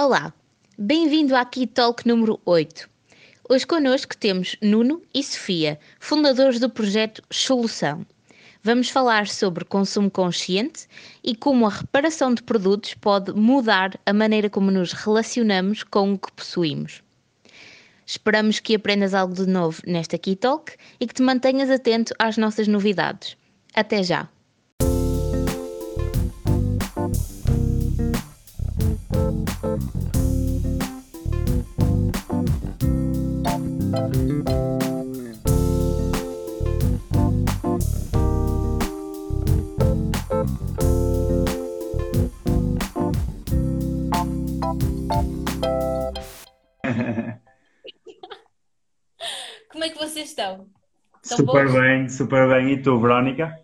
Olá, 0.00 0.32
bem-vindo 0.78 1.34
à 1.34 1.44
Key 1.44 1.66
Talk 1.66 2.06
número 2.06 2.40
8. 2.44 2.88
Hoje 3.48 3.66
connosco 3.66 4.16
temos 4.16 4.56
Nuno 4.62 5.02
e 5.12 5.24
Sofia, 5.24 5.76
fundadores 5.98 6.60
do 6.60 6.70
projeto 6.70 7.20
Solução. 7.32 8.06
Vamos 8.62 8.90
falar 8.90 9.26
sobre 9.26 9.64
consumo 9.64 10.08
consciente 10.08 10.86
e 11.24 11.34
como 11.34 11.66
a 11.66 11.70
reparação 11.70 12.32
de 12.32 12.44
produtos 12.44 12.94
pode 12.94 13.32
mudar 13.32 13.98
a 14.06 14.12
maneira 14.12 14.48
como 14.48 14.70
nos 14.70 14.92
relacionamos 14.92 15.82
com 15.82 16.12
o 16.12 16.18
que 16.18 16.30
possuímos. 16.30 17.02
Esperamos 18.06 18.60
que 18.60 18.76
aprendas 18.76 19.14
algo 19.14 19.34
de 19.34 19.48
novo 19.48 19.82
nesta 19.84 20.16
Key 20.16 20.36
Talk 20.36 20.76
e 21.00 21.08
que 21.08 21.14
te 21.14 21.22
mantenhas 21.22 21.70
atento 21.70 22.14
às 22.20 22.36
nossas 22.36 22.68
novidades. 22.68 23.36
Até 23.74 24.04
já! 24.04 24.28
Vocês 50.18 50.30
estão? 50.30 50.68
estão 51.22 51.38
super 51.38 51.66
bons? 51.66 51.72
bem, 51.72 52.08
super 52.08 52.48
bem. 52.48 52.72
E 52.72 52.82
tu, 52.82 52.98
Verónica? 52.98 53.54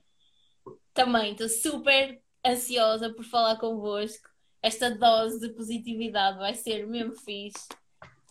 Também, 0.93 1.33
estou 1.33 1.49
super 1.49 2.21
ansiosa 2.47 3.13
por 3.13 3.25
falar 3.25 3.57
convosco. 3.57 4.29
Esta 4.63 4.91
dose 4.91 5.41
de 5.41 5.53
positividade 5.53 6.39
vai 6.39 6.55
ser 6.55 6.87
mesmo 6.87 7.17
fixe. 7.17 7.67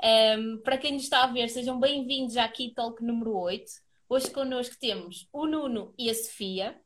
Um, 0.02 0.58
para 0.60 0.78
quem 0.78 0.94
nos 0.94 1.04
está 1.04 1.24
a 1.24 1.28
ver, 1.28 1.50
sejam 1.50 1.78
bem-vindos 1.80 2.38
à 2.38 2.48
Key 2.48 2.74
Talk 2.74 3.04
número 3.04 3.36
8. 3.36 3.66
Hoje 4.08 4.32
connosco 4.32 4.76
temos 4.80 5.28
o 5.34 5.46
Nuno 5.46 5.94
e 5.98 6.10
a 6.10 6.16
Sofia. 6.16 6.80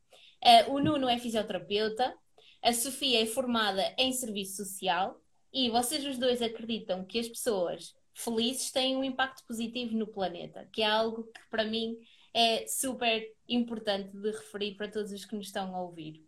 Uh, 0.43 0.73
o 0.73 0.79
Nuno 0.79 1.07
é 1.07 1.19
fisioterapeuta, 1.19 2.15
a 2.63 2.73
Sofia 2.73 3.21
é 3.21 3.25
formada 3.27 3.93
em 3.97 4.11
serviço 4.11 4.63
social 4.63 5.19
e 5.53 5.69
vocês 5.69 6.03
os 6.05 6.17
dois 6.17 6.41
acreditam 6.41 7.05
que 7.05 7.19
as 7.19 7.27
pessoas 7.27 7.95
felizes 8.17 8.71
têm 8.71 8.97
um 8.97 9.03
impacto 9.03 9.45
positivo 9.45 9.95
no 9.95 10.07
planeta, 10.07 10.67
que 10.73 10.81
é 10.81 10.87
algo 10.87 11.23
que 11.23 11.41
para 11.51 11.63
mim 11.63 11.97
é 12.33 12.65
super 12.67 13.31
importante 13.47 14.09
de 14.17 14.31
referir 14.31 14.75
para 14.75 14.89
todos 14.89 15.11
os 15.11 15.23
que 15.23 15.35
nos 15.35 15.47
estão 15.47 15.75
a 15.75 15.81
ouvir. 15.81 16.25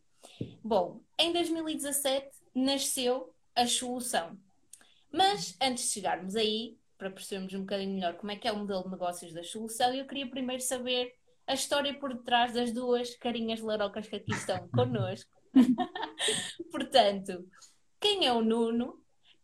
Bom, 0.64 1.02
em 1.18 1.34
2017 1.34 2.30
nasceu 2.54 3.34
a 3.56 3.66
solução. 3.66 4.38
Mas 5.12 5.58
antes 5.60 5.86
de 5.86 5.90
chegarmos 5.90 6.36
aí, 6.36 6.78
para 6.96 7.10
percebermos 7.10 7.54
um 7.56 7.62
bocadinho 7.62 7.96
melhor 7.96 8.14
como 8.18 8.32
é 8.32 8.36
que 8.36 8.48
é 8.48 8.52
o 8.52 8.58
modelo 8.58 8.84
de 8.84 8.92
negócios 8.92 9.34
da 9.34 9.44
solução, 9.44 9.92
eu 9.92 10.06
queria 10.06 10.30
primeiro 10.30 10.62
saber 10.62 11.16
a 11.48 11.56
história 11.56 11.98
por 11.98 12.14
detrás 12.14 12.54
das 12.54 12.72
duas 12.72 13.16
carinhas 13.16 13.62
larocas 13.62 14.08
que 14.08 14.18
aqui 14.18 14.32
estão 14.32 14.68
connosco. 14.70 15.32
Portanto, 16.72 17.50
quem 18.00 18.28
é 18.28 18.32
o 18.32 18.42
Nuno 18.42 18.99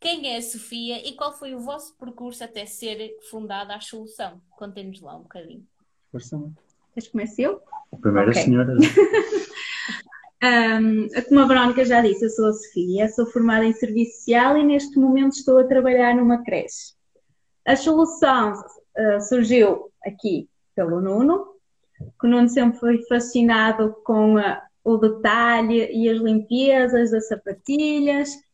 quem 0.06 0.31
é 0.31 0.38
a 0.38 0.42
Sofia 0.44 1.02
e 1.03 1.14
qual 1.14 1.34
foi 1.34 1.56
o 1.56 1.59
vosso 1.59 1.98
percurso 1.98 2.44
até 2.44 2.64
ser 2.67 3.17
fundada 3.28 3.75
a 3.75 3.81
Solução? 3.81 4.39
Contem-nos 4.52 5.02
lá 5.02 5.17
um 5.17 5.23
bocadinho. 5.23 5.66
Força. 6.11 6.39
Queres 6.94 7.09
começar 7.09 7.42
eu? 7.42 7.61
Primeira 8.00 8.30
okay. 8.30 8.44
senhora. 8.44 8.76
um, 10.44 11.08
como 11.28 11.39
a 11.39 11.48
Verónica 11.48 11.83
já 11.83 12.03
disse, 12.03 12.23
eu 12.23 12.30
sou 12.30 12.50
a 12.50 12.53
Sofia, 12.53 13.09
sou 13.09 13.26
formada 13.26 13.66
em 13.66 13.73
Serviço 13.73 14.17
Social 14.17 14.56
e 14.59 14.64
neste 14.64 15.00
momento 15.00 15.33
estou 15.33 15.58
a 15.58 15.64
trabalhar 15.64 16.16
numa 16.16 16.44
creche. 16.44 16.94
A 17.66 17.76
Solução 17.76 18.53
uh, 18.53 19.22
surgiu 19.22 19.92
aqui 20.06 20.48
pelo 20.76 21.02
Nuno, 21.02 21.48
que 21.98 22.28
o 22.28 22.30
Nuno 22.30 22.48
sempre 22.48 22.80
foi 22.80 23.02
fascinado 23.08 23.95
com 24.04 24.36
uh, 24.36 24.58
o 24.83 24.98
detalhe 24.98 25.89
e 25.92 26.08
as 26.08 26.20
limpezas 26.20 27.10
das 27.10 27.27
sapatilhas 27.27 28.45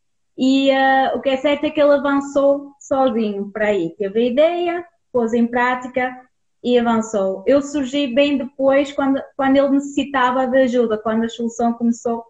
e 0.44 0.72
uh, 0.72 1.16
o 1.16 1.22
que 1.22 1.29
é 1.29 1.38
certo 1.38 1.66
é 1.66 1.69
que 1.69 1.79
ele 1.79 1.94
avançou 1.94 2.74
sozinho 2.79 3.52
para 3.52 3.68
aí. 3.68 3.96
Teve 3.96 4.22
a 4.22 4.25
ideia, 4.25 4.85
pôs 5.13 5.35
em 5.35 5.46
prática 5.46 6.19
e 6.63 6.79
avançou. 6.79 7.44
Eu 7.46 7.62
surgi 7.62 8.07
bem 8.07 8.40
depois, 8.40 8.91
quando, 8.91 9.22
quando 9.38 9.57
ele 9.57 9.69
necessitava 9.69 10.47
de 10.47 10.57
ajuda, 10.57 10.97
quando 10.97 11.25
a 11.25 11.30
solução 11.30 11.74
começou 11.74 12.24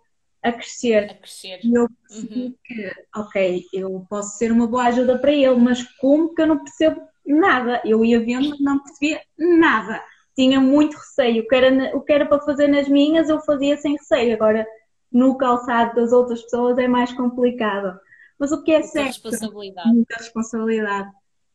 a 0.43 0.51
crescer. 0.51 1.09
A 1.09 1.13
crescer. 1.13 1.61
E 1.63 1.73
eu 1.73 1.87
percebi 2.05 2.41
uhum. 2.47 2.55
que, 2.65 2.91
ok, 3.15 3.63
eu 3.73 4.05
posso 4.09 4.37
ser 4.37 4.51
uma 4.51 4.67
boa 4.67 4.87
ajuda 4.87 5.17
para 5.17 5.31
ele, 5.31 5.55
mas 5.55 5.81
como 5.97 6.35
que 6.35 6.41
eu 6.41 6.47
não 6.47 6.61
percebo 6.61 7.01
nada? 7.25 7.81
Eu 7.85 8.03
ia 8.03 8.19
vendo, 8.19 8.49
mas 8.49 8.59
não 8.59 8.83
percebia 8.83 9.21
nada. 9.39 10.03
Tinha 10.35 10.59
muito 10.59 10.97
receio. 10.97 11.43
O 11.43 11.47
que, 11.47 11.55
era, 11.55 11.95
o 11.95 12.01
que 12.01 12.11
era 12.11 12.25
para 12.25 12.41
fazer 12.41 12.67
nas 12.67 12.89
minhas, 12.89 13.29
eu 13.29 13.39
fazia 13.39 13.77
sem 13.77 13.93
receio. 13.93 14.33
Agora, 14.33 14.67
no 15.11 15.37
calçado 15.37 15.95
das 15.95 16.11
outras 16.11 16.41
pessoas 16.43 16.77
é 16.77 16.87
mais 16.87 17.11
complicado. 17.13 17.99
Mas 18.39 18.51
o 18.51 18.63
que 18.63 18.71
é 18.71 18.79
muita 18.79 18.91
certo. 18.91 19.07
Responsabilidade. 19.07 19.89
Muita 19.89 20.15
responsabilidade. 20.15 21.09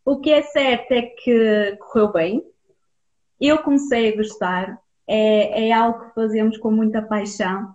O 0.05 0.21
que 0.21 0.31
é 0.31 0.43
certo 0.43 0.93
é 0.93 1.03
que 1.03 1.77
correu 1.81 2.12
bem. 2.12 2.45
Eu 3.41 3.59
comecei 3.59 4.12
a 4.12 4.16
gostar. 4.16 4.78
É, 5.09 5.69
é 5.69 5.72
algo 5.72 6.06
que 6.06 6.15
fazemos 6.15 6.59
com 6.59 6.71
muita 6.71 7.03
paixão. 7.03 7.75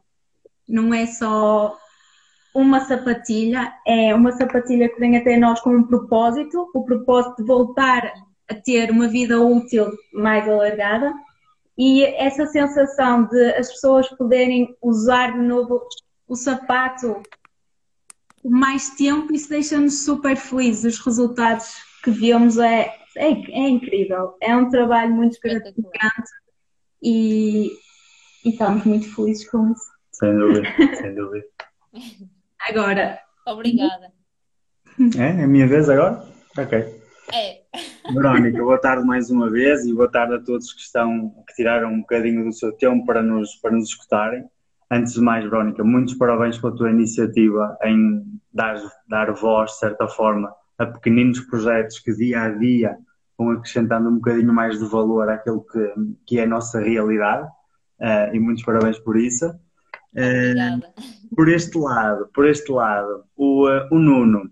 Não 0.67 0.93
é 0.93 1.05
só 1.05 1.77
uma 2.53 2.81
sapatilha, 2.81 3.73
é 3.87 4.13
uma 4.13 4.31
sapatilha 4.33 4.89
que 4.89 4.99
vem 4.99 5.17
até 5.17 5.37
nós 5.37 5.61
com 5.61 5.71
um 5.71 5.87
propósito, 5.87 6.69
o 6.73 6.83
propósito 6.83 7.37
de 7.37 7.43
voltar 7.43 8.13
a 8.49 8.55
ter 8.55 8.91
uma 8.91 9.07
vida 9.07 9.39
útil 9.41 9.89
mais 10.13 10.47
alargada 10.47 11.13
e 11.77 12.03
essa 12.03 12.45
sensação 12.45 13.23
de 13.23 13.53
as 13.53 13.71
pessoas 13.71 14.07
poderem 14.09 14.75
usar 14.81 15.31
de 15.33 15.39
novo 15.39 15.81
o 16.27 16.35
sapato 16.35 17.21
mais 18.43 18.89
tempo, 18.91 19.33
isso 19.33 19.49
deixa-nos 19.49 20.03
super 20.03 20.35
felizes. 20.35 20.95
Os 20.95 21.05
resultados 21.05 21.75
que 22.03 22.11
vemos 22.11 22.57
é, 22.57 22.93
é, 23.15 23.29
é 23.29 23.69
incrível. 23.69 24.35
É 24.41 24.55
um 24.55 24.69
trabalho 24.69 25.13
muito 25.13 25.39
gratificante 25.41 26.31
e, 27.01 27.67
e 28.43 28.49
estamos 28.49 28.83
muito 28.83 29.13
felizes 29.13 29.49
com 29.49 29.71
isso. 29.71 29.91
Sem 30.11 30.35
dúvida, 30.37 30.67
sem 30.95 31.15
dúvida. 31.15 31.45
Agora. 32.59 33.19
Obrigada. 33.47 34.11
É? 35.17 35.41
É 35.41 35.43
a 35.43 35.47
minha 35.47 35.67
vez 35.67 35.89
agora? 35.89 36.23
Ok. 36.57 37.01
É. 37.33 37.60
Verónica, 38.13 38.61
boa 38.61 38.77
tarde 38.77 39.05
mais 39.05 39.29
uma 39.29 39.49
vez 39.49 39.85
e 39.85 39.93
boa 39.93 40.11
tarde 40.11 40.35
a 40.35 40.39
todos 40.39 40.73
que 40.73 40.81
estão, 40.81 41.33
que 41.47 41.55
tiraram 41.55 41.93
um 41.93 42.01
bocadinho 42.01 42.43
do 42.43 42.51
seu 42.51 42.73
tempo 42.73 43.05
para 43.05 43.23
nos, 43.23 43.55
para 43.55 43.71
nos 43.71 43.89
escutarem. 43.89 44.43
Antes 44.89 45.13
de 45.13 45.21
mais, 45.21 45.45
Verónica, 45.45 45.81
muitos 45.83 46.15
parabéns 46.15 46.57
pela 46.57 46.75
tua 46.75 46.91
iniciativa 46.91 47.77
em 47.83 48.23
dar, 48.53 48.75
dar 49.07 49.31
voz, 49.31 49.71
de 49.71 49.79
certa 49.79 50.05
forma, 50.07 50.53
a 50.77 50.85
pequeninos 50.85 51.39
projetos 51.39 51.99
que 51.99 52.13
dia 52.13 52.41
a 52.41 52.49
dia 52.49 52.97
vão 53.37 53.51
acrescentando 53.51 54.09
um 54.09 54.15
bocadinho 54.15 54.53
mais 54.53 54.77
de 54.77 54.85
valor 54.85 55.29
àquilo 55.29 55.65
que, 55.65 55.93
que 56.27 56.39
é 56.39 56.43
a 56.43 56.47
nossa 56.47 56.79
realidade. 56.81 57.47
Uh, 57.99 58.35
e 58.35 58.39
muitos 58.39 58.65
parabéns 58.65 58.99
por 58.99 59.15
isso. 59.15 59.47
Uh, 60.13 60.81
por 61.33 61.47
este 61.47 61.77
lado, 61.77 62.29
por 62.33 62.45
este 62.45 62.69
lado, 62.69 63.23
o, 63.37 63.69
uh, 63.69 63.87
o 63.91 63.97
Nuno. 63.97 64.49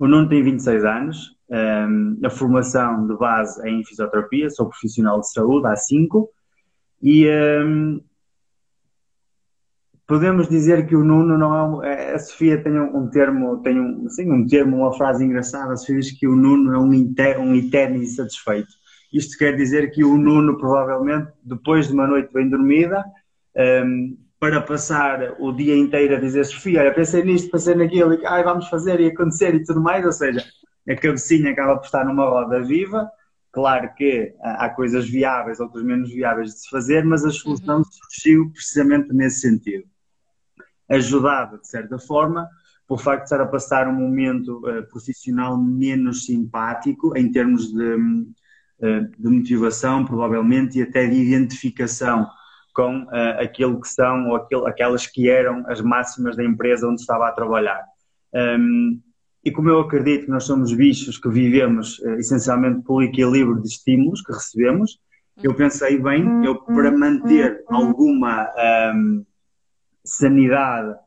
O 0.00 0.08
Nuno 0.08 0.28
tem 0.28 0.42
26 0.42 0.84
anos, 0.84 1.35
um, 1.48 2.18
a 2.24 2.30
formação 2.30 3.06
de 3.06 3.16
base 3.16 3.66
é 3.66 3.70
em 3.70 3.84
fisioterapia, 3.84 4.50
sou 4.50 4.68
profissional 4.68 5.20
de 5.20 5.30
saúde 5.30 5.66
há 5.66 5.76
5 5.76 6.28
e 7.02 7.28
um, 7.64 8.00
podemos 10.06 10.48
dizer 10.48 10.86
que 10.86 10.96
o 10.96 11.04
Nuno 11.04 11.36
não 11.36 11.82
é, 11.82 12.14
a 12.14 12.18
Sofia 12.18 12.62
tem 12.62 12.78
um, 12.78 13.08
termo, 13.08 13.58
tem 13.62 13.80
um, 13.80 14.08
sim, 14.08 14.30
um 14.30 14.46
termo, 14.46 14.78
uma 14.78 14.92
frase 14.96 15.24
engraçada, 15.24 15.72
a 15.72 15.76
Sofia 15.76 16.00
diz 16.00 16.12
que 16.12 16.26
o 16.26 16.34
Nuno 16.34 16.74
é 16.74 16.78
um, 16.78 16.92
inter, 16.94 17.40
um 17.40 17.54
eterno 17.54 17.96
insatisfeito. 17.96 18.72
Isto 19.12 19.38
quer 19.38 19.56
dizer 19.56 19.90
que 19.92 20.04
o 20.04 20.16
Nuno 20.16 20.58
provavelmente, 20.58 21.32
depois 21.42 21.88
de 21.88 21.94
uma 21.94 22.06
noite 22.06 22.32
bem 22.32 22.48
dormida, 22.48 23.04
um, 23.84 24.16
para 24.38 24.60
passar 24.60 25.34
o 25.38 25.50
dia 25.52 25.76
inteiro 25.76 26.16
a 26.16 26.20
dizer 26.20 26.44
Sofia, 26.44 26.80
olha, 26.80 26.94
pensei 26.94 27.24
nisto, 27.24 27.50
pensei 27.50 27.74
naquilo, 27.74 28.14
e 28.14 28.26
ai, 28.26 28.44
vamos 28.44 28.68
fazer 28.68 29.00
e 29.00 29.06
acontecer 29.06 29.54
e 29.54 29.64
tudo 29.64 29.80
mais, 29.80 30.04
ou 30.04 30.12
seja, 30.12 30.44
a 30.88 30.96
cabecinha 30.96 31.50
acaba 31.50 31.76
por 31.76 31.84
estar 31.84 32.04
numa 32.04 32.24
roda 32.24 32.62
viva. 32.62 33.10
Claro 33.52 33.92
que 33.94 34.34
há 34.42 34.68
coisas 34.68 35.08
viáveis, 35.08 35.60
outras 35.60 35.82
menos 35.82 36.10
viáveis 36.10 36.50
de 36.50 36.60
se 36.60 36.68
fazer, 36.68 37.04
mas 37.04 37.24
a 37.24 37.30
solução 37.30 37.78
uhum. 37.78 37.84
surgiu 37.84 38.50
precisamente 38.52 39.12
nesse 39.14 39.40
sentido. 39.40 39.84
Ajudada, 40.88 41.58
de 41.58 41.66
certa 41.66 41.98
forma, 41.98 42.46
pelo 42.86 42.98
facto 42.98 43.20
de 43.20 43.24
estar 43.24 43.40
a 43.40 43.46
passar 43.46 43.88
um 43.88 43.94
momento 43.94 44.58
uh, 44.58 44.86
profissional 44.88 45.56
menos 45.56 46.26
simpático, 46.26 47.16
em 47.16 47.32
termos 47.32 47.72
de, 47.72 47.94
uh, 47.94 49.08
de, 49.18 49.28
motivação, 49.28 50.04
provavelmente, 50.04 50.78
e 50.78 50.82
até 50.82 51.06
de 51.06 51.16
identificação 51.16 52.28
com 52.74 53.04
uh, 53.04 53.40
aquilo 53.40 53.80
que 53.80 53.88
são 53.88 54.28
ou 54.28 54.36
aquilo, 54.36 54.66
aquelas 54.66 55.06
que 55.06 55.28
eram 55.30 55.64
as 55.66 55.80
máximas 55.80 56.36
da 56.36 56.44
empresa 56.44 56.86
onde 56.86 57.00
estava 57.00 57.26
a 57.26 57.32
trabalhar. 57.32 57.82
Um, 58.34 59.00
e 59.46 59.52
como 59.52 59.68
eu 59.68 59.78
acredito 59.78 60.24
que 60.24 60.30
nós 60.30 60.42
somos 60.42 60.72
bichos 60.72 61.18
que 61.18 61.28
vivemos 61.28 62.00
uh, 62.00 62.14
essencialmente 62.14 62.82
pelo 62.82 63.00
equilíbrio 63.00 63.62
de 63.62 63.68
estímulos 63.68 64.20
que 64.20 64.32
recebemos, 64.32 64.98
eu 65.40 65.54
pensei, 65.54 66.02
bem, 66.02 66.44
eu 66.44 66.56
para 66.56 66.90
manter 66.90 67.62
alguma 67.68 68.50
um, 68.92 69.24
sanidade, 70.02 70.98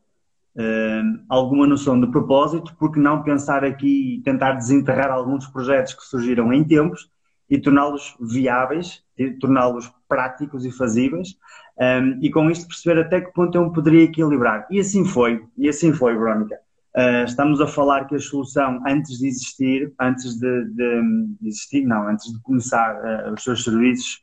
um, 0.55 1.25
alguma 1.27 1.67
noção 1.67 1.99
de 1.99 2.07
propósito, 2.07 2.73
porque 2.79 2.97
não 2.97 3.23
pensar 3.23 3.65
aqui 3.65 4.15
e 4.15 4.21
tentar 4.21 4.53
desenterrar 4.53 5.11
alguns 5.11 5.45
projetos 5.47 5.93
que 5.93 6.05
surgiram 6.05 6.53
em 6.53 6.63
tempos 6.63 7.11
e 7.49 7.59
torná-los 7.59 8.15
viáveis, 8.21 9.03
torná-los 9.41 9.91
práticos 10.07 10.63
e 10.63 10.71
fazíveis, 10.71 11.35
um, 11.77 12.19
e 12.21 12.31
com 12.31 12.49
isto 12.49 12.69
perceber 12.69 13.01
até 13.01 13.19
que 13.19 13.33
ponto 13.33 13.57
eu 13.57 13.65
me 13.65 13.73
poderia 13.73 14.03
equilibrar. 14.03 14.65
E 14.71 14.79
assim 14.79 15.03
foi, 15.03 15.43
e 15.57 15.67
assim 15.67 15.91
foi, 15.91 16.13
Verónica. 16.13 16.57
Uh, 16.97 17.23
estamos 17.23 17.61
a 17.61 17.67
falar 17.67 18.05
que 18.05 18.15
a 18.15 18.19
solução, 18.19 18.81
antes 18.87 19.19
de 19.19 19.27
existir, 19.27 19.93
antes 19.99 20.39
de, 20.39 20.65
de, 20.65 21.01
de 21.39 21.47
existir, 21.47 21.85
não, 21.85 22.07
antes 22.07 22.31
de 22.31 22.41
começar 22.41 22.95
uh, 22.95 23.33
os 23.33 23.43
seus 23.43 23.63
serviços, 23.63 24.21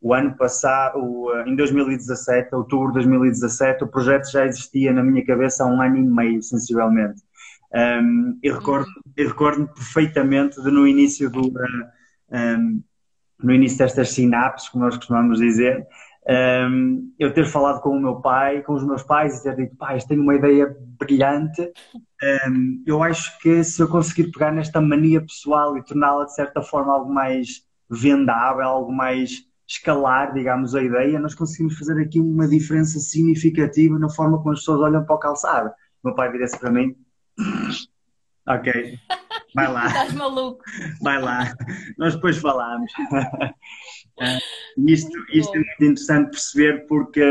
o 0.00 0.14
ano 0.14 0.36
passado, 0.36 0.98
uh, 0.98 1.40
em 1.46 1.56
2017, 1.56 2.54
outubro 2.54 2.88
de 2.88 2.94
2017, 2.94 3.82
o 3.82 3.88
projeto 3.88 4.30
já 4.30 4.46
existia 4.46 4.92
na 4.92 5.02
minha 5.02 5.24
cabeça 5.24 5.64
há 5.64 5.66
um 5.66 5.82
ano 5.82 5.96
e 5.96 6.02
meio, 6.02 6.42
sensivelmente. 6.42 7.20
Um, 7.74 8.38
e 8.40 8.52
recordo, 8.52 8.86
recordo 9.18 9.66
perfeitamente 9.74 10.62
de 10.62 10.70
no 10.70 10.86
início 10.86 11.28
do, 11.28 11.52
um, 12.30 12.82
no 13.42 13.52
início 13.52 13.78
destas 13.78 14.10
sinapses, 14.10 14.68
como 14.68 14.84
nós 14.84 14.96
costumamos 14.96 15.40
dizer, 15.40 15.84
um, 16.26 17.12
eu 17.18 17.32
ter 17.34 17.46
falado 17.46 17.80
com 17.80 17.90
o 17.90 18.00
meu 18.00 18.16
pai, 18.20 18.62
com 18.62 18.74
os 18.74 18.84
meus 18.84 19.02
pais 19.02 19.38
e 19.38 19.42
ter 19.42 19.56
dito, 19.56 19.76
pais, 19.76 20.04
tenho 20.04 20.22
uma 20.22 20.34
ideia 20.34 20.74
brilhante. 20.98 21.70
Um, 22.46 22.82
eu 22.86 23.02
acho 23.02 23.38
que 23.40 23.62
se 23.62 23.82
eu 23.82 23.88
conseguir 23.88 24.30
pegar 24.30 24.50
nesta 24.50 24.80
mania 24.80 25.20
pessoal 25.20 25.76
e 25.76 25.84
torná-la 25.84 26.24
de 26.24 26.34
certa 26.34 26.62
forma 26.62 26.92
algo 26.92 27.12
mais 27.12 27.62
vendável, 27.90 28.64
algo 28.64 28.92
mais 28.92 29.44
escalar, 29.68 30.32
digamos, 30.32 30.74
a 30.74 30.82
ideia, 30.82 31.18
nós 31.18 31.34
conseguimos 31.34 31.78
fazer 31.78 32.00
aqui 32.00 32.20
uma 32.20 32.48
diferença 32.48 32.98
significativa 32.98 33.98
na 33.98 34.08
forma 34.08 34.38
como 34.38 34.52
as 34.52 34.60
pessoas 34.60 34.80
olham 34.80 35.04
para 35.04 35.14
o 35.14 35.18
calçado. 35.18 35.70
O 36.02 36.08
meu 36.08 36.14
pai 36.14 36.30
vira-se 36.30 36.58
para 36.58 36.70
mim, 36.70 36.94
ok, 38.46 38.98
vai 39.54 39.72
lá. 39.72 39.86
Estás 39.86 40.12
maluco. 40.14 40.64
Vai 41.00 41.20
lá, 41.20 41.54
nós 41.98 42.14
depois 42.14 42.38
falamos. 42.38 42.90
Isto, 44.86 45.10
isto 45.32 45.54
é 45.54 45.58
muito 45.58 45.84
interessante 45.84 46.30
perceber 46.30 46.86
porque 46.86 47.24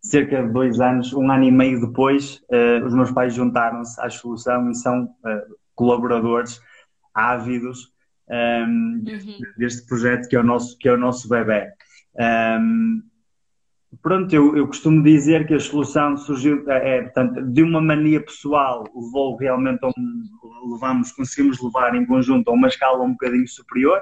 cerca 0.00 0.42
de 0.42 0.52
dois 0.52 0.80
anos, 0.80 1.12
um 1.12 1.30
ano 1.30 1.44
e 1.44 1.50
meio 1.50 1.80
depois, 1.80 2.40
uh, 2.50 2.84
os 2.84 2.94
meus 2.94 3.10
pais 3.10 3.34
juntaram-se 3.34 4.00
à 4.00 4.08
solução 4.08 4.70
e 4.70 4.74
são 4.74 5.04
uh, 5.04 5.56
colaboradores 5.74 6.60
ávidos 7.12 7.92
um, 8.28 9.00
deste, 9.02 9.30
uhum. 9.30 9.38
deste, 9.56 9.86
projeto 9.86 10.28
que 10.28 10.36
é 10.36 10.40
o 10.40 10.42
nosso, 10.42 10.78
que 10.78 10.88
é 10.88 10.92
o 10.92 10.96
nosso 10.96 11.28
bebê. 11.28 11.72
Um, 12.18 13.02
pronto, 14.02 14.34
eu, 14.34 14.56
eu, 14.56 14.66
costumo 14.66 15.02
dizer 15.02 15.46
que 15.46 15.54
a 15.54 15.60
solução 15.60 16.16
surgiu, 16.16 16.68
é, 16.70 17.02
portanto, 17.02 17.42
de 17.42 17.62
uma 17.62 17.80
mania 17.80 18.20
pessoal, 18.20 18.84
levou 18.94 19.36
realmente 19.36 19.84
a 19.84 19.88
um, 19.88 20.72
levamos, 20.72 21.12
conseguimos 21.12 21.62
levar 21.62 21.94
em 21.94 22.06
conjunto 22.06 22.48
a 22.48 22.52
uma 22.52 22.68
escala 22.68 23.02
um 23.02 23.12
bocadinho 23.12 23.46
superior, 23.48 24.00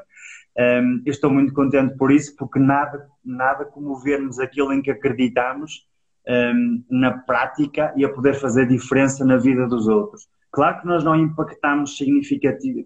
um, 0.59 1.03
estou 1.07 1.31
muito 1.31 1.53
contente 1.55 1.97
por 1.97 2.13
isso, 2.13 2.37
porque 2.37 2.59
nada, 2.59 3.07
nada 3.25 3.65
como 3.65 4.01
vermos 4.01 4.39
aquilo 4.39 4.73
em 4.73 4.83
que 4.83 4.91
acreditamos 4.91 5.87
um, 6.29 6.85
na 6.91 7.19
prática 7.19 7.93
e 7.97 8.05
a 8.05 8.13
poder 8.13 8.35
fazer 8.35 8.67
diferença 8.67 9.25
na 9.25 9.37
vida 9.37 9.67
dos 9.67 9.89
outros. 9.89 10.29
Claro 10.53 10.83
que 10.83 10.87
nós 10.87 11.03
não 11.03 11.17
impactamos 11.17 11.97
significativ 11.97 12.85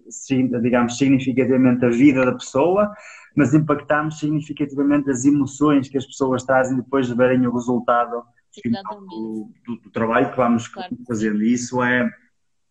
digamos, 0.61 0.97
significativamente 0.97 1.85
a 1.85 1.89
vida 1.89 2.25
da 2.25 2.31
pessoa, 2.31 2.89
mas 3.37 3.53
impactamos 3.53 4.17
significativamente 4.17 5.11
as 5.11 5.23
emoções 5.23 5.87
que 5.87 5.97
as 5.97 6.07
pessoas 6.07 6.43
trazem 6.43 6.75
depois 6.75 7.05
de 7.05 7.13
verem 7.13 7.45
o 7.45 7.53
resultado 7.53 8.23
do, 8.63 9.51
do, 9.63 9.75
do, 9.75 9.89
trabalho 9.91 10.31
que 10.31 10.37
vamos 10.37 10.67
claro. 10.67 10.97
fazendo. 11.07 11.43
E 11.43 11.53
isso 11.53 11.83
é, 11.83 12.09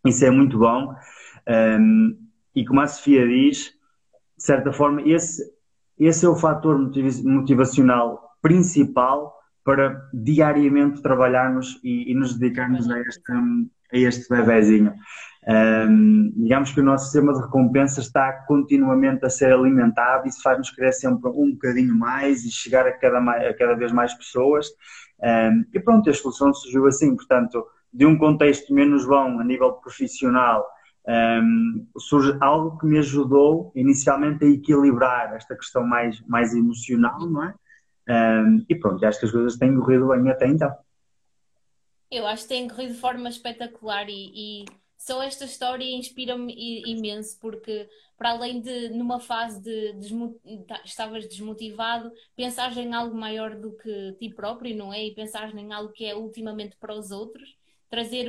isso 0.04 0.24
é 0.24 0.30
muito 0.30 0.58
bom. 0.58 0.92
Um, 1.48 2.18
e 2.52 2.66
como 2.66 2.80
a 2.80 2.88
Sofia 2.88 3.28
diz, 3.28 3.74
de 4.36 4.44
certa 4.44 4.72
forma, 4.72 5.02
esse, 5.02 5.40
esse 5.96 6.26
é 6.26 6.28
o 6.28 6.34
fator 6.34 6.76
motivacional 7.22 8.36
principal 8.42 9.38
para 9.62 10.08
diariamente 10.12 11.00
trabalharmos 11.00 11.78
e, 11.84 12.10
e 12.10 12.14
nos 12.14 12.36
dedicarmos 12.36 12.90
a 12.90 12.98
este, 12.98 13.32
a 13.32 13.96
este 13.96 14.28
bebezinho. 14.28 14.94
Um, 15.48 16.32
digamos 16.36 16.72
que 16.72 16.80
o 16.80 16.82
nosso 16.82 17.04
sistema 17.04 17.32
de 17.32 17.40
recompensa 17.40 18.00
está 18.00 18.32
continuamente 18.48 19.24
a 19.24 19.30
ser 19.30 19.52
alimentado 19.52 20.26
isso 20.26 20.42
faz-nos 20.42 20.70
querer 20.70 20.92
sempre 20.92 21.30
um 21.30 21.52
bocadinho 21.52 21.94
mais 21.94 22.44
e 22.44 22.50
chegar 22.50 22.84
a 22.84 22.90
cada, 22.90 23.18
a 23.18 23.54
cada 23.54 23.74
vez 23.74 23.92
mais 23.92 24.12
pessoas. 24.14 24.66
Um, 25.22 25.64
e 25.72 25.78
pronto, 25.78 26.10
a 26.10 26.14
solução 26.14 26.52
surgiu 26.52 26.86
assim, 26.86 27.14
portanto, 27.14 27.64
de 27.92 28.04
um 28.04 28.18
contexto 28.18 28.74
menos 28.74 29.06
bom 29.06 29.38
a 29.38 29.44
nível 29.44 29.72
profissional 29.74 30.66
um, 31.08 31.86
surge 31.98 32.36
algo 32.40 32.78
que 32.78 32.86
me 32.86 32.98
ajudou 32.98 33.70
inicialmente 33.74 34.44
a 34.44 34.48
equilibrar 34.48 35.34
esta 35.34 35.54
questão 35.54 35.86
mais, 35.86 36.20
mais 36.26 36.52
emocional, 36.54 37.20
não 37.20 37.44
é? 37.44 37.54
E 38.68 38.74
pronto, 38.74 39.04
acho 39.04 39.20
que 39.20 39.26
as 39.26 39.32
coisas 39.32 39.56
têm 39.56 39.78
corrido 39.78 40.08
bem 40.08 40.28
até 40.28 40.46
então. 40.48 40.74
Eu 42.10 42.26
acho 42.26 42.42
que 42.42 42.48
têm 42.48 42.68
corrido 42.68 42.94
de 42.94 43.00
forma 43.00 43.28
espetacular 43.28 44.08
e, 44.08 44.32
e 44.34 44.64
só 45.06 45.22
esta 45.22 45.44
história 45.44 45.84
inspira-me 45.84 46.52
imenso 46.90 47.38
porque 47.40 47.88
para 48.16 48.30
além 48.30 48.60
de 48.60 48.88
numa 48.88 49.20
fase 49.20 49.62
de 49.62 49.92
desmo 49.92 50.40
tá, 50.66 50.80
estavas 50.84 51.28
desmotivado, 51.28 52.10
pensares 52.34 52.76
em 52.76 52.92
algo 52.92 53.14
maior 53.16 53.54
do 53.54 53.76
que 53.76 54.12
ti 54.18 54.30
próprio, 54.30 54.74
não 54.74 54.92
é? 54.92 55.04
E 55.04 55.14
pensares 55.14 55.54
em 55.54 55.72
algo 55.72 55.92
que 55.92 56.04
é 56.04 56.16
ultimamente 56.16 56.76
para 56.76 56.94
os 56.94 57.10
outros 57.10 57.56
trazer 57.88 58.26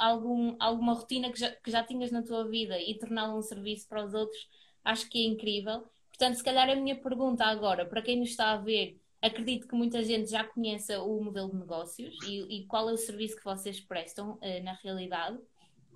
algum, 0.00 0.56
alguma 0.58 0.94
rotina 0.94 1.30
que 1.30 1.38
já, 1.38 1.50
que 1.52 1.70
já 1.70 1.84
tinhas 1.84 2.10
na 2.10 2.22
tua 2.22 2.44
vida 2.48 2.76
e 2.80 2.98
torná-la 2.98 3.36
um 3.36 3.42
serviço 3.42 3.86
para 3.88 4.04
os 4.04 4.12
outros, 4.12 4.48
acho 4.84 5.08
que 5.08 5.24
é 5.24 5.28
incrível. 5.28 5.84
Portanto, 6.08 6.34
se 6.34 6.42
calhar 6.42 6.68
a 6.68 6.74
minha 6.74 6.96
pergunta 6.96 7.44
agora, 7.44 7.86
para 7.86 8.02
quem 8.02 8.18
nos 8.18 8.30
está 8.30 8.50
a 8.50 8.56
ver, 8.56 9.00
acredito 9.22 9.68
que 9.68 9.76
muita 9.76 10.02
gente 10.02 10.28
já 10.28 10.42
conheça 10.42 11.00
o 11.02 11.22
modelo 11.22 11.50
de 11.50 11.56
negócios 11.56 12.16
e, 12.26 12.62
e 12.62 12.66
qual 12.66 12.90
é 12.90 12.92
o 12.92 12.96
serviço 12.96 13.36
que 13.36 13.44
vocês 13.44 13.80
prestam 13.80 14.32
uh, 14.32 14.64
na 14.64 14.72
realidade. 14.72 15.38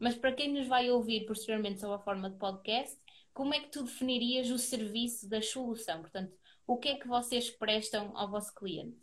Mas 0.00 0.14
para 0.14 0.32
quem 0.32 0.52
nos 0.52 0.66
vai 0.66 0.90
ouvir 0.90 1.26
posteriormente 1.26 1.80
sob 1.80 1.94
a 1.94 1.98
forma 1.98 2.30
de 2.30 2.36
podcast, 2.36 2.96
como 3.34 3.54
é 3.54 3.60
que 3.60 3.70
tu 3.70 3.84
definirias 3.84 4.50
o 4.50 4.58
serviço 4.58 5.28
da 5.28 5.42
solução? 5.42 6.00
Portanto, 6.00 6.32
o 6.66 6.76
que 6.78 6.88
é 6.88 6.94
que 6.94 7.06
vocês 7.06 7.50
prestam 7.50 8.10
ao 8.14 8.30
vosso 8.30 8.54
cliente? 8.54 8.96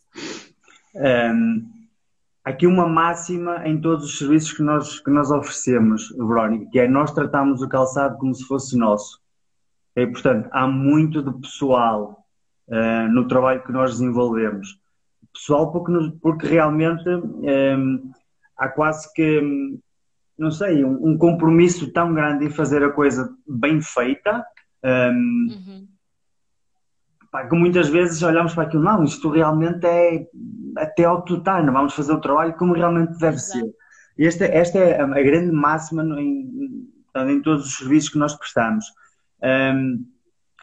Um, 0.95 1.69
aqui 2.43 2.65
uma 2.65 2.87
máxima 2.87 3.67
em 3.67 3.79
todos 3.79 4.05
os 4.05 4.17
serviços 4.17 4.53
que 4.53 4.63
nós, 4.63 4.99
que 4.99 5.11
nós 5.11 5.29
oferecemos, 5.29 6.09
Verónica, 6.09 6.71
que 6.71 6.79
é 6.79 6.87
nós 6.87 7.13
tratamos 7.13 7.61
o 7.61 7.69
calçado 7.69 8.17
como 8.17 8.33
se 8.33 8.43
fosse 8.45 8.75
nosso. 8.77 9.21
E, 9.95 10.07
portanto, 10.07 10.49
há 10.51 10.67
muito 10.67 11.21
de 11.21 11.39
pessoal 11.39 12.25
uh, 12.67 13.11
no 13.11 13.27
trabalho 13.27 13.63
que 13.63 13.71
nós 13.71 13.91
desenvolvemos. 13.91 14.79
Pessoal 15.33 15.71
porque, 15.71 15.91
porque 16.21 16.47
realmente 16.47 17.07
um, 17.07 18.11
há 18.57 18.69
quase 18.69 19.11
que, 19.13 19.41
não 20.37 20.51
sei, 20.51 20.83
um, 20.83 21.09
um, 21.09 21.17
compromisso 21.17 21.91
tão 21.91 22.13
grande 22.13 22.45
em 22.45 22.49
fazer 22.49 22.83
a 22.83 22.91
coisa 22.91 23.29
bem 23.47 23.81
feita. 23.81 24.45
Um, 24.83 25.47
uhum 25.49 25.87
pá, 27.31 27.47
que 27.47 27.55
muitas 27.55 27.89
vezes 27.89 28.21
olhamos 28.23 28.53
para 28.53 28.63
aquilo, 28.63 28.83
não, 28.83 29.03
isto 29.03 29.29
realmente 29.29 29.85
é 29.85 30.27
até 30.77 31.05
ao 31.05 31.21
total, 31.21 31.63
não 31.63 31.73
vamos 31.73 31.93
fazer 31.93 32.13
o 32.13 32.21
trabalho 32.21 32.55
como 32.55 32.73
realmente 32.73 33.17
deve 33.19 33.37
Exato. 33.37 33.59
ser. 33.59 33.75
Esta, 34.19 34.45
esta 34.45 34.79
é 34.79 34.99
a 34.99 35.05
grande 35.05 35.51
máxima 35.51 36.03
em, 36.19 36.89
em 37.15 37.41
todos 37.41 37.67
os 37.67 37.77
serviços 37.77 38.09
que 38.09 38.17
nós 38.17 38.35
prestamos. 38.35 38.85
Um, 39.43 40.05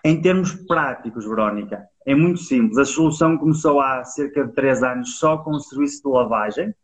em 0.04 0.20
termos 0.20 0.52
práticos, 0.66 1.24
Verónica, 1.24 1.84
é 2.04 2.14
muito 2.14 2.40
simples. 2.40 2.76
A 2.78 2.84
solução 2.84 3.38
começou 3.38 3.80
há 3.80 4.02
cerca 4.04 4.44
de 4.44 4.52
3 4.52 4.82
anos 4.82 5.18
só 5.18 5.38
com 5.38 5.52
o 5.52 5.60
serviço 5.60 6.02
de 6.02 6.08
lavagem 6.08 6.74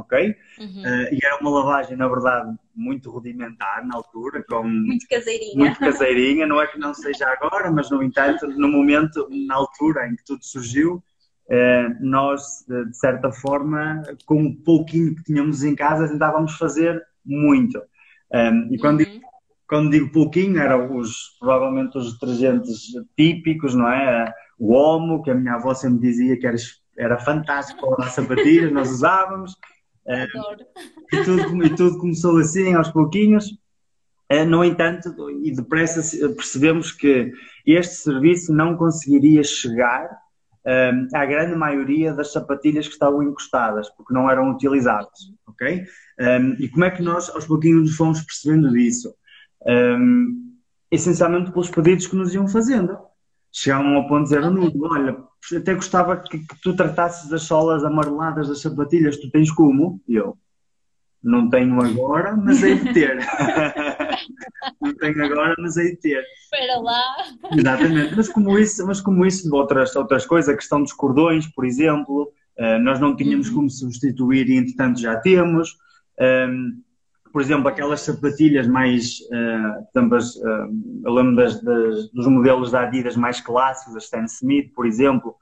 ok? 0.00 0.34
Uhum. 0.58 0.82
Uh, 0.82 1.14
e 1.14 1.18
era 1.24 1.38
uma 1.40 1.50
lavagem, 1.50 1.96
na 1.96 2.08
verdade, 2.08 2.54
muito 2.74 3.10
rudimentar 3.10 3.86
na 3.86 3.96
altura, 3.96 4.44
com 4.48 4.62
muito 4.64 5.06
caseirinha. 5.08 5.56
Muito 5.56 5.78
caseirinha, 5.78 6.46
não 6.46 6.60
é 6.60 6.66
que 6.66 6.78
não 6.78 6.92
seja 6.92 7.28
agora, 7.28 7.70
mas 7.70 7.90
no 7.90 8.02
entanto, 8.02 8.46
no 8.48 8.68
momento, 8.68 9.28
na 9.30 9.54
altura 9.54 10.08
em 10.08 10.16
que 10.16 10.24
tudo 10.24 10.44
surgiu, 10.44 11.02
uh, 11.46 11.96
nós, 12.00 12.64
de 12.68 12.96
certa 12.96 13.30
forma, 13.30 14.02
com 14.26 14.44
o 14.44 14.56
pouquinho 14.56 15.14
que 15.14 15.24
tínhamos 15.24 15.62
em 15.62 15.74
casa, 15.74 16.08
tentávamos 16.08 16.56
fazer 16.56 17.02
muito. 17.24 17.78
Um, 18.32 18.36
ehm, 18.36 18.68
e 18.72 18.78
quando, 18.78 19.00
uhum. 19.00 19.06
digo, 19.06 19.30
quando 19.70 19.90
digo 19.90 20.10
pouquinho, 20.10 20.58
eram 20.58 20.96
os, 20.96 21.36
provavelmente 21.38 21.96
os 21.96 22.14
detergentes 22.14 22.88
típicos, 23.16 23.72
não 23.72 23.88
é? 23.88 24.32
O 24.58 24.74
Omo, 24.74 25.22
que 25.22 25.30
a 25.30 25.34
minha 25.34 25.54
avó 25.54 25.72
sempre 25.72 26.00
dizia 26.00 26.36
que 26.36 26.44
era, 26.44 26.56
era 26.98 27.18
fantástico 27.18 27.94
para 27.94 28.06
as 28.06 28.12
sapatilhas, 28.12 28.72
nós 28.72 28.90
usávamos. 28.90 29.54
Adoro. 30.06 30.66
E 31.12 31.24
tudo, 31.24 31.64
e 31.64 31.74
tudo 31.74 31.98
começou 31.98 32.38
assim, 32.38 32.74
aos 32.74 32.90
pouquinhos. 32.90 33.46
Uh, 34.32 34.44
no 34.46 34.64
entanto, 34.64 35.30
e 35.42 35.52
depressa 35.52 36.00
percebemos 36.34 36.92
que 36.92 37.32
este 37.66 37.94
serviço 37.94 38.52
não 38.52 38.76
conseguiria 38.76 39.42
chegar 39.42 40.08
um, 40.66 41.08
à 41.16 41.24
grande 41.24 41.56
maioria 41.56 42.12
das 42.12 42.32
sapatilhas 42.32 42.86
que 42.86 42.92
estavam 42.92 43.22
encostadas, 43.22 43.88
porque 43.90 44.12
não 44.12 44.30
eram 44.30 44.50
utilizadas, 44.50 45.32
ok? 45.46 45.84
Um, 46.20 46.54
e 46.58 46.68
como 46.68 46.84
é 46.84 46.90
que 46.90 47.02
nós, 47.02 47.30
aos 47.30 47.46
pouquinhos, 47.46 47.82
nos 47.82 47.96
fomos 47.96 48.22
percebendo 48.22 48.70
disso? 48.70 49.14
Um, 49.66 50.50
essencialmente 50.90 51.52
pelos 51.52 51.70
pedidos 51.70 52.06
que 52.06 52.16
nos 52.16 52.34
iam 52.34 52.48
fazendo. 52.48 52.98
Chegavam 53.52 53.94
ao 53.96 54.08
ponto 54.08 54.28
de 54.28 54.36
dizer, 54.36 54.44
okay. 54.44 54.80
Olha, 54.82 55.16
até 55.56 55.74
gostava 55.74 56.16
que, 56.16 56.38
que, 56.38 56.60
tu 56.62 56.74
tratasses 56.74 57.32
as 57.32 57.42
solas 57.42 57.84
amareladas 57.84 58.48
das 58.48 58.60
sapatilhas, 58.60 59.16
tu 59.16 59.30
tens 59.30 59.50
como? 59.50 60.00
E 60.06 60.16
eu, 60.16 60.36
não 61.22 61.50
tenho 61.50 61.80
agora, 61.82 62.34
mas 62.36 62.62
hei 62.62 62.78
de 62.78 62.92
ter. 62.92 63.18
não 64.80 64.94
tenho 64.94 65.24
agora, 65.24 65.54
mas 65.58 65.76
hei 65.76 65.90
de 65.90 65.96
ter. 65.96 66.24
Espera 66.44 66.78
lá. 66.80 67.16
Exatamente. 67.52 68.14
Mas 68.16 68.28
como 68.28 68.58
isso, 68.58 68.86
mas 68.86 69.00
como 69.00 69.26
isso 69.26 69.54
outras, 69.54 69.94
outras 69.96 70.24
coisas, 70.24 70.52
a 70.52 70.56
questão 70.56 70.82
dos 70.82 70.92
cordões, 70.92 71.46
por 71.46 71.64
exemplo, 71.66 72.32
uh, 72.58 72.78
nós 72.80 72.98
não 72.98 73.14
tínhamos 73.14 73.48
uhum. 73.48 73.56
como 73.56 73.70
substituir 73.70 74.48
e 74.48 74.56
entretanto 74.56 75.00
já 75.00 75.16
temos. 75.16 75.76
Um, 76.18 76.24
ehm, 76.24 76.70
por 77.32 77.40
exemplo, 77.40 77.68
aquelas 77.68 78.00
sapatilhas 78.00 78.66
mais, 78.66 79.20
uh, 79.20 79.86
tambas, 79.92 80.36
uh, 80.36 80.68
eu 81.04 81.12
lembro 81.12 81.36
das, 81.36 81.62
das, 81.62 82.10
dos 82.10 82.26
modelos 82.26 82.70
da 82.70 82.82
Adidas 82.82 83.16
mais 83.16 83.40
clássicos, 83.40 83.94
a 83.94 83.98
Stan 83.98 84.24
Smith, 84.24 84.72
por 84.74 84.86
exemplo, 84.86 85.34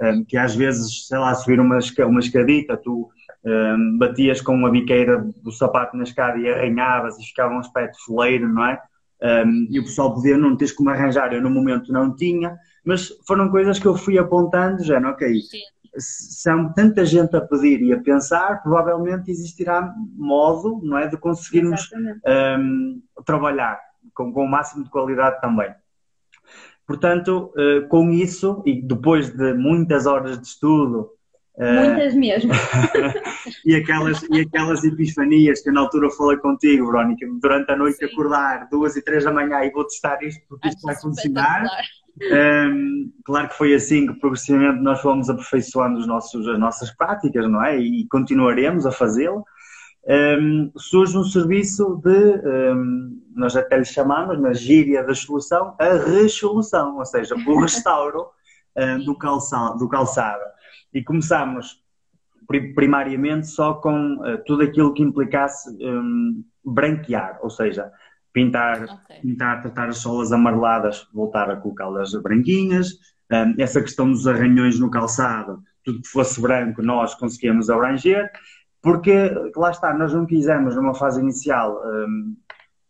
um, 0.00 0.24
que 0.24 0.36
às 0.36 0.54
vezes, 0.54 1.06
sei 1.06 1.18
lá, 1.18 1.34
subir 1.34 1.58
uma, 1.60 1.78
uma 2.06 2.20
escadita, 2.20 2.76
tu 2.76 3.08
um, 3.44 3.98
batias 3.98 4.40
com 4.40 4.66
a 4.66 4.70
biqueira 4.70 5.24
do 5.42 5.52
sapato 5.52 5.96
na 5.96 6.02
escada 6.02 6.38
e 6.38 6.48
arranhavas 6.48 7.18
e 7.18 7.24
ficava 7.24 7.54
um 7.54 7.58
aspecto 7.58 7.96
foleiro, 8.04 8.48
não 8.48 8.66
é? 8.66 8.80
Um, 9.22 9.68
e 9.70 9.78
o 9.78 9.84
pessoal 9.84 10.12
podia 10.12 10.36
não 10.36 10.56
ter 10.56 10.74
como 10.74 10.90
arranjar, 10.90 11.32
eu 11.32 11.40
no 11.40 11.48
momento 11.48 11.90
não 11.92 12.14
tinha, 12.14 12.56
mas 12.84 13.08
foram 13.26 13.48
coisas 13.50 13.78
que 13.78 13.86
eu 13.86 13.96
fui 13.96 14.18
apontando, 14.18 14.84
já, 14.84 15.00
não, 15.00 15.10
ok, 15.10 15.40
Sim. 15.40 15.58
Se 15.98 16.48
há 16.50 16.68
tanta 16.70 17.04
gente 17.04 17.36
a 17.36 17.40
pedir 17.40 17.82
e 17.82 17.92
a 17.92 18.00
pensar, 18.00 18.62
provavelmente 18.62 19.30
existirá 19.30 19.92
modo, 20.16 20.80
não 20.82 20.98
é, 20.98 21.06
de 21.06 21.16
conseguirmos 21.16 21.88
um, 22.58 23.02
trabalhar 23.24 23.80
com, 24.14 24.32
com 24.32 24.44
o 24.44 24.48
máximo 24.48 24.84
de 24.84 24.90
qualidade 24.90 25.40
também. 25.40 25.74
Portanto, 26.86 27.52
uh, 27.56 27.88
com 27.88 28.10
isso, 28.10 28.62
e 28.64 28.80
depois 28.80 29.30
de 29.30 29.54
muitas 29.54 30.06
horas 30.06 30.40
de 30.40 30.46
estudo, 30.46 31.10
Muitas 31.58 32.14
mesmo. 32.14 32.52
e, 33.64 33.74
aquelas, 33.74 34.22
e 34.30 34.40
aquelas 34.40 34.84
epifanias 34.84 35.62
que 35.62 35.70
eu 35.70 35.72
na 35.72 35.80
altura 35.80 36.10
falei 36.10 36.36
contigo, 36.36 36.84
Verónica, 36.86 37.26
durante 37.40 37.72
a 37.72 37.76
noite 37.76 37.96
Sim. 37.96 38.04
acordar, 38.04 38.68
duas 38.70 38.94
e 38.94 39.02
três 39.02 39.24
da 39.24 39.32
manhã 39.32 39.64
e 39.64 39.70
vou 39.70 39.84
testar 39.84 40.22
isto 40.22 40.42
porque 40.48 40.68
isto 40.68 40.82
vai 40.82 40.94
funcionar. 40.94 41.64
Um, 42.18 43.12
claro 43.24 43.48
que 43.48 43.56
foi 43.56 43.74
assim 43.74 44.06
que 44.06 44.14
progressivamente 44.14 44.82
nós 44.82 45.00
fomos 45.00 45.28
aperfeiçoando 45.28 45.98
os 45.98 46.06
nossos, 46.06 46.48
as 46.48 46.58
nossas 46.58 46.90
práticas, 46.90 47.48
não 47.50 47.62
é? 47.62 47.78
E 47.78 48.06
continuaremos 48.08 48.86
a 48.86 48.92
fazê-lo. 48.92 49.44
Um, 50.08 50.70
surge 50.76 51.18
um 51.18 51.24
serviço 51.24 52.00
de, 52.02 52.72
um, 52.74 53.20
nós 53.34 53.56
até 53.56 53.76
lhe 53.76 53.84
chamamos, 53.84 54.40
na 54.40 54.52
gíria 54.52 55.02
da 55.04 55.14
solução, 55.14 55.74
a 55.78 55.94
resolução, 55.94 56.96
ou 56.96 57.04
seja, 57.04 57.34
o 57.34 57.58
restauro 57.60 58.26
do, 59.04 59.16
calçado, 59.16 59.78
do 59.78 59.88
calçado 59.88 60.44
e 60.92 61.02
começámos 61.02 61.82
primariamente 62.74 63.46
só 63.46 63.74
com 63.74 64.16
uh, 64.16 64.38
tudo 64.44 64.62
aquilo 64.62 64.92
que 64.92 65.02
implicasse 65.02 65.76
branquear, 66.64 67.38
ou 67.42 67.50
seja, 67.50 67.90
pintar, 68.36 68.82
okay. 68.82 69.20
pintar, 69.22 69.62
tratar 69.62 69.88
as 69.88 69.96
solas 69.96 70.30
amareladas, 70.30 71.08
voltar 71.10 71.50
a 71.50 71.56
colocá-las 71.56 72.12
branquinhas, 72.20 72.88
um, 73.32 73.54
essa 73.58 73.80
questão 73.80 74.10
dos 74.10 74.28
arranhões 74.28 74.78
no 74.78 74.90
calçado, 74.90 75.62
tudo 75.82 76.02
que 76.02 76.08
fosse 76.08 76.38
branco 76.38 76.82
nós 76.82 77.14
conseguíamos 77.14 77.70
abranger, 77.70 78.30
porque 78.82 79.32
lá 79.56 79.70
está, 79.70 79.94
nós 79.94 80.12
não 80.12 80.26
quisemos 80.26 80.76
numa 80.76 80.94
fase 80.94 81.18
inicial, 81.18 81.80
um, 81.82 82.36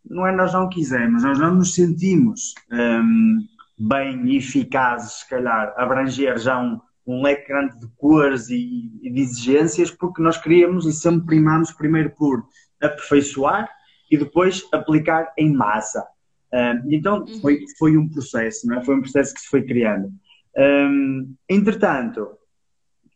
não 0.09 0.27
é 0.27 0.35
nós 0.35 0.51
não 0.51 0.67
quisemos, 0.67 1.23
nós 1.23 1.39
não 1.39 1.55
nos 1.55 1.73
sentimos 1.73 2.53
um, 2.69 3.37
bem 3.79 4.35
eficazes, 4.35 5.19
se 5.19 5.29
calhar, 5.29 5.73
abranger 5.77 6.37
já 6.37 6.59
um 6.59 6.77
um 7.09 7.23
leque 7.23 7.47
grande 7.47 7.79
de 7.79 7.87
cores 7.95 8.49
e, 8.49 8.91
e 9.01 9.09
de 9.09 9.21
exigências, 9.21 9.89
porque 9.89 10.21
nós 10.21 10.37
queríamos 10.37 10.85
e 10.85 10.91
sempre 10.91 11.25
primámos 11.25 11.71
primeiro 11.71 12.09
por 12.09 12.43
aperfeiçoar 12.81 13.69
e 14.09 14.17
depois 14.17 14.67
aplicar 14.71 15.33
em 15.37 15.53
massa. 15.53 16.05
Um, 16.53 16.91
então 16.91 17.19
uhum. 17.19 17.41
foi, 17.41 17.65
foi 17.77 17.97
um 17.97 18.07
processo, 18.07 18.67
não 18.67 18.79
é? 18.79 18.83
foi 18.83 18.95
um 18.95 19.01
processo 19.01 19.33
que 19.33 19.41
se 19.41 19.47
foi 19.47 19.63
criando. 19.63 20.09
Um, 20.57 21.35
entretanto, 21.49 22.29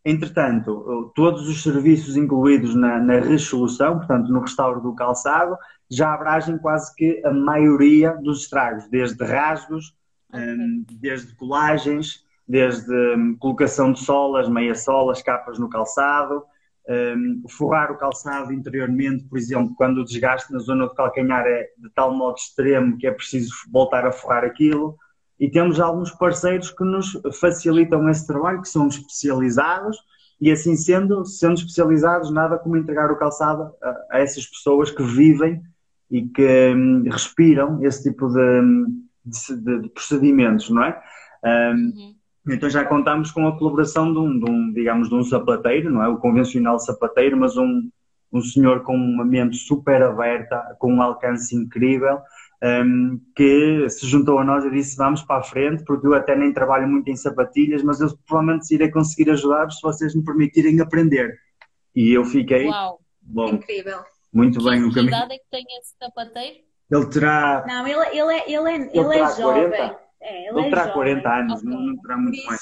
entretanto, 0.03 1.12
todos 1.15 1.48
os 1.48 1.63
serviços 1.63 2.17
incluídos 2.17 2.75
na, 2.75 3.00
na 3.00 3.19
resolução, 3.19 3.98
portanto 3.98 4.31
no 4.31 4.41
restauro 4.41 4.81
do 4.81 4.93
calçado, 4.93 5.57
já 5.89 6.13
abrangem 6.13 6.57
quase 6.57 6.93
que 6.95 7.21
a 7.25 7.31
maioria 7.31 8.12
dos 8.13 8.43
estragos, 8.43 8.88
desde 8.89 9.24
rasgos, 9.24 9.93
um, 10.33 10.86
desde 10.89 11.36
colagens, 11.36 12.25
desde 12.48 12.93
um, 13.15 13.36
colocação 13.38 13.91
de 13.91 14.00
solas, 14.00 14.50
meia 14.50 14.75
solas, 14.75 15.21
capas 15.21 15.57
no 15.57 15.69
calçado, 15.69 16.43
um, 16.91 17.43
forrar 17.50 17.91
o 17.91 17.98
calçado 17.98 18.51
interiormente, 18.51 19.24
por 19.25 19.38
exemplo, 19.38 19.74
quando 19.75 20.00
o 20.00 20.05
desgaste 20.05 20.51
na 20.51 20.60
zona 20.60 20.88
do 20.88 20.93
calcanhar 20.93 21.45
é 21.45 21.69
de 21.77 21.89
tal 21.95 22.13
modo 22.13 22.36
extremo 22.38 22.98
que 22.98 23.07
é 23.07 23.12
preciso 23.12 23.53
voltar 23.71 24.05
a 24.05 24.12
forrar 24.12 24.43
aquilo. 24.43 24.98
E 25.39 25.50
temos 25.50 25.79
alguns 25.79 26.12
parceiros 26.12 26.69
que 26.69 26.83
nos 26.83 27.19
facilitam 27.39 28.07
esse 28.10 28.27
trabalho, 28.27 28.62
que 28.62 28.69
são 28.69 28.88
especializados, 28.88 29.98
e 30.39 30.51
assim 30.51 30.75
sendo, 30.75 31.25
sendo 31.25 31.55
especializados, 31.55 32.31
nada 32.31 32.57
como 32.57 32.77
entregar 32.77 33.12
o 33.12 33.17
calçado 33.17 33.71
a, 33.81 34.17
a 34.17 34.19
essas 34.19 34.45
pessoas 34.45 34.91
que 34.91 35.03
vivem 35.03 35.62
e 36.10 36.27
que 36.27 36.74
um, 36.75 37.03
respiram 37.10 37.83
esse 37.86 38.03
tipo 38.03 38.27
de, 38.27 38.62
de, 39.25 39.81
de, 39.81 39.89
procedimentos, 39.89 40.69
não 40.69 40.83
é? 40.83 41.01
Um, 41.43 41.50
uhum. 41.50 42.15
Então 42.48 42.69
já 42.69 42.83
contamos 42.83 43.31
com 43.31 43.48
a 43.48 43.57
colaboração 43.57 44.12
de 44.12 44.19
um, 44.19 44.39
de 44.39 44.50
um, 44.50 44.74
digamos, 44.74 45.10
de 45.10 45.15
um 45.15 45.24
sapateiro, 45.24 45.91
não 45.91 46.03
é 46.03 46.07
o 46.07 46.17
convencional 46.17 46.79
sapateiro, 46.79 47.38
mas 47.38 47.55
um, 47.55 47.89
um 48.33 48.41
senhor 48.41 48.81
com 48.83 48.95
uma 48.95 49.24
mente 49.24 49.57
super 49.57 50.01
aberta, 50.01 50.75
com 50.79 50.93
um 50.93 51.01
alcance 51.01 51.55
incrível, 51.55 52.19
um, 52.63 53.19
que 53.36 53.88
se 53.89 54.07
juntou 54.07 54.39
a 54.39 54.43
nós 54.43 54.65
e 54.65 54.71
disse 54.71 54.98
vamos 54.98 55.21
para 55.21 55.41
a 55.41 55.43
frente, 55.43 55.83
porque 55.83 56.07
eu 56.07 56.15
até 56.15 56.36
nem 56.36 56.51
trabalho 56.51 56.88
muito 56.88 57.10
em 57.10 57.15
sapatilhas, 57.15 57.83
mas 57.83 58.01
eu 58.01 58.10
provavelmente 58.27 58.74
irei 58.74 58.89
conseguir 58.89 59.29
ajudar-vos 59.31 59.75
se 59.75 59.81
vocês 59.81 60.15
me 60.15 60.24
permitirem 60.24 60.79
aprender. 60.79 61.38
E 61.95 62.12
eu 62.12 62.25
fiquei... 62.25 62.67
Uau, 62.67 63.00
bom, 63.21 63.50
incrível. 63.50 64.00
Muito 64.33 64.60
que 64.60 64.65
bem. 64.65 64.89
Que 64.89 65.00
idade 65.01 65.33
é 65.33 65.38
que 65.38 65.50
tem 65.51 65.65
esse 65.79 65.93
sapateiro? 66.00 66.57
Ele 66.89 67.05
terá... 67.07 67.63
Não, 67.67 67.86
ele, 67.86 68.00
ele, 68.17 68.33
é, 68.33 68.51
ele, 68.51 68.69
é, 68.69 68.75
ele, 68.75 68.89
ele 68.93 69.15
é 69.15 69.36
jovem. 69.36 69.69
40? 69.69 70.00
É, 70.22 70.48
ele 70.48 70.54
não 70.54 70.66
é 70.66 70.70
terá 70.70 70.82
jovem. 70.88 70.94
40 70.94 71.30
anos, 71.30 71.63
okay. 71.63 71.70
não, 71.70 71.98
terá 71.98 72.18
muito 72.18 72.46
mais. 72.46 72.62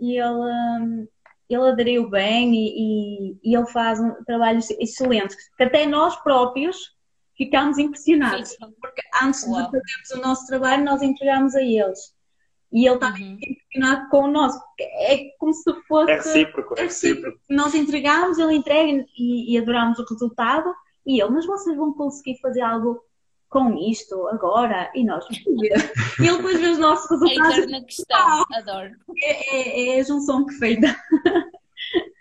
E 0.00 0.18
ele, 0.18 0.82
hum, 0.82 1.08
ele 1.48 1.68
aderiu 1.68 2.08
bem 2.08 2.54
e, 2.54 2.68
e, 2.68 3.38
e, 3.44 3.56
ele 3.56 3.66
faz 3.66 4.00
um 4.00 4.12
trabalho 4.24 4.60
excelente, 4.80 5.36
que 5.56 5.64
até 5.64 5.86
nós 5.86 6.16
próprios 6.16 6.94
ficámos 7.36 7.78
impressionados, 7.78 8.50
Sim. 8.50 8.74
porque 8.80 9.02
antes 9.22 9.46
Uau. 9.46 9.56
de 9.56 9.64
fazermos 9.64 10.10
o 10.14 10.20
nosso 10.20 10.46
trabalho, 10.46 10.84
nós 10.84 11.02
entregamos 11.02 11.54
a 11.54 11.62
eles. 11.62 12.16
E 12.72 12.86
ele 12.86 12.96
está 12.96 13.10
uhum. 13.10 13.38
impressionado 13.40 14.08
com 14.10 14.24
o 14.24 14.30
nosso. 14.30 14.60
É 14.80 15.30
como 15.38 15.52
se 15.54 15.72
fosse. 15.86 16.10
É 16.10 16.14
recíproco, 16.16 16.74
é 16.76 16.82
recíproco. 16.82 17.38
Nós 17.48 17.74
entregamos, 17.74 18.38
ele 18.38 18.54
entrega 18.54 19.04
e, 19.16 19.54
e 19.54 19.58
adoramos 19.58 19.98
o 19.98 20.04
resultado. 20.04 20.74
E 21.06 21.20
ele, 21.20 21.30
mas 21.30 21.46
vocês 21.46 21.76
vão 21.76 21.92
conseguir 21.92 22.38
fazer 22.40 22.62
algo 22.62 23.00
com 23.56 23.74
isto 23.78 24.28
agora 24.28 24.92
e 24.94 25.02
nós. 25.02 25.24
E 25.30 26.26
ele 26.26 26.36
depois 26.36 26.60
vê 26.60 26.68
os 26.68 26.78
nossos 26.78 27.08
resultados. 27.10 27.54
A 27.54 27.58
eterna 27.58 27.84
questão, 27.84 28.44
adoro. 28.52 28.96
É, 29.22 29.56
é, 29.56 29.96
é, 29.96 30.00
a 30.00 30.02
junção 30.02 30.44
perfeita. 30.44 30.94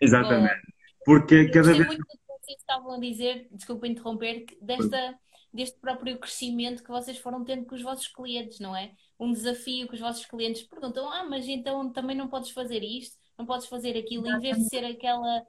Exatamente. 0.02 0.62
Porque 1.04 1.50
cada 1.50 1.74
vez. 1.74 1.88
muito 1.88 2.00
do 2.00 2.06
que 2.06 2.28
vocês 2.40 2.58
estavam 2.58 2.94
a 2.94 3.00
dizer, 3.00 3.50
desculpa 3.52 3.86
interromper, 3.86 4.46
desta, 4.62 5.16
deste 5.54 5.78
próprio 5.78 6.18
crescimento 6.18 6.82
que 6.82 6.90
vocês 6.90 7.18
foram 7.18 7.44
tendo 7.44 7.66
com 7.66 7.76
os 7.76 7.82
vossos 7.82 8.08
clientes, 8.08 8.62
não 8.62 8.74
é? 8.74 8.94
Um 9.20 9.34
desafio 9.34 9.90
que 9.90 9.96
os 9.96 10.00
vossos 10.00 10.26
clientes 10.26 10.64
perguntam: 10.64 11.10
ah, 11.12 11.26
mas 11.30 11.48
então 11.50 11.92
também 11.92 12.16
não 12.16 12.30
podes 12.30 12.52
fazer 12.52 12.82
isto, 12.82 13.18
não 13.38 13.46
podes 13.46 13.68
fazer 13.68 13.98
aquilo, 13.98 14.26
em 14.26 14.40
vez 14.40 14.58
de 14.58 14.70
ser 14.70 14.86
aquela 14.86 15.46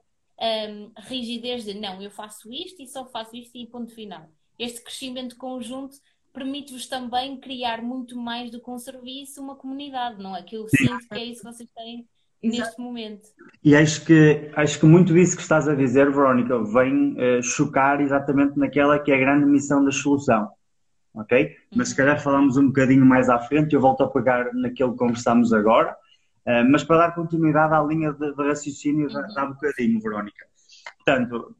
um, 0.69 0.91
rigidez 0.97 1.63
de 1.63 1.75
não, 1.75 2.01
eu 2.01 2.11
faço 2.11 2.51
isto 2.51 2.81
e 2.81 2.87
só 2.87 3.05
faço 3.05 3.37
isto 3.37 3.57
e 3.57 3.67
ponto 3.67 3.93
final 3.93 4.29
este 4.57 4.81
crescimento 4.81 5.35
conjunto 5.35 5.97
permite-vos 6.33 6.87
também 6.87 7.39
criar 7.39 7.81
muito 7.81 8.15
mais 8.17 8.51
do 8.51 8.61
que 8.61 8.69
um 8.69 8.77
serviço, 8.77 9.41
uma 9.41 9.55
comunidade, 9.55 10.21
não 10.21 10.35
é? 10.35 10.43
Que 10.43 10.55
eu 10.55 10.67
sinto 10.69 11.07
que 11.07 11.15
é 11.15 11.25
isso 11.25 11.41
que 11.41 11.51
vocês 11.51 11.69
têm 11.75 12.07
neste 12.43 12.79
momento. 12.79 13.29
E 13.63 13.75
acho 13.75 14.05
que, 14.05 14.51
acho 14.55 14.79
que 14.79 14.85
muito 14.85 15.13
disso 15.13 15.35
que 15.35 15.41
estás 15.41 15.67
a 15.67 15.73
dizer, 15.73 16.11
Verónica, 16.11 16.63
vem 16.63 17.13
uh, 17.13 17.41
chocar 17.41 17.99
exatamente 18.01 18.57
naquela 18.57 18.99
que 18.99 19.11
é 19.11 19.15
a 19.15 19.19
grande 19.19 19.45
missão 19.45 19.83
da 19.83 19.91
solução. 19.91 20.49
ok? 21.13 21.55
Mas 21.75 21.89
se 21.89 21.95
calhar 21.95 22.21
falamos 22.21 22.55
um 22.57 22.67
bocadinho 22.67 23.05
mais 23.05 23.29
à 23.29 23.39
frente, 23.39 23.73
eu 23.73 23.81
volto 23.81 24.03
a 24.03 24.07
pegar 24.07 24.53
naquilo 24.53 24.91
que 24.91 24.99
conversamos 24.99 25.51
agora, 25.51 25.93
uh, 26.45 26.69
mas 26.69 26.83
para 26.83 27.07
dar 27.07 27.15
continuidade 27.15 27.73
à 27.73 27.81
linha 27.81 28.13
de, 28.13 28.33
de 28.33 28.43
raciocínio 28.47 29.07
uhum. 29.07 29.37
há 29.37 29.45
bocadinho, 29.47 29.99
Verónica. 29.99 30.45
Portanto, 30.97 31.55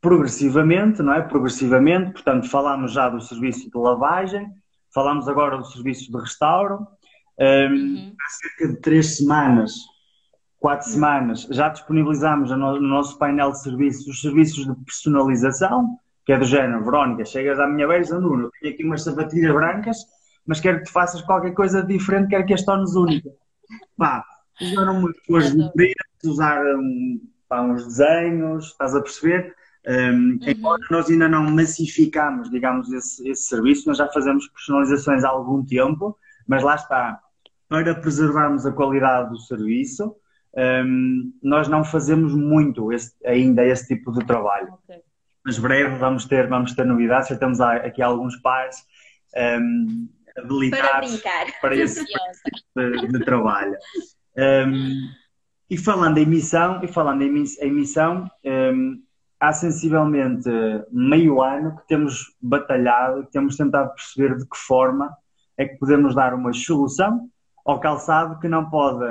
progressivamente, 0.00 1.02
não 1.02 1.12
é? 1.12 1.20
Progressivamente, 1.20 2.12
portanto, 2.12 2.48
falámos 2.48 2.92
já 2.92 3.08
do 3.08 3.20
serviço 3.20 3.70
de 3.70 3.78
lavagem, 3.78 4.50
falámos 4.92 5.28
agora 5.28 5.58
do 5.58 5.64
serviço 5.64 6.10
de 6.10 6.18
restauro. 6.18 6.86
Um, 7.38 7.44
uhum. 7.44 8.14
Há 8.20 8.28
cerca 8.28 8.74
de 8.74 8.80
três 8.80 9.16
semanas, 9.16 9.72
quatro 10.58 10.86
uhum. 10.86 10.92
semanas, 10.94 11.42
já 11.50 11.68
disponibilizámos 11.68 12.50
no, 12.50 12.80
nosso 12.80 13.18
painel 13.18 13.52
de 13.52 13.62
serviços 13.62 14.06
os 14.06 14.20
serviços 14.20 14.66
de 14.66 14.74
personalização, 14.84 15.98
que 16.24 16.32
é 16.32 16.38
do 16.38 16.44
género, 16.44 16.84
Verónica, 16.84 17.24
chegas 17.24 17.58
à 17.58 17.66
minha 17.66 17.88
beira 17.88 18.04
e 18.04 18.10
Nuno, 18.10 18.50
tenho 18.60 18.74
aqui 18.74 18.84
umas 18.84 19.02
sapatilhas 19.02 19.54
brancas, 19.54 19.96
mas 20.46 20.60
quero 20.60 20.78
que 20.78 20.84
tu 20.84 20.92
faças 20.92 21.22
qualquer 21.22 21.52
coisa 21.52 21.82
diferente, 21.82 22.28
quero 22.28 22.44
que 22.44 22.54
as 22.54 22.64
tornes 22.64 22.94
únicas. 22.94 23.32
Pá, 23.96 24.24
usaram 24.60 24.98
umas 24.98 25.18
cores 25.26 25.54
diferentes, 25.54 26.24
usaram 26.24 26.82
pá, 27.48 27.62
uns 27.62 27.86
desenhos, 27.86 28.66
estás 28.66 28.94
a 28.94 29.00
perceber? 29.00 29.54
Um, 29.86 29.92
uhum. 29.92 30.38
Embora 30.46 30.82
nós 30.90 31.08
ainda 31.08 31.28
não 31.28 31.50
massificamos, 31.50 32.50
digamos, 32.50 32.92
esse, 32.92 33.28
esse 33.28 33.42
serviço, 33.42 33.88
nós 33.88 33.98
já 33.98 34.06
fazemos 34.08 34.46
personalizações 34.48 35.24
há 35.24 35.28
algum 35.28 35.64
tempo, 35.64 36.16
mas 36.46 36.62
lá 36.62 36.74
está, 36.74 37.18
para 37.68 37.94
preservarmos 37.94 38.66
a 38.66 38.72
qualidade 38.72 39.30
do 39.30 39.38
serviço, 39.38 40.14
um, 40.56 41.32
nós 41.42 41.68
não 41.68 41.84
fazemos 41.84 42.34
muito 42.34 42.92
esse, 42.92 43.14
ainda 43.24 43.64
esse 43.64 43.86
tipo 43.86 44.12
de 44.12 44.24
trabalho. 44.26 44.74
Okay. 44.84 45.00
Mas 45.44 45.58
breve 45.58 45.96
vamos 45.96 46.26
ter, 46.26 46.48
vamos 46.48 46.74
ter 46.74 46.84
novidades, 46.84 47.28
já 47.28 47.36
temos 47.36 47.60
aqui 47.60 48.02
alguns 48.02 48.36
pares 48.36 48.76
um, 49.36 50.08
habilitados 50.36 51.16
para, 51.22 51.52
para 51.60 51.76
esse 51.76 52.04
tipo 52.04 52.20
de, 52.76 53.08
de 53.08 53.24
trabalho. 53.24 53.76
Um, 54.36 55.08
e 55.70 55.78
falando 55.78 56.18
em 56.18 56.26
missão, 56.26 56.80
e 56.82 56.88
falando 56.88 57.22
em 57.22 57.44
emissão, 57.60 58.28
um, 58.44 59.00
há 59.40 59.52
sensivelmente 59.54 60.50
meio 60.92 61.42
ano 61.42 61.74
que 61.76 61.88
temos 61.88 62.36
batalhado, 62.40 63.24
que 63.24 63.32
temos 63.32 63.56
tentado 63.56 63.94
perceber 63.94 64.36
de 64.36 64.46
que 64.46 64.56
forma 64.56 65.10
é 65.56 65.64
que 65.64 65.78
podemos 65.78 66.14
dar 66.14 66.34
uma 66.34 66.52
solução 66.52 67.28
ao 67.64 67.80
calçado 67.80 68.38
que 68.38 68.48
não 68.48 68.68
pode, 68.68 69.04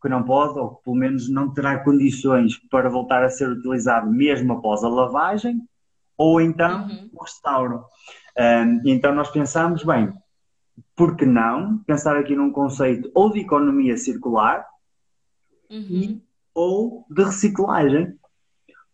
que 0.00 0.08
não 0.08 0.22
pode, 0.22 0.58
ou 0.58 0.76
que 0.76 0.84
pelo 0.84 0.96
menos 0.96 1.28
não 1.28 1.52
terá 1.52 1.78
condições 1.84 2.56
para 2.70 2.88
voltar 2.88 3.22
a 3.22 3.30
ser 3.30 3.48
utilizado 3.48 4.10
mesmo 4.10 4.54
após 4.54 4.82
a 4.82 4.88
lavagem, 4.88 5.60
ou 6.16 6.40
então 6.40 6.86
uhum. 6.86 7.10
o 7.12 7.22
restauro. 7.22 7.84
Um, 8.38 8.80
então 8.84 9.14
nós 9.14 9.30
pensamos, 9.30 9.84
bem, 9.84 10.12
por 10.96 11.16
que 11.16 11.26
não 11.26 11.78
pensar 11.78 12.16
aqui 12.16 12.34
num 12.34 12.52
conceito 12.52 13.10
ou 13.14 13.30
de 13.30 13.40
economia 13.40 13.96
circular 13.96 14.66
uhum. 15.70 16.20
ou 16.54 17.04
de 17.10 17.24
reciclagem 17.24 18.18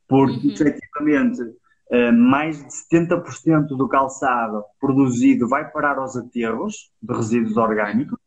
porque 0.08 0.46
uhum. 0.46 0.52
efetivamente 0.52 1.40
eh, 1.90 2.10
mais 2.10 2.58
de 2.58 2.72
70% 2.90 3.68
do 3.68 3.88
calçado 3.88 4.64
produzido 4.80 5.48
vai 5.48 5.70
parar 5.70 5.98
aos 5.98 6.16
aterros 6.16 6.90
de 7.02 7.14
resíduos 7.14 7.56
orgânicos. 7.56 8.18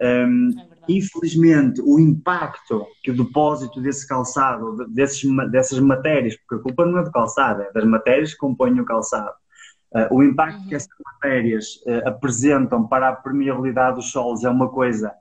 Um, 0.00 0.50
é 0.58 0.70
infelizmente, 0.88 1.80
o 1.82 2.00
impacto 2.00 2.86
que 3.02 3.10
o 3.10 3.16
depósito 3.16 3.80
desse 3.80 4.08
calçado, 4.08 4.86
desses, 4.88 5.22
dessas 5.50 5.78
matérias, 5.78 6.36
porque 6.36 6.56
a 6.56 6.58
culpa 6.58 6.86
não 6.86 6.98
é 6.98 7.04
do 7.04 7.12
calçado, 7.12 7.62
é 7.62 7.72
das 7.72 7.84
matérias 7.84 8.32
que 8.32 8.38
compõem 8.38 8.80
o 8.80 8.84
calçado, 8.84 9.34
uh, 9.94 10.14
o 10.14 10.22
impacto 10.22 10.58
uhum. 10.58 10.68
que 10.68 10.74
essas 10.74 10.96
matérias 11.04 11.76
uh, 11.86 12.08
apresentam 12.08 12.88
para 12.88 13.10
a 13.10 13.16
permeabilidade 13.16 13.96
dos 13.96 14.10
solos 14.10 14.42
é 14.42 14.48
uma 14.48 14.68
coisa 14.68 15.12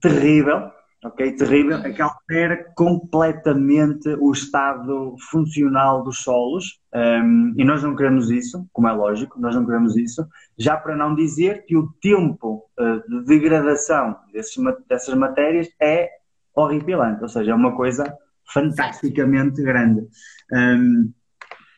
terrível 0.00 0.70
ok? 1.06 1.32
Terrível, 1.32 1.78
é 1.78 1.92
que 1.92 2.02
altera 2.02 2.72
completamente 2.76 4.08
o 4.20 4.32
estado 4.32 5.14
funcional 5.30 6.02
dos 6.02 6.18
solos 6.18 6.80
um, 6.94 7.54
e 7.56 7.64
nós 7.64 7.82
não 7.82 7.94
queremos 7.94 8.30
isso, 8.30 8.66
como 8.72 8.88
é 8.88 8.92
lógico, 8.92 9.40
nós 9.40 9.54
não 9.54 9.64
queremos 9.64 9.96
isso, 9.96 10.26
já 10.58 10.76
para 10.76 10.96
não 10.96 11.14
dizer 11.14 11.64
que 11.64 11.76
o 11.76 11.88
tempo 12.00 12.64
uh, 12.78 13.08
de 13.08 13.24
degradação 13.26 14.16
desses, 14.32 14.56
dessas 14.88 15.14
matérias 15.14 15.68
é 15.80 16.10
horripilante, 16.54 17.22
ou 17.22 17.28
seja, 17.28 17.52
é 17.52 17.54
uma 17.54 17.76
coisa 17.76 18.12
fantasticamente 18.52 19.62
grande. 19.62 20.06
Um, 20.52 21.12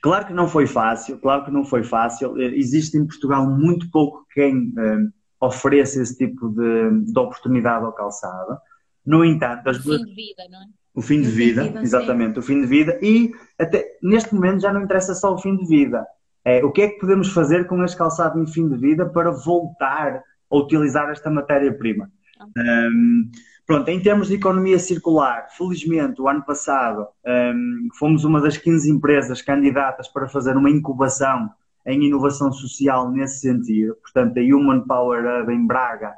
claro 0.03 0.27
que 0.27 0.33
não 0.33 0.47
foi 0.47 0.67
fácil, 0.67 1.19
claro 1.19 1.45
que 1.45 1.51
não 1.51 1.64
foi 1.64 1.83
fácil, 1.83 2.38
existe 2.38 2.97
em 2.97 3.07
Portugal 3.07 3.47
muito 3.47 3.91
pouco 3.91 4.25
quem 4.33 4.73
um, 4.79 5.11
ofereça 5.41 6.01
esse 6.01 6.17
tipo 6.17 6.49
de, 6.51 7.12
de 7.12 7.19
oportunidade 7.19 7.85
ao 7.85 7.93
calçado. 7.93 8.59
No 9.05 9.25
entanto, 9.25 9.69
as 9.69 9.83
duas. 9.83 10.01
O 10.01 10.05
fim 10.05 10.11
de 10.11 10.15
vida, 10.15 10.45
não 10.51 10.61
é? 10.61 10.67
O 10.95 11.03
fim 11.03 11.23
de 11.23 11.31
vida, 11.31 11.63
vida 11.63 11.83
exatamente, 11.83 12.35
sim. 12.35 12.39
o 12.41 12.43
fim 12.43 12.61
de 12.61 12.67
vida. 12.67 12.99
E 13.01 13.31
até 13.59 13.97
neste 14.03 14.35
momento 14.35 14.61
já 14.61 14.73
não 14.73 14.83
interessa 14.83 15.15
só 15.15 15.33
o 15.33 15.39
fim 15.39 15.57
de 15.57 15.65
vida. 15.67 16.05
É, 16.45 16.65
o 16.65 16.73
que 16.73 16.83
é 16.83 16.89
que 16.89 16.99
podemos 16.99 17.29
fazer 17.33 17.67
com 17.67 17.85
este 17.85 17.97
calçado 17.97 18.41
em 18.41 18.47
fim 18.47 18.69
de 18.69 18.77
vida 18.77 19.07
para 19.07 19.31
voltar 19.31 20.23
a 20.51 20.57
utilizar 20.57 21.09
esta 21.11 21.31
matéria-prima? 21.31 22.11
Um, 22.57 23.31
pronto, 23.67 23.89
em 23.89 24.01
termos 24.01 24.29
de 24.29 24.35
economia 24.35 24.79
circular, 24.79 25.47
felizmente, 25.57 26.21
o 26.21 26.29
ano 26.29 26.43
passado 26.45 27.07
um, 27.27 27.89
fomos 27.99 28.25
uma 28.25 28.41
das 28.41 28.57
15 28.57 28.91
empresas 28.91 29.43
candidatas 29.43 30.09
para 30.09 30.29
fazer 30.29 30.57
uma 30.57 30.71
incubação 30.71 31.51
em 31.87 32.05
inovação 32.05 32.53
social 32.53 33.11
nesse 33.11 33.41
sentido. 33.41 33.95
Portanto, 34.03 34.39
a 34.39 34.41
Human 34.41 34.81
Power 34.87 35.43
Hub 35.43 35.53
em 35.53 35.67
Braga 35.67 36.13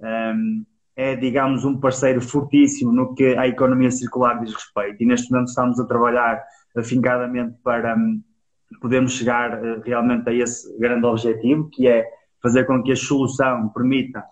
um, 0.00 0.64
é, 0.94 1.16
digamos, 1.16 1.64
um 1.64 1.78
parceiro 1.78 2.20
fortíssimo 2.20 2.92
no 2.92 3.14
que 3.14 3.36
a 3.36 3.46
economia 3.46 3.90
circular 3.90 4.40
diz 4.40 4.52
respeito. 4.52 5.02
E 5.02 5.06
neste 5.06 5.30
momento 5.30 5.48
estamos 5.48 5.80
a 5.80 5.86
trabalhar 5.86 6.42
afincadamente 6.76 7.56
para 7.62 7.96
um, 7.96 8.22
podermos 8.80 9.12
chegar 9.12 9.62
uh, 9.62 9.80
realmente 9.84 10.28
a 10.28 10.32
esse 10.32 10.78
grande 10.78 11.06
objetivo, 11.06 11.68
que 11.70 11.88
é 11.88 12.06
fazer 12.42 12.64
com 12.64 12.82
que 12.82 12.92
a 12.92 12.96
solução 12.96 13.68
permita, 13.68 14.22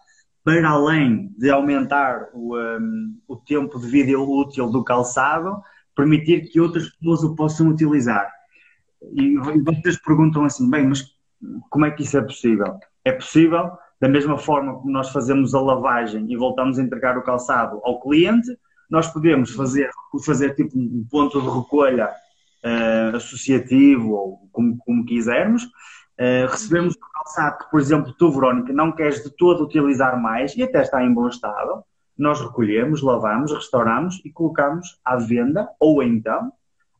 para 0.44 0.68
além 0.68 1.32
de 1.38 1.50
aumentar 1.50 2.28
o, 2.34 2.56
um, 2.56 3.18
o 3.28 3.36
tempo 3.36 3.78
de 3.78 3.86
vida 3.86 4.18
útil 4.18 4.70
do 4.70 4.84
calçado, 4.84 5.62
permitir 5.94 6.48
que 6.50 6.60
outras 6.60 6.88
pessoas 6.90 7.22
o 7.22 7.34
possam 7.34 7.68
utilizar. 7.68 8.30
E 9.12 9.36
vocês 9.36 10.00
perguntam 10.02 10.44
assim, 10.44 10.68
bem, 10.68 10.86
mas 10.86 11.04
como 11.70 11.86
é 11.86 11.90
que 11.90 12.02
isso 12.02 12.18
é 12.18 12.22
possível? 12.22 12.78
É 13.04 13.12
possível 13.12 13.70
da 14.00 14.08
mesma 14.08 14.38
forma 14.38 14.74
como 14.74 14.90
nós 14.90 15.10
fazemos 15.10 15.54
a 15.54 15.60
lavagem 15.60 16.24
e 16.32 16.36
voltamos 16.36 16.78
a 16.78 16.82
entregar 16.82 17.18
o 17.18 17.22
calçado 17.22 17.80
ao 17.84 18.00
cliente, 18.00 18.48
nós 18.90 19.06
podemos 19.06 19.50
fazer, 19.54 19.90
fazer 20.24 20.54
tipo 20.54 20.76
um 20.76 21.06
ponto 21.08 21.40
de 21.40 21.48
recolha 21.48 22.10
uh, 22.64 23.16
associativo 23.16 24.10
ou 24.12 24.48
como, 24.50 24.76
como 24.78 25.04
quisermos. 25.04 25.64
Uh, 25.64 26.48
recebemos 26.50 26.94
o 26.94 27.12
calçado 27.12 27.58
que, 27.58 27.70
por 27.70 27.80
exemplo, 27.80 28.14
tu, 28.18 28.32
Verónica, 28.32 28.72
não 28.72 28.90
queres 28.92 29.22
de 29.22 29.30
todo 29.36 29.64
utilizar 29.64 30.20
mais 30.20 30.56
e 30.56 30.62
até 30.62 30.80
está 30.82 31.04
em 31.04 31.12
bom 31.12 31.28
estado. 31.28 31.84
Nós 32.18 32.40
recolhemos, 32.40 33.02
lavamos, 33.02 33.52
restauramos 33.52 34.20
e 34.24 34.30
colocamos 34.30 34.98
à 35.04 35.16
venda 35.16 35.68
ou 35.78 36.02
então, 36.02 36.52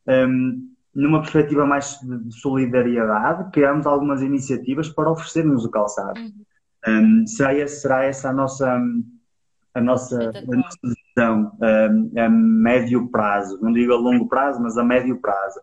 um, 0.07 0.11
ehm, 0.11 0.71
numa 0.93 1.21
perspectiva 1.21 1.65
mais 1.65 1.99
de 2.01 2.33
solidariedade, 2.39 3.51
criamos 3.51 3.85
algumas 3.85 4.21
iniciativas 4.21 4.89
para 4.89 5.11
oferecermos 5.11 5.63
o 5.63 5.69
calçado. 5.69 6.19
Uhum. 6.19 6.43
Um, 6.87 7.27
será, 7.27 7.53
esse, 7.53 7.81
será 7.81 8.03
essa 8.03 8.29
a 8.29 8.33
nossa, 8.33 8.81
a 9.73 9.81
nossa, 9.81 10.31
a 10.35 10.55
nossa 10.55 10.77
visão 10.83 11.51
um, 11.61 12.19
a 12.19 12.29
médio 12.29 13.09
prazo, 13.09 13.59
não 13.61 13.71
digo 13.71 13.93
a 13.93 13.97
longo 13.97 14.27
prazo, 14.27 14.61
mas 14.61 14.77
a 14.77 14.83
médio 14.83 15.19
prazo. 15.19 15.59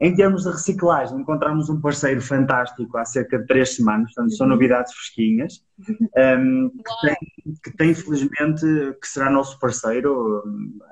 Em 0.00 0.12
termos 0.16 0.42
de 0.42 0.50
reciclagem, 0.50 1.20
encontramos 1.20 1.70
um 1.70 1.80
parceiro 1.80 2.20
fantástico 2.20 2.98
há 2.98 3.04
cerca 3.04 3.38
de 3.38 3.46
três 3.46 3.76
semanas, 3.76 4.12
portanto, 4.12 4.36
são 4.36 4.46
uhum. 4.46 4.52
novidades 4.52 4.92
fresquinhas, 4.92 5.64
um, 5.78 6.70
que, 6.70 7.06
tem, 7.06 7.16
que 7.62 7.76
tem, 7.76 7.94
felizmente, 7.94 8.66
que 9.00 9.06
será 9.06 9.30
nosso 9.30 9.60
parceiro, 9.60 10.42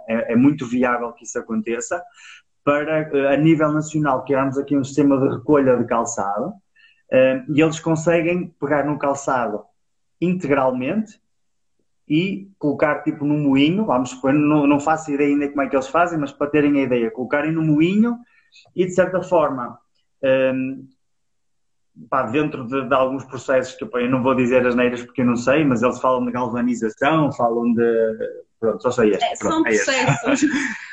é, 0.09 0.33
é, 0.33 0.37
muito 0.37 0.65
viável 0.65 1.13
que 1.13 1.25
isso 1.25 1.37
aconteça, 1.41 2.01
para, 2.65 3.33
a 3.33 3.37
nível 3.37 3.73
nacional, 3.73 4.25
criarmos 4.25 4.57
aqui 4.57 4.77
um 4.77 4.85
sistema 4.85 5.19
de 5.19 5.39
recolha 5.39 5.77
de 5.77 5.87
calçado, 5.87 6.53
Uh, 7.13 7.53
e 7.53 7.61
eles 7.61 7.81
conseguem 7.81 8.55
pegar 8.61 8.85
no 8.85 8.99
calçado 8.99 9.65
integralmente 10.21 11.21
e 12.09 12.49
colocar 12.59 13.03
tipo 13.03 13.25
no 13.25 13.37
moinho, 13.37 13.85
vamos 13.87 14.11
supor, 14.11 14.33
não, 14.33 14.67
não 14.67 14.81
faço 14.81 15.11
ideia 15.13 15.31
ainda 15.31 15.49
como 15.49 15.63
é 15.63 15.69
que 15.69 15.77
eles 15.77 15.89
fazem, 15.89 16.19
mas 16.19 16.33
para 16.33 16.51
terem 16.51 16.79
a 16.79 16.83
ideia, 16.83 17.11
colocarem 17.11 17.53
no 17.53 17.63
moinho 17.63 18.19
e 18.75 18.85
de 18.85 18.93
certa 18.93 19.23
forma 19.23 19.79
um, 20.23 20.89
pá, 22.09 22.23
dentro 22.25 22.67
de, 22.67 22.89
de, 22.89 22.95
alguns 22.95 23.25
processos 23.25 23.75
que 23.75 23.85
eu 23.85 24.11
não 24.11 24.23
vou 24.23 24.35
dizer 24.35 24.67
as 24.67 24.75
neiras 24.75 25.03
porque 25.03 25.23
eu 25.23 25.27
não 25.27 25.37
sei, 25.37 25.65
mas 25.65 25.83
eles 25.83 26.01
falam 26.01 26.25
de 26.25 26.33
galvanização, 26.33 27.33
falam 27.33 27.73
de 27.75 28.17
pronto, 28.59 28.83
só 28.83 28.91
sei 28.91 29.11
este. 29.11 29.25
É, 29.25 29.37
pronto, 29.39 29.73
são 29.73 29.95
é 29.95 30.05
processos. 30.05 30.51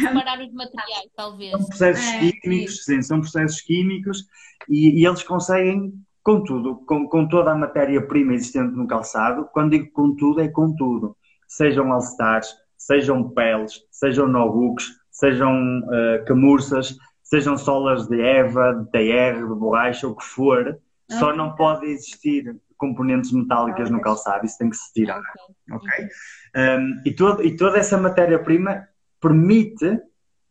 separar 0.00 0.40
os 0.40 0.52
materiais, 0.52 1.10
talvez. 1.16 1.50
São 1.52 1.64
processos 1.66 2.04
É, 2.06 2.32
químicos, 2.32 2.84
sim, 2.84 3.02
são 3.02 3.20
processos 3.20 3.60
químicos 3.60 4.24
e, 4.68 5.00
e 5.00 5.06
eles 5.06 5.22
conseguem 5.22 5.92
com 6.22 6.42
tudo, 6.44 6.76
com, 6.86 7.08
com 7.08 7.26
toda 7.28 7.50
a 7.52 7.56
matéria-prima 7.56 8.34
existente 8.34 8.74
no 8.76 8.86
calçado. 8.86 9.48
Quando 9.52 9.72
digo 9.72 9.90
com 9.92 10.14
tudo, 10.14 10.40
é 10.40 10.48
com 10.48 10.74
tudo. 10.74 11.16
Sejam 11.48 11.92
all-stars, 11.92 12.54
sejam 12.78 13.28
peles, 13.30 13.80
sejam 13.90 14.28
notebooks, 14.28 14.86
sejam 15.10 15.52
uh, 15.80 16.24
camurças, 16.26 16.96
sejam 17.22 17.56
solas 17.58 18.06
de 18.08 18.20
EVA, 18.20 18.72
de 18.74 18.90
TR, 18.92 19.38
de 19.38 19.54
borracha, 19.54 20.06
o 20.06 20.14
que 20.16 20.24
for. 20.24 20.78
Só 21.10 21.26
Ok. 21.26 21.36
não 21.36 21.54
pode 21.56 21.86
existir 21.86 22.56
componentes 22.78 23.32
metálicas 23.32 23.90
no 23.90 24.00
calçado, 24.00 24.46
isso 24.46 24.58
tem 24.58 24.70
que 24.70 24.76
se 24.76 24.92
tirar. 24.92 25.20
Ok. 25.72 25.88
Ok? 25.88 26.06
Um, 26.56 27.02
e, 27.04 27.12
todo- 27.14 27.42
e 27.44 27.56
toda 27.56 27.78
essa 27.78 27.98
matéria-prima 27.98 28.86
permite, 29.22 29.98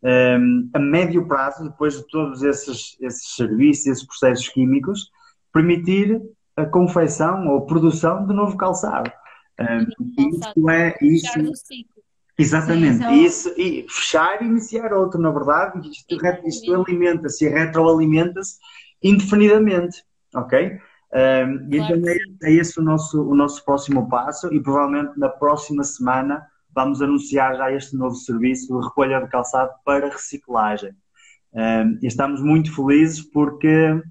um, 0.03 0.69
a 0.73 0.79
médio 0.79 1.27
prazo, 1.27 1.65
depois 1.65 1.95
de 1.95 2.07
todos 2.07 2.41
esses, 2.41 2.97
esses 2.99 3.36
serviços, 3.36 3.86
esses 3.86 4.07
processos 4.07 4.47
químicos, 4.49 5.12
permitir 5.53 6.19
a 6.55 6.65
confecção 6.65 7.47
ou 7.49 7.65
produção 7.65 8.25
de 8.25 8.34
novo 8.34 8.57
calçado. 8.57 9.12
Um, 9.60 9.86
e 10.17 10.29
isso 10.29 10.69
é 10.69 10.97
isso, 11.01 11.43
do 11.43 11.55
ciclo. 11.55 12.01
exatamente, 12.38 12.97
Sim, 12.97 13.03
então- 13.03 13.15
isso, 13.15 13.53
e 13.57 13.86
fechar 13.88 14.41
e 14.41 14.45
iniciar 14.45 14.91
outro, 14.93 15.21
na 15.21 15.29
verdade, 15.29 15.88
isto, 15.88 16.17
isto 16.47 16.73
alimenta-se 16.73 17.45
e 17.45 17.49
retroalimenta-se 17.49 18.57
indefinidamente, 19.03 20.03
ok? 20.34 20.79
Um, 21.13 21.67
e 21.69 21.77
Claro 21.77 21.97
então 21.97 22.10
é, 22.10 22.17
é 22.43 22.53
esse 22.53 22.79
o 22.79 22.84
nosso, 22.84 23.21
o 23.21 23.36
nosso 23.36 23.63
próximo 23.65 24.07
passo 24.07 24.51
e 24.53 24.63
provavelmente 24.63 25.19
na 25.19 25.27
próxima 25.27 25.84
semana 25.84 26.47
vamos 26.73 27.01
anunciar 27.01 27.55
já 27.55 27.71
este 27.71 27.95
novo 27.95 28.15
serviço 28.15 28.67
de 28.67 28.86
recolha 28.88 29.21
de 29.21 29.27
calçado 29.29 29.71
para 29.86 30.10
reciclagem. 30.10 30.91
Um, 31.53 31.99
e 32.01 32.07
estamos 32.07 32.41
muito 32.41 32.73
felizes 32.73 33.21
porque, 33.21 34.01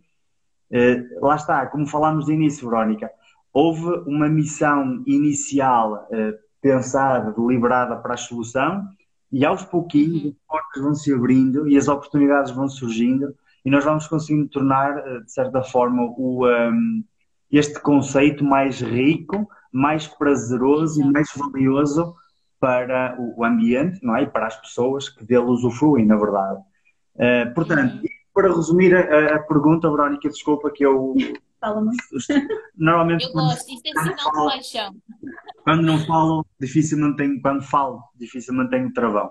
eh, 0.71 1.03
lá 1.21 1.37
está, 1.37 1.67
como 1.67 1.87
falámos 1.87 2.27
de 2.27 2.33
início, 2.33 2.69
Verónica, 2.69 3.11
houve 3.53 3.87
uma 4.07 4.29
missão 4.29 5.03
inicial 5.07 6.07
eh, 6.13 6.35
pensada, 6.61 7.33
deliberada 7.33 7.97
para 7.97 8.15
a 8.15 8.19
solução 8.19 8.87
e 9.33 9.45
aos 9.45 9.65
pouquinhos 9.65 10.25
Uhum. 10.25 10.31
as 10.31 10.47
portas 10.47 10.83
vão 10.83 10.95
se 10.95 11.15
abrindo 11.15 11.69
e 11.69 11.77
as 11.77 11.89
oportunidades 11.89 12.51
vão 12.53 12.69
surgindo 12.69 13.35
e 13.65 13.71
nós 13.71 13.85
vamos 13.85 14.07
conseguindo 14.07 14.49
tornar, 14.49 14.99
eh, 14.99 15.21
de 15.21 15.33
certa 15.33 15.63
forma, 15.63 16.03
o, 16.17 16.47
um, 16.47 17.05
este 17.51 17.81
conceito 17.81 18.45
mais 18.45 18.81
rico, 18.81 19.49
mais 19.73 20.07
prazeroso 20.07 21.01
e 21.01 21.05
mais 21.05 21.31
valioso 21.35 22.15
para 22.61 23.17
o 23.19 23.43
ambiente, 23.45 23.99
não 24.05 24.15
é? 24.15 24.23
E 24.23 24.27
para 24.27 24.47
as 24.47 24.57
pessoas 24.61 25.09
que 25.09 25.25
dele 25.25 25.45
usufruem, 25.47 26.07
na 26.07 26.17
verdade. 26.17 26.61
Eh, 27.19 27.47
portanto, 27.47 27.95
Uhum. 27.95 28.03
para 28.35 28.49
resumir 28.55 28.95
a, 28.95 29.35
a 29.37 29.39
pergunta, 29.41 29.91
Verónica, 29.91 30.29
desculpa 30.29 30.71
que 30.71 30.85
eu 30.85 31.15
Fala 31.61 31.81
muito. 31.83 32.03
normalmente 32.77 33.25
Eu 33.27 33.33
quando, 33.33 33.49
gosto, 33.49 33.69
isso 33.71 33.83
é 33.87 34.03
sinal 34.03 34.33
de 34.49 34.53
paixão. 34.55 34.95
quando 35.65 35.83
não 35.83 35.99
falo, 36.07 36.47
dificilmente 36.59 37.17
tenho, 37.17 37.41
quando 37.43 37.63
falo, 37.63 38.03
dificilmente 38.17 38.71
tenho 38.71 38.93
travão. 38.93 39.31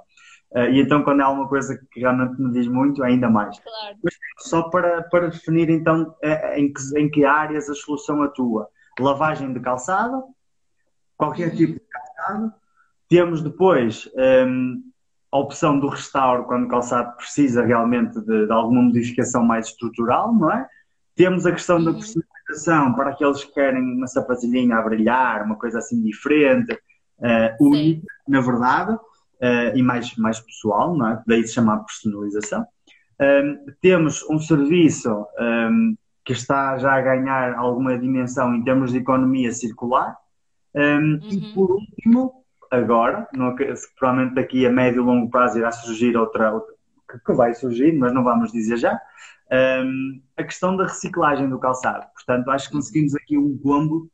Eh, 0.55 0.71
e 0.73 0.81
então 0.81 1.03
quando 1.03 1.21
é 1.21 1.23
alguma 1.23 1.47
coisa 1.47 1.79
que 1.91 1.99
realmente 1.99 2.39
me 2.41 2.51
diz 2.51 2.67
muito, 2.67 3.03
ainda 3.03 3.29
mais. 3.29 3.59
Claro. 3.59 3.97
Só 4.39 4.69
para, 4.69 5.03
para 5.03 5.29
definir 5.29 5.69
então 5.69 6.15
eh, 6.23 6.59
em 6.59 6.71
que, 6.73 6.81
em 6.99 7.09
que 7.09 7.25
áreas 7.25 7.69
a 7.69 7.73
solução 7.75 8.21
atua. 8.23 8.67
Lavagem 8.99 9.53
de 9.53 9.59
calçado, 9.59 10.23
qualquer 11.17 11.49
Uhum. 11.49 11.55
tipo 11.55 11.73
de 11.73 11.85
calçado. 11.89 12.53
Temos 13.09 13.41
depois 13.41 14.09
ehm, 14.15 14.75
a 15.31 15.37
opção 15.39 15.79
do 15.79 15.87
restauro 15.87 16.45
quando 16.45 16.65
o 16.65 16.69
calçado 16.69 17.15
precisa 17.17 17.63
realmente 17.65 18.19
de, 18.21 18.45
de 18.45 18.51
alguma 18.51 18.81
modificação 18.83 19.43
mais 19.43 19.67
estrutural, 19.67 20.33
não 20.33 20.51
é? 20.51 20.67
Temos 21.15 21.45
a 21.45 21.51
questão 21.51 21.83
da 21.83 21.91
Uhum. 21.91 21.97
personalização 21.99 22.93
para 22.93 23.09
aqueles 23.11 23.43
que 23.43 23.53
querem 23.53 23.81
uma 23.81 24.07
sapatilhinha 24.07 24.77
a 24.77 24.81
brilhar, 24.81 25.43
uma 25.43 25.55
coisa 25.57 25.79
assim 25.79 26.01
diferente, 26.01 26.77
eh, 27.21 27.55
única, 27.59 28.07
na 28.27 28.41
verdade, 28.41 28.97
eh, 29.41 29.73
e 29.77 29.83
mais, 29.83 30.15
mais 30.15 30.39
pessoal, 30.39 30.95
não 30.97 31.07
é? 31.07 31.23
Daí 31.27 31.45
se 31.45 31.53
chama 31.55 31.83
personalização. 31.83 32.65
Um, 33.21 33.65
temos 33.81 34.23
um 34.29 34.39
serviço 34.39 35.09
um, 35.39 35.95
que 36.23 36.31
está 36.33 36.77
já 36.77 36.93
a 36.93 37.01
ganhar 37.01 37.53
alguma 37.55 37.97
dimensão 37.99 38.55
em 38.55 38.63
termos 38.63 38.91
de 38.93 38.99
economia 38.99 39.51
circular. 39.51 40.15
Um, 40.73 41.21
E 41.29 41.35
Uhum. 41.35 41.51
por 41.53 41.71
último, 41.71 42.38
agora, 42.71 43.27
não, 43.33 43.55
provavelmente 43.97 44.35
daqui 44.35 44.65
a 44.65 44.71
médio 44.71 45.01
e 45.01 45.05
longo 45.05 45.29
prazo 45.29 45.57
irá 45.57 45.71
surgir 45.71 46.15
outra, 46.15 46.53
outra 46.53 46.73
que, 47.25 47.33
vai 47.33 47.53
surgir, 47.53 47.91
mas 47.93 48.13
não 48.13 48.23
vamos 48.23 48.51
dizer 48.51 48.77
já, 48.77 48.99
um, 49.83 50.21
a 50.37 50.43
questão 50.43 50.77
da 50.77 50.83
reciclagem 50.83 51.49
do 51.49 51.59
calçado. 51.59 52.05
Portanto, 52.13 52.51
acho 52.51 52.67
que 52.67 52.75
conseguimos 52.75 53.15
aqui 53.15 53.37
um 53.37 53.57
combo 53.57 54.09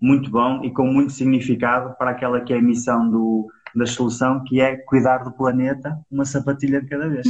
muito 0.00 0.30
bom 0.30 0.62
e 0.62 0.72
com 0.72 0.86
muito 0.86 1.12
significado 1.12 1.96
para 1.96 2.10
aquela 2.10 2.40
que 2.40 2.52
é 2.52 2.58
a 2.58 2.62
missão 2.62 3.10
do, 3.10 3.48
da 3.74 3.86
solução, 3.86 4.44
que 4.44 4.60
é 4.60 4.76
cuidar 4.76 5.18
do 5.24 5.32
planeta 5.32 5.98
uma 6.10 6.24
sapatilha 6.26 6.82
de 6.82 6.88
cada 6.88 7.08
vez. 7.08 7.26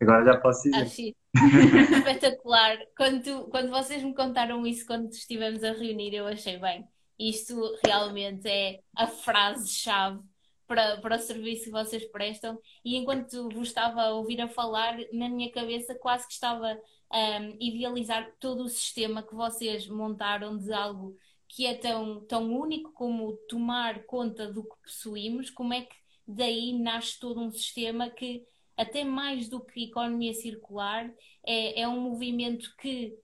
Agora 0.00 0.24
já 0.24 0.36
posso 0.38 0.62
dizer. 0.62 0.82
Acho 0.82 1.02
isso 1.02 1.14
espetacular. 1.98 2.78
Quando, 2.96 3.22
tu- 3.22 3.48
quando 3.50 3.68
vocês 3.70 4.02
me 4.02 4.14
contaram 4.14 4.66
isso, 4.66 4.86
quando 4.86 5.10
estivemos 5.10 5.62
a 5.62 5.72
reunir, 5.72 6.14
eu 6.14 6.26
achei 6.26 6.58
bem. 6.58 6.86
Isto 7.18 7.76
realmente 7.84 8.48
é 8.48 8.80
a 8.96 9.06
frase-chave 9.06 10.20
para, 10.66 10.98
para 10.98 11.16
o 11.16 11.18
serviço 11.18 11.64
que 11.64 11.70
vocês 11.70 12.04
prestam. 12.06 12.58
E 12.84 12.96
enquanto 12.96 13.48
vos 13.48 13.68
estava 13.68 14.02
a 14.02 14.14
ouvir 14.14 14.40
a 14.40 14.48
falar, 14.48 14.96
na 15.12 15.28
minha 15.28 15.50
cabeça 15.50 15.94
quase 15.94 16.26
que 16.26 16.34
estava 16.34 16.78
a 17.10 17.40
idealizar 17.58 18.30
todo 18.38 18.64
o 18.64 18.68
sistema 18.68 19.22
que 19.22 19.34
vocês 19.34 19.88
montaram 19.88 20.56
de 20.56 20.72
algo 20.72 21.16
que 21.48 21.66
é 21.66 21.74
tão, 21.74 22.20
tão 22.26 22.52
único 22.52 22.92
como 22.92 23.32
tomar 23.48 24.04
conta 24.04 24.52
do 24.52 24.62
que 24.62 24.76
possuímos, 24.82 25.48
como 25.48 25.72
é 25.72 25.82
que 25.82 25.96
daí 26.26 26.78
nasce 26.78 27.18
todo 27.18 27.40
um 27.40 27.50
sistema 27.50 28.10
que 28.10 28.44
até 28.76 29.02
mais 29.02 29.48
do 29.48 29.60
que 29.60 29.84
economia 29.84 30.32
circular, 30.34 31.10
é, 31.44 31.80
é 31.80 31.88
um 31.88 32.00
movimento 32.00 32.76
que 32.76 33.18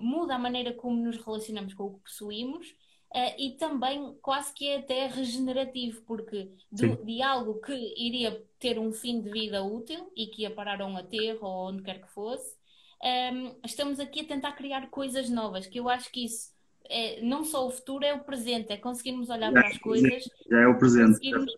muda 0.00 0.34
a 0.34 0.38
maneira 0.38 0.72
como 0.72 0.96
nos 0.96 1.16
relacionamos 1.16 1.74
com 1.74 1.84
o 1.84 1.94
que 1.94 2.04
possuímos 2.04 2.74
eh, 3.18 3.34
e 3.44 3.52
também 3.56 4.14
quase 4.20 4.52
que 4.52 4.68
é 4.68 4.76
até 4.76 5.06
regenerativo, 5.06 6.02
porque 6.02 6.50
Sim. 6.74 6.96
de 7.02 7.22
algo 7.22 7.60
que 7.60 7.72
iria 7.96 8.44
ter 8.58 8.78
um 8.78 8.92
fim 8.92 9.22
de 9.22 9.30
vida 9.30 9.62
útil 9.62 10.12
e 10.14 10.26
que 10.26 10.42
ia 10.42 10.50
parar 10.50 10.82
a 10.82 10.86
um 10.86 10.96
aterro 10.98 11.46
ou 11.46 11.68
onde 11.70 11.82
quer 11.82 11.98
que 12.02 12.10
fosse, 12.12 12.54
eh, 13.02 13.32
estamos 13.64 13.98
aqui 13.98 14.20
a 14.20 14.24
tentar 14.26 14.52
criar 14.52 14.90
coisas 14.90 15.30
novas, 15.30 15.66
que 15.66 15.80
eu 15.80 15.88
acho 15.88 16.12
que 16.12 16.24
isso 16.26 16.54
é, 16.88 17.20
não 17.22 17.42
só 17.42 17.66
o 17.66 17.70
futuro, 17.70 18.04
é 18.04 18.12
o 18.14 18.22
presente, 18.22 18.70
é 18.72 18.76
conseguirmos 18.76 19.28
olhar 19.30 19.50
para 19.52 19.66
as 19.66 19.78
coisas 19.78 20.22
Já 20.50 20.60
é 20.60 20.66
o 20.68 20.78
presente. 20.78 21.08
conseguirmos, 21.08 21.52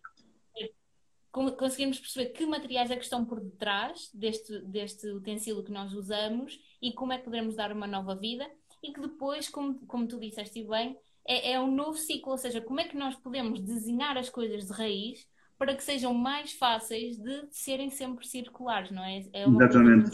con- 1.30 1.56
conseguirmos 1.56 1.98
perceber 1.98 2.30
que 2.30 2.46
materiais 2.46 2.90
é 2.90 2.96
que 2.96 3.04
estão 3.04 3.24
por 3.24 3.40
detrás 3.40 4.10
deste, 4.14 4.60
deste 4.60 5.06
utensílio 5.10 5.62
que 5.64 5.72
nós 5.72 5.92
usamos 5.92 6.58
e 6.80 6.92
como 6.92 7.12
é 7.12 7.18
que 7.18 7.24
podemos 7.24 7.54
dar 7.54 7.72
uma 7.72 7.86
nova 7.86 8.14
vida 8.14 8.48
e 8.82 8.92
que 8.92 9.00
depois, 9.00 9.48
como, 9.50 9.74
como 9.86 10.06
tu 10.06 10.18
disseste 10.18 10.62
bem, 10.64 10.96
é, 11.28 11.52
é 11.52 11.60
um 11.60 11.70
novo 11.70 11.98
ciclo, 11.98 12.32
ou 12.32 12.38
seja, 12.38 12.60
como 12.60 12.80
é 12.80 12.84
que 12.84 12.96
nós 12.96 13.14
podemos 13.14 13.60
desenhar 13.60 14.16
as 14.16 14.30
coisas 14.30 14.66
de 14.66 14.72
raiz 14.72 15.26
para 15.58 15.74
que 15.74 15.82
sejam 15.82 16.14
mais 16.14 16.52
fáceis 16.52 17.18
de 17.18 17.48
serem 17.50 17.90
sempre 17.90 18.26
circulares, 18.26 18.90
não 18.92 19.04
é? 19.04 19.24
É 19.32 19.44
Exatamente. 19.44 20.10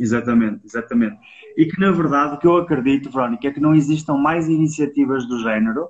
Exatamente, 0.00 0.64
exatamente. 0.64 1.18
E 1.56 1.66
que 1.66 1.78
na 1.80 1.90
verdade 1.90 2.36
o 2.36 2.38
que 2.38 2.46
eu 2.46 2.56
acredito, 2.56 3.10
Verónica, 3.10 3.48
é 3.48 3.52
que 3.52 3.60
não 3.60 3.74
existam 3.74 4.14
mais 4.14 4.48
iniciativas 4.48 5.26
do 5.26 5.40
género 5.40 5.88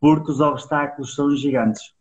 porque 0.00 0.32
os 0.32 0.40
obstáculos 0.40 1.14
são 1.14 1.34
gigantes. 1.34 1.94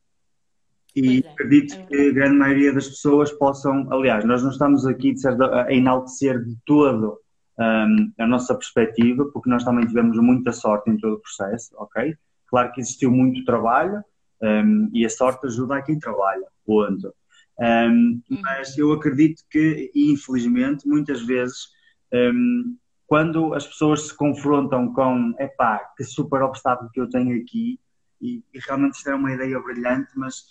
E 0.95 1.23
é, 1.23 1.30
acredito 1.30 1.76
é 1.76 1.86
que 1.86 2.10
a 2.10 2.13
grande 2.13 2.38
maioria 2.38 2.73
das 2.73 2.88
pessoas 2.88 3.32
possam, 3.32 3.88
aliás, 3.91 4.26
nós 4.26 4.41
não 4.41 4.50
estamos 4.50 4.86
aqui 4.86 5.13
de 5.13 5.21
certa, 5.21 5.63
a 5.63 5.73
enaltecer 5.73 6.43
de 6.43 6.58
todo 6.65 7.19
hum, 7.60 8.12
a 8.17 8.28
nossa 8.28 8.54
perspectiva, 8.56 9.26
porque 9.34 9.50
nós 9.50 9.63
também 9.63 9.86
tivemos 9.86 10.17
muita 10.17 10.52
sorte 10.52 10.89
em 10.89 10.98
todo 10.98 11.15
o 11.15 11.20
processo, 11.20 11.74
ok? 11.78 12.15
Claro 12.48 12.72
que 12.72 12.82
existiu 12.82 13.12
muito 13.12 13.43
trabalho 13.46 14.04
hum, 14.41 14.89
e 14.93 15.06
a 15.06 15.10
sorte 15.10 15.46
ajuda 15.48 15.78
a 15.78 15.82
quem 15.82 16.00
trabalha, 16.00 16.48
ponto. 16.65 17.13
Hum, 17.60 18.22
Uhum. 18.30 18.39
mas 18.41 18.78
eu 18.78 18.91
acredito 18.91 19.41
que, 19.50 19.91
infelizmente, 19.96 20.88
muitas 20.88 21.22
vezes, 21.24 21.70
hum, 22.13 22.78
quando 23.08 23.54
as 23.54 23.65
pessoas 23.65 24.08
se 24.08 24.15
confrontam 24.15 24.93
com, 24.93 25.34
epá, 25.39 25.80
que 25.98 26.04
super 26.04 26.41
obstáculo 26.43 26.89
que 26.91 27.00
eu 27.00 27.10
tenho 27.10 27.41
aqui, 27.41 27.80
e, 28.22 28.43
e 28.54 28.60
realmente 28.60 28.96
isto 28.96 29.10
é 29.10 29.15
uma 29.15 29.32
ideia 29.32 29.60
brilhante, 29.60 30.12
mas 30.15 30.43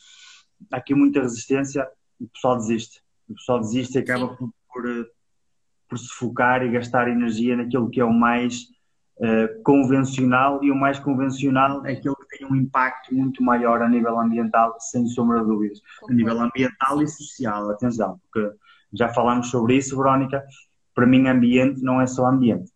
há 0.72 0.78
aqui 0.78 0.94
muita 0.94 1.20
resistência, 1.20 1.86
o 2.20 2.26
pessoal 2.28 2.56
desiste. 2.56 3.02
O 3.28 3.34
pessoal 3.34 3.60
desiste 3.60 3.98
e 3.98 4.00
acaba 4.00 4.36
por, 4.72 4.88
eh, 4.88 5.04
por 5.88 5.98
se 5.98 6.08
focar 6.08 6.62
e 6.62 6.70
gastar 6.70 7.08
energia 7.08 7.56
naquilo 7.56 7.90
que 7.90 8.00
é 8.00 8.04
o 8.04 8.12
mais 8.12 8.66
eh, 9.18 9.48
convencional, 9.64 10.62
e 10.62 10.70
o 10.70 10.74
mais 10.74 10.98
convencional 10.98 11.84
é 11.86 11.92
aquele 11.92 12.14
que 12.16 12.38
tem 12.38 12.46
um 12.46 12.54
impacto 12.54 13.14
muito 13.14 13.42
maior 13.42 13.80
a 13.80 13.88
nível 13.88 14.20
ambiental, 14.20 14.76
sem 14.78 15.06
sombra 15.06 15.40
de 15.40 15.46
dúvidas. 15.46 15.80
A 16.08 16.12
nível 16.12 16.38
ambiental 16.38 17.02
e 17.02 17.08
social, 17.08 17.70
atenção, 17.70 18.20
porque 18.30 18.54
já 18.92 19.08
falámos 19.08 19.48
sobre 19.48 19.76
isso, 19.76 19.96
Verónica. 19.96 20.44
Para 20.94 21.06
mim, 21.06 21.28
ambiente 21.28 21.82
não 21.82 21.98
é 21.98 22.06
só 22.06 22.26
ambiente. 22.26 22.70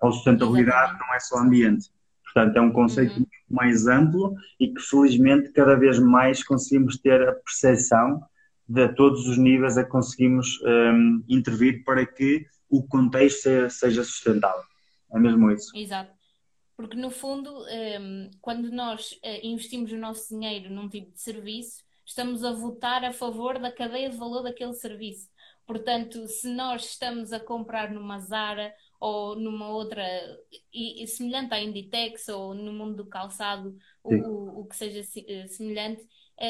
Ou 0.00 0.10
sustentabilidade 0.10 0.98
não 0.98 1.14
é 1.14 1.20
só 1.20 1.38
ambiente. 1.38 1.90
Portanto, 2.24 2.56
é 2.56 2.60
um 2.60 2.72
conceito 2.72 3.12
uhum. 3.12 3.18
muito 3.18 3.30
mais 3.50 3.86
amplo 3.86 4.34
e 4.58 4.68
que, 4.68 4.80
felizmente, 4.80 5.50
cada 5.52 5.74
vez 5.74 5.98
mais 5.98 6.42
conseguimos 6.42 6.98
ter 6.98 7.28
a 7.28 7.32
percepção 7.32 8.22
de 8.68 8.88
todos 8.94 9.26
os 9.26 9.38
níveis 9.38 9.78
a 9.78 9.84
que 9.84 9.90
conseguimos 9.90 10.60
um, 10.62 11.24
intervir 11.28 11.84
para 11.84 12.04
que 12.04 12.46
o 12.68 12.86
contexto 12.86 13.42
seja, 13.42 13.70
seja 13.70 14.04
sustentável. 14.04 14.62
É 15.12 15.18
mesmo 15.18 15.50
isso. 15.50 15.74
Exato. 15.74 16.12
Porque, 16.76 16.96
no 16.96 17.10
fundo, 17.10 17.50
um, 17.50 18.30
quando 18.40 18.70
nós 18.70 19.12
uh, 19.12 19.46
investimos 19.46 19.90
o 19.90 19.96
nosso 19.96 20.28
dinheiro 20.28 20.70
num 20.70 20.88
tipo 20.88 21.10
de 21.10 21.20
serviço, 21.20 21.82
estamos 22.04 22.44
a 22.44 22.52
votar 22.52 23.04
a 23.04 23.12
favor 23.12 23.58
da 23.58 23.72
cadeia 23.72 24.10
de 24.10 24.16
valor 24.16 24.42
daquele 24.42 24.74
serviço. 24.74 25.28
Portanto, 25.66 26.26
se 26.26 26.48
nós 26.48 26.84
estamos 26.84 27.32
a 27.32 27.40
comprar 27.40 27.90
numa 27.90 28.18
Zara 28.20 28.72
ou 28.98 29.36
numa 29.36 29.68
outra, 29.68 30.02
e, 30.72 31.02
e 31.02 31.06
semelhante 31.06 31.52
à 31.52 31.60
Inditex 31.62 32.28
ou 32.28 32.54
no 32.54 32.72
mundo 32.72 32.96
do 32.96 33.06
calçado, 33.06 33.76
o, 34.02 34.60
o, 34.60 34.66
que 34.66 34.74
seja 34.74 35.00
eh, 35.26 35.46
semelhante, 35.46 36.00
eh, 36.02 36.06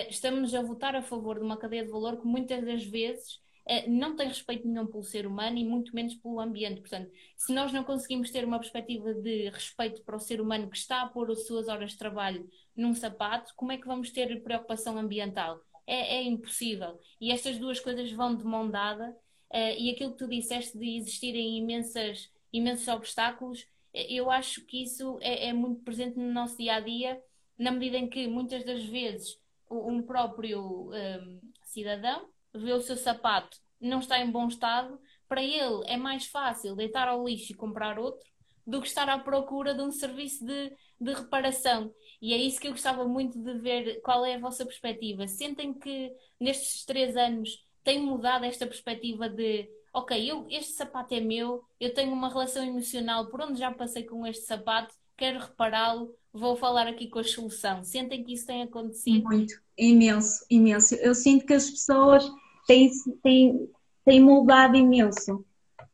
estamos 0.09 0.55
a 0.55 0.63
votar 0.63 0.95
a 0.95 1.03
favor 1.03 1.39
de 1.39 1.45
uma 1.45 1.57
cadeia 1.57 1.85
de 1.85 1.91
valor 1.91 2.21
que 2.21 2.27
muitas 2.27 2.65
das 2.65 2.85
vezes 2.85 3.41
eh, 3.69 3.87
não 3.87 4.17
tem 4.17 4.27
respeito 4.27 4.67
nenhum 4.67 4.87
pelo 4.87 5.03
ser 5.03 5.27
humano 5.27 5.59
e 5.59 5.65
muito 5.65 5.95
menos 5.95 6.15
pelo 6.15 6.41
ambiente. 6.41 6.81
Portanto, 6.81 7.11
se 7.37 7.53
nós 7.53 7.71
não 7.71 7.85
conseguimos 7.85 8.31
ter 8.31 8.45
uma 8.45 8.59
perspectiva 8.59 9.13
de 9.13 9.51
respeito 9.51 10.03
para 10.03 10.17
o 10.17 10.21
ser 10.21 10.41
humano 10.41 10.71
que 10.71 10.77
está 10.79 11.03
a 11.03 11.09
pôr 11.09 11.31
as 11.31 11.47
suas 11.47 11.69
horas 11.69 11.93
de 11.93 11.99
trabalho 11.99 12.49
num 12.75 12.95
sapato, 12.95 13.53
como 13.55 13.71
é 13.71 13.77
que 13.77 13.87
vamos 13.87 14.11
ter 14.11 14.43
preocupação 14.43 14.97
ambiental? 14.97 15.61
É, 15.87 16.17
é 16.17 16.23
impossível. 16.23 16.99
E 17.21 17.31
estas 17.31 17.59
duas 17.59 17.79
coisas 17.79 18.11
vão 18.11 18.35
de 18.35 18.45
mão 18.45 18.71
dada. 18.71 19.15
Uh, 19.51 19.77
e 19.79 19.91
aquilo 19.91 20.13
que 20.13 20.19
tu 20.19 20.29
disseste 20.29 20.79
de 20.79 20.97
existirem 20.97 21.59
imensas, 21.59 22.31
imensos 22.53 22.87
obstáculos, 22.89 23.67
eu 23.95 24.31
acho 24.31 24.65
que 24.67 24.83
isso 24.83 25.19
é, 25.23 25.49
é, 25.49 25.53
muito 25.53 25.83
presente 25.83 26.19
no 26.19 26.31
nosso 26.31 26.57
dia 26.59 26.75
a 26.75 26.81
dia, 26.81 27.21
na 27.59 27.71
medida 27.71 27.97
em 27.97 28.09
que 28.09 28.27
muitas 28.27 28.65
das 28.65 28.85
vezes 28.85 29.39
um 29.71 30.03
próprio 30.03 30.91
um, 30.91 31.41
cidadão 31.65 32.29
vê 32.55 32.73
o 32.73 32.81
seu 32.81 32.97
sapato 32.97 33.59
não 33.81 34.01
está 34.01 34.19
em 34.19 34.31
bom 34.31 34.49
estado, 34.49 34.99
para 35.29 35.43
ele 35.43 35.83
é 35.87 35.97
mais 35.97 36.27
fácil 36.27 36.75
deitar 36.75 37.09
ao 37.09 37.25
lixo 37.27 37.53
e 37.53 37.57
comprar 37.57 37.99
outro 37.99 38.27
do 38.67 38.81
que 38.81 38.89
estar 38.89 39.09
à 39.09 39.19
procura 39.19 39.75
de 39.75 39.83
um 39.83 39.91
serviço 39.91 40.45
de, 40.45 40.73
de 41.01 41.13
reparação. 41.13 41.93
E 42.21 42.35
é 42.35 42.37
isso 42.37 42.61
que 42.61 42.67
eu 42.67 42.73
gostava 42.73 43.07
muito 43.07 43.39
de 43.43 43.55
ver 43.59 44.01
qual 44.03 44.25
é 44.25 44.35
a 44.35 44.41
vossa 44.41 44.65
perspectiva. 44.65 45.27
Sentem 45.27 45.73
que 45.73 46.13
nestes 46.39 46.85
três 46.85 47.17
anos 47.17 47.65
tem 47.83 48.01
mudado 48.01 48.45
esta 48.45 48.67
perspectiva 48.67 49.29
de 49.29 49.69
ok, 49.93 50.31
eu, 50.31 50.47
este 50.51 50.73
sapato 50.73 51.15
é 51.15 51.21
meu, 51.21 51.65
eu 51.81 51.95
tenho 51.95 52.13
uma 52.13 52.29
relação 52.29 52.63
emocional 52.63 53.31
por 53.31 53.41
onde 53.41 53.59
já 53.59 53.73
passei 53.73 54.05
com 54.05 54.27
este 54.27 54.45
sapato, 54.45 54.95
quero 55.19 55.41
repará-lo, 55.41 56.15
vou 56.33 56.57
falar 56.57 56.87
aqui 56.87 57.09
com 57.09 57.19
a 57.19 57.25
solução. 57.25 57.83
Sentem 57.83 58.23
que 58.23 58.33
isso 58.33 58.47
tem 58.47 58.63
acontecido? 58.63 59.25
Muito, 59.25 59.61
imenso, 59.77 60.47
imenso. 60.49 60.95
Eu 60.95 61.15
sinto 61.15 61.45
que 61.45 61.53
as 61.53 61.69
pessoas 61.69 62.31
têm, 62.67 62.89
têm, 63.23 63.69
têm 64.05 64.21
mudado 64.21 64.77
imenso. 64.77 65.45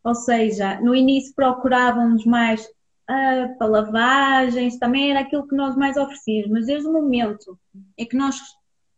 Ou 0.04 0.14
seja, 0.14 0.78
no 0.82 0.94
início 0.94 1.34
procurávamos 1.34 2.26
mais 2.26 2.62
uh, 2.64 3.58
para 3.58 3.66
lavagens, 3.66 4.78
também 4.78 5.10
era 5.10 5.20
aquilo 5.20 5.48
que 5.48 5.56
nós 5.56 5.74
mais 5.74 5.96
oferecíamos, 5.96 6.50
mas 6.50 6.66
desde 6.66 6.86
o 6.86 6.92
momento 6.92 7.58
em 7.96 8.06
que 8.06 8.16
nós 8.16 8.38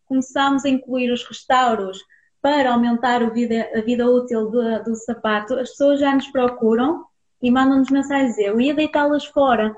começámos 0.07 0.65
a 0.65 0.69
incluir 0.69 1.13
os 1.13 1.25
restauros 1.25 1.99
para 2.43 2.73
aumentar 2.73 3.23
a 3.23 3.31
vida, 3.31 3.71
a 3.75 3.81
vida 3.81 4.11
útil 4.11 4.51
do, 4.51 4.83
do 4.83 4.95
sapato, 4.97 5.55
as 5.55 5.71
pessoas 5.71 6.01
já 6.01 6.13
nos 6.13 6.27
procuram 6.29 7.05
e 7.41 7.51
mandam-nos 7.51 7.91
mensagens 7.91 8.37
eu 8.39 8.61
ia 8.61 8.75
deitá-las 8.75 9.25
fora, 9.25 9.77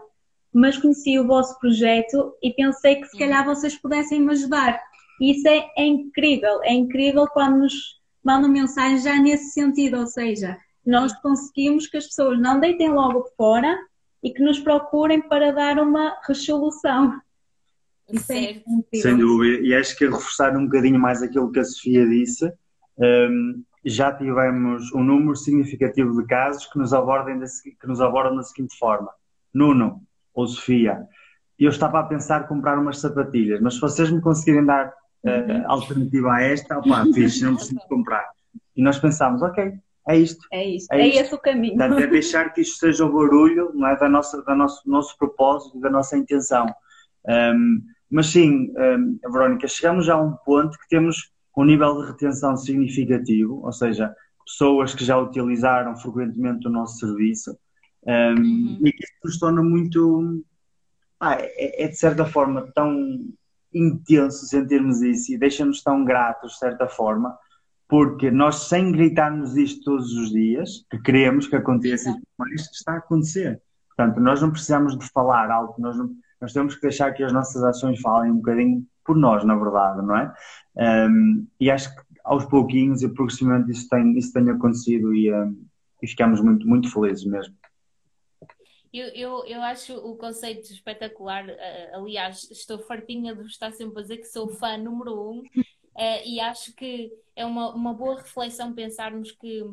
mas 0.53 0.79
conheci 0.79 1.19
o 1.19 1.27
vosso 1.27 1.59
projeto 1.59 2.35
e 2.43 2.53
pensei 2.53 2.97
que 2.97 3.09
se 3.09 3.15
uhum. 3.15 3.21
calhar 3.21 3.45
vocês 3.45 3.77
pudessem 3.77 4.21
me 4.21 4.33
ajudar. 4.33 4.81
E 5.21 5.33
isso 5.33 5.47
é, 5.49 5.69
é 5.77 5.87
incrível, 5.87 6.63
é 6.63 6.73
incrível 6.73 7.27
quando 7.29 7.59
nos 7.59 7.99
mandam 8.25 8.51
mensagens 8.51 9.03
já 9.03 9.17
nesse 9.17 9.53
sentido, 9.53 9.99
ou 9.99 10.07
seja, 10.07 10.57
nós 10.85 11.13
conseguimos 11.21 11.87
que 11.87 11.97
as 11.97 12.07
pessoas 12.07 12.41
não 12.41 12.61
deitem 12.61 12.91
logo 12.91 13.25
fora 13.37 13.79
e 14.23 14.31
que 14.31 14.43
nos 14.43 14.59
procurem 14.59 15.21
para 15.21 15.53
dar 15.53 15.79
uma 15.79 16.17
resolução. 16.27 17.21
Isso 18.11 18.33
é 18.33 18.63
Sem 18.95 19.19
dúvida, 19.19 19.61
e 19.67 19.75
acho 19.75 19.97
que 19.97 20.07
a 20.07 20.11
reforçar 20.11 20.57
um 20.57 20.65
bocadinho 20.65 20.99
mais 20.99 21.23
aquilo 21.23 21.53
que 21.53 21.61
a 21.61 21.65
Sofia 21.65 22.07
disse, 22.07 22.51
um, 22.99 23.63
já 23.85 24.13
tivemos 24.13 24.93
um 24.93 25.05
número 25.05 25.37
significativo 25.37 26.21
de 26.21 26.27
casos 26.27 26.67
que 26.67 26.79
nos, 26.79 26.93
abordem 26.93 27.39
da, 27.39 27.47
que 27.47 27.87
nos 27.87 28.01
abordam 28.01 28.37
da 28.37 28.43
seguinte 28.43 28.77
forma: 28.79 29.11
Nuno 29.53 30.03
ou 30.39 30.47
Sofia, 30.47 31.05
eu 31.59 31.69
estava 31.69 31.99
a 31.99 32.05
pensar 32.05 32.47
comprar 32.47 32.79
umas 32.79 33.01
sapatilhas, 33.01 33.61
mas 33.61 33.75
se 33.75 33.81
vocês 33.81 34.09
me 34.09 34.21
conseguirem 34.21 34.65
dar 34.65 34.87
uh, 34.89 35.67
alternativa 35.67 36.33
a 36.33 36.43
esta, 36.43 36.79
opá, 36.79 37.05
fixe, 37.13 37.45
não 37.45 37.57
preciso 37.57 37.81
comprar. 37.91 38.25
E 38.77 38.81
nós 38.81 39.01
pensámos, 39.01 39.43
ok, 39.43 39.73
é 40.09 40.17
isto. 40.17 40.47
É 40.53 40.65
isto, 40.65 40.93
é, 40.93 41.01
é 41.01 41.09
isto. 41.09 41.21
esse 41.23 41.35
o 41.35 41.39
caminho. 41.39 41.77
Portanto, 41.77 41.99
é 41.99 42.07
deixar 42.07 42.53
que 42.53 42.61
isto 42.61 42.79
seja 42.79 43.05
o 43.05 43.13
barulho 43.13 43.73
não 43.75 43.89
é, 43.89 43.97
da 43.97 44.09
nossa, 44.09 44.41
da 44.45 44.55
nosso, 44.55 44.89
nosso 44.89 45.19
propósito, 45.19 45.81
da 45.81 45.91
nossa 45.91 46.17
intenção. 46.17 46.73
Um, 47.27 47.83
mas 48.09 48.29
sim, 48.29 48.73
um, 48.79 49.19
Verónica, 49.33 49.67
chegamos 49.67 50.07
já 50.07 50.15
a 50.15 50.23
um 50.23 50.37
ponto 50.45 50.79
que 50.79 50.89
temos 50.89 51.33
um 51.57 51.65
nível 51.65 52.01
de 52.01 52.13
retenção 52.13 52.57
significativo, 52.57 53.61
ou 53.65 53.73
seja, 53.73 54.15
pessoas 54.47 54.95
que 54.95 55.05
já 55.05 55.19
utilizaram 55.19 55.97
frequentemente 55.97 56.69
o 56.69 56.71
nosso 56.71 57.01
serviço, 57.01 57.59
um, 58.07 58.11
uhum. 58.13 58.79
e 58.85 58.93
que 58.93 59.05
isso 59.05 59.15
nos 59.25 59.39
torna 59.39 59.63
muito. 59.63 60.45
Ah, 61.21 61.37
é, 61.39 61.85
é, 61.85 61.89
de 61.89 61.97
certa 61.97 62.25
forma 62.25 62.71
tão 62.75 63.25
intenso 63.75 64.47
sentirmos 64.47 65.03
isso 65.03 65.33
e 65.33 65.39
deixa-nos 65.39 65.83
tão 65.83 66.05
gratos, 66.05 66.53
de 66.53 66.59
certa 66.59 66.87
forma, 66.89 67.37
porque 67.89 68.31
nós, 68.31 68.69
sem 68.69 68.93
gritarmos 68.93 69.57
isto 69.57 69.83
todos 69.85 70.13
os 70.13 70.31
dias, 70.31 70.87
que 70.91 70.99
queremos 70.99 71.47
que 71.47 71.57
aconteça, 71.57 72.15
mas 72.39 72.71
está 72.73 72.95
a 72.95 72.99
acontecer. 72.99 73.61
Portanto, 73.89 74.21
nós 74.21 74.41
não 74.41 74.51
precisamos 74.51 74.97
de 74.97 75.09
falar 75.11 75.51
alto, 75.51 75.81
nós, 75.81 75.97
não, 75.97 76.11
nós 76.41 76.53
temos 76.53 76.77
que 76.77 76.83
deixar 76.83 77.13
que 77.13 77.25
as 77.25 77.33
nossas 77.33 77.63
ações 77.65 78.01
falem 78.01 78.31
um 78.31 78.37
bocadinho 78.37 78.87
por 79.05 79.17
nós, 79.17 79.43
na 79.45 79.57
verdade, 79.57 80.07
não 80.07 80.17
é? 80.17 80.33
Um, 81.09 81.47
e 81.59 81.71
acho 81.71 81.95
que 81.95 82.03
aos 82.25 82.45
pouquinhos 82.45 83.03
e 83.03 83.09
progressivamente 83.09 83.73
isso 83.73 83.89
tem, 83.89 84.17
isso 84.19 84.33
tem 84.33 84.49
acontecido 84.51 85.15
e, 85.15 85.33
um, 85.33 85.67
e 86.03 86.07
ficamos 86.07 86.43
muito, 86.43 86.69
muito 86.69 86.93
felizes 86.93 87.25
mesmo. 87.25 87.55
Eu, 88.99 89.09
eu, 89.09 89.47
eu 89.47 89.63
acho 89.63 89.95
o 89.95 90.17
conceito 90.17 90.73
espetacular. 90.73 91.47
aliás, 91.93 92.51
estou 92.51 92.79
fartinha 92.81 93.35
de 93.35 93.47
estar 93.47 93.73
sempre 93.73 93.99
a 93.99 94.03
dizer 94.03 94.19
que 94.19 94.25
sou 94.25 94.49
fã 94.49 94.77
número 94.77 95.31
um 95.31 95.43
Uh, 95.99 96.23
e 96.25 96.39
acho 96.39 96.73
que 96.77 97.13
é 97.35 97.45
uma, 97.45 97.75
uma 97.75 97.93
boa 97.93 98.19
reflexão 98.19 98.73
pensarmos 98.73 99.33
que 99.33 99.65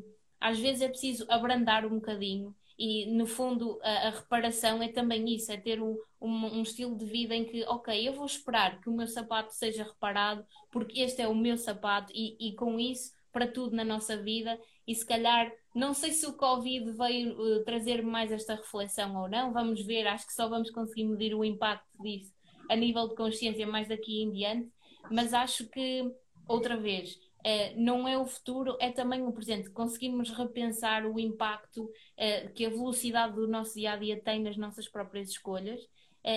às 0.41 0.57
vezes 0.57 0.81
é 0.81 0.87
preciso 0.87 1.23
abrandar 1.29 1.85
um 1.85 1.99
bocadinho 1.99 2.55
e 2.79 3.05
no 3.15 3.27
fundo 3.27 3.79
a, 3.83 4.07
a 4.07 4.09
reparação 4.09 4.81
é 4.81 4.87
também 4.87 5.35
isso, 5.35 5.51
é 5.51 5.57
ter 5.57 5.79
um, 5.79 5.95
um, 6.19 6.57
um, 6.57 6.61
estilo 6.63 6.97
de 6.97 7.05
vida 7.05 7.35
em 7.35 7.45
que, 7.45 7.63
ok, 7.65 8.07
eu 8.07 8.13
vou 8.13 8.25
esperar 8.25 8.81
que 8.81 8.89
o 8.89 8.91
meu 8.91 9.05
sapato 9.05 9.53
seja 9.53 9.83
reparado 9.83 10.43
porque 10.71 11.01
este 11.01 11.21
é 11.21 11.27
o 11.27 11.35
meu 11.35 11.59
sapato 11.59 12.11
e, 12.11 12.35
e 12.39 12.55
com 12.55 12.79
isso 12.79 13.11
para 13.31 13.45
tudo 13.45 13.75
na 13.75 13.85
nossa 13.85 14.17
vida 14.17 14.59
e 14.87 14.93
se 14.93 15.05
calhar 15.05 15.51
não 15.73 15.93
sei 15.93 16.11
se 16.11 16.25
o 16.25 16.33
Covid 16.33 16.91
veio 16.93 17.37
uh, 17.37 17.63
trazer 17.65 18.01
mais 18.01 18.31
esta 18.31 18.55
reflexão 18.55 19.15
ou 19.21 19.29
não, 19.29 19.51
vamos 19.51 19.85
ver, 19.85 20.07
acho 20.07 20.25
que 20.25 20.33
só 20.33 20.47
vamos 20.47 20.71
conseguir 20.71 21.03
medir 21.03 21.35
o 21.35 21.43
impacto 21.43 21.85
disso 22.01 22.33
a 22.69 22.75
nível 22.75 23.07
de 23.07 23.15
consciência 23.15 23.67
mais 23.67 23.87
daqui 23.87 24.21
em 24.23 24.31
diante, 24.31 24.71
mas 25.11 25.33
acho 25.33 25.67
que, 25.69 26.11
outra 26.47 26.77
vez, 26.77 27.19
é, 27.43 27.75
não 27.75 28.07
é 28.07 28.17
o 28.17 28.25
futuro, 28.25 28.75
é 28.79 28.91
também 28.91 29.21
o 29.21 29.31
presente. 29.31 29.69
Conseguimos 29.69 30.31
repensar 30.31 31.05
o 31.05 31.19
impacto 31.19 31.87
é, 32.17 32.47
que 32.47 32.65
a 32.65 32.69
velocidade 32.69 33.35
do 33.35 33.47
nosso 33.47 33.75
dia 33.75 33.91
a 33.91 33.97
dia 33.97 34.19
tem 34.19 34.41
nas 34.41 34.57
nossas 34.57 34.87
próprias 34.87 35.29
escolhas. 35.29 35.79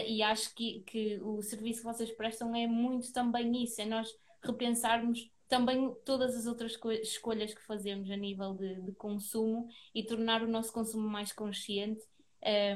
E 0.06 0.22
acho 0.22 0.54
que, 0.54 0.80
que 0.80 1.18
o 1.22 1.40
serviço 1.40 1.80
que 1.80 1.86
vocês 1.86 2.10
prestam 2.12 2.54
é 2.54 2.66
muito 2.66 3.10
também 3.10 3.64
isso, 3.64 3.80
é 3.80 3.86
nós 3.86 4.10
repensarmos 4.44 5.30
também 5.48 5.94
todas 6.04 6.36
as 6.36 6.46
outras 6.46 6.78
escolhas 7.02 7.54
que 7.54 7.64
fazemos 7.64 8.10
a 8.10 8.16
nível 8.16 8.54
de, 8.54 8.82
de, 8.82 8.92
consumo 8.92 9.66
e 9.94 10.04
tornar 10.04 10.42
o 10.42 10.48
nosso 10.48 10.72
consumo 10.72 11.08
mais 11.08 11.32
consciente. 11.32 12.02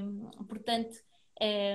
Um, 0.01 0.45
portanto, 0.47 0.97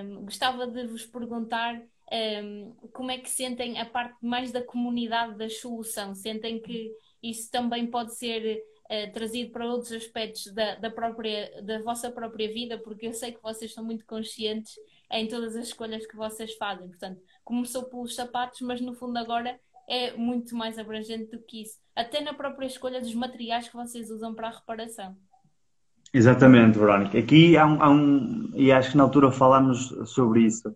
um, 0.04 0.26
gostava 0.26 0.66
de 0.68 0.88
vos 0.88 1.06
perguntar 1.06 1.82
um, 2.12 2.74
como 2.92 3.12
é 3.12 3.18
que 3.18 3.30
sentem 3.30 3.80
a 3.80 3.86
parte 3.86 4.18
mais 4.22 4.52
da 4.52 4.64
comunidade 4.64 5.38
da 5.38 5.50
solução? 5.50 6.16
Sentem 6.16 6.60
que 6.60 6.92
isso 7.22 7.52
também 7.52 7.86
pode 7.86 8.16
ser 8.16 8.64
uh, 8.86 9.12
trazido 9.14 9.52
para 9.52 9.68
outros 9.68 9.92
aspectos 9.92 10.52
da, 10.54 10.76
da, 10.76 10.90
própria, 10.90 11.62
da 11.62 11.82
vossa 11.84 12.10
própria 12.10 12.52
vida, 12.52 12.78
porque 12.80 13.08
eu 13.08 13.14
sei 13.14 13.34
que 13.34 13.42
vocês 13.42 13.74
são 13.74 13.84
muito 13.84 14.06
conscientes 14.06 14.74
em 15.12 15.28
todas 15.28 15.56
as 15.56 15.68
escolhas 15.68 16.06
que 16.06 16.16
vocês 16.16 16.56
fazem. 16.56 16.88
Portanto, 16.88 17.22
começou 17.44 17.84
pelos 17.84 18.16
sapatos, 18.16 18.62
mas 18.62 18.82
no 18.82 18.94
fundo 18.94 19.18
agora 19.18 19.60
é 19.88 20.16
muito 20.18 20.56
mais 20.56 20.78
abrangente 20.78 21.32
do 21.32 21.40
que 21.40 21.62
isso. 21.62 21.78
Até 21.96 22.22
na 22.22 22.34
própria 22.34 22.68
escolha 22.68 23.00
dos 23.00 23.14
materiais 23.16 23.70
que 23.70 23.76
vocês 23.76 24.12
usam 24.12 24.34
para 24.34 24.50
a 24.50 24.52
reparação. 24.52 25.16
Exatamente, 26.14 26.78
Verónica. 26.78 27.18
Aqui 27.18 27.58
há 27.58 27.66
um, 27.66 27.84
há 27.84 27.90
um 27.90 28.52
e 28.56 28.72
acho 28.72 28.92
que 28.92 28.98
na 28.98 29.04
altura 29.04 29.32
falámos 29.32 29.94
sobre 30.06 30.42
isso. 30.42 30.76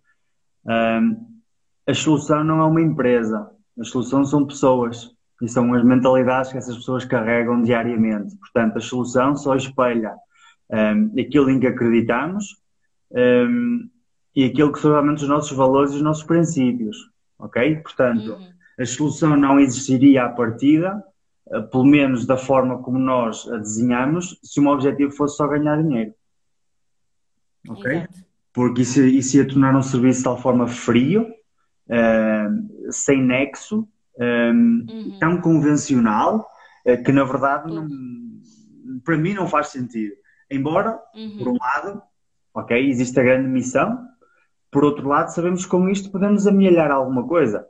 Um, 0.65 1.41
a 1.87 1.93
solução 1.93 2.43
não 2.43 2.61
é 2.61 2.65
uma 2.65 2.81
empresa, 2.81 3.49
a 3.79 3.83
solução 3.83 4.23
são 4.23 4.45
pessoas 4.45 5.09
e 5.41 5.47
são 5.47 5.73
as 5.73 5.83
mentalidades 5.83 6.51
que 6.51 6.57
essas 6.57 6.77
pessoas 6.77 7.05
carregam 7.05 7.61
diariamente. 7.63 8.37
Portanto, 8.37 8.77
a 8.77 8.81
solução 8.81 9.35
só 9.35 9.55
espelha 9.55 10.15
um, 10.69 11.19
aquilo 11.19 11.49
em 11.49 11.59
que 11.59 11.67
acreditamos 11.67 12.45
um, 13.11 13.89
e 14.35 14.45
aquilo 14.45 14.71
que 14.71 14.79
são 14.79 14.91
realmente 14.91 15.23
os 15.23 15.29
nossos 15.29 15.55
valores 15.57 15.91
e 15.91 15.95
os 15.95 16.01
nossos 16.01 16.23
princípios. 16.23 16.97
Ok? 17.39 17.77
Portanto, 17.77 18.33
uhum. 18.33 18.60
A 18.81 18.85
solução 18.85 19.35
não 19.37 19.59
existiria 19.59 20.25
à 20.25 20.29
partida, 20.29 21.03
uh, 21.47 21.63
pelo 21.69 21.85
menos 21.85 22.25
da 22.25 22.37
forma 22.37 22.81
como 22.81 22.97
nós 22.97 23.47
a 23.49 23.57
desenhamos, 23.57 24.39
se 24.43 24.59
o 24.59 24.63
meu 24.63 24.73
objetivo 24.73 25.11
fosse 25.11 25.37
só 25.37 25.47
ganhar 25.47 25.81
dinheiro. 25.81 26.13
Ok? 27.69 27.91
Exato. 27.91 28.31
Porque 28.53 28.81
isso, 28.81 29.01
isso 29.01 29.37
ia 29.37 29.47
tornar 29.47 29.75
um 29.75 29.81
serviço 29.81 30.19
de 30.19 30.23
tal 30.25 30.37
forma 30.37 30.67
frio, 30.67 31.27
uh, 31.87 32.91
sem 32.91 33.23
nexo, 33.23 33.87
um, 34.17 34.85
uhum. 34.89 35.17
tão 35.19 35.39
convencional, 35.39 36.47
uh, 36.85 37.03
que 37.03 37.11
na 37.11 37.23
verdade 37.23 37.73
não, 37.73 37.87
para 39.05 39.17
mim 39.17 39.33
não 39.33 39.47
faz 39.47 39.67
sentido. 39.67 40.13
Embora, 40.49 40.99
uhum. 41.15 41.37
por 41.37 41.47
um 41.47 41.57
lado, 41.57 42.01
ok, 42.53 42.89
existe 42.89 43.17
a 43.19 43.23
grande 43.23 43.47
missão, 43.47 44.05
por 44.69 44.83
outro 44.83 45.07
lado, 45.07 45.29
sabemos 45.29 45.65
que 45.65 45.71
com 45.71 45.89
isto 45.89 46.11
podemos 46.11 46.47
amelhar 46.47 46.91
alguma 46.91 47.27
coisa. 47.27 47.65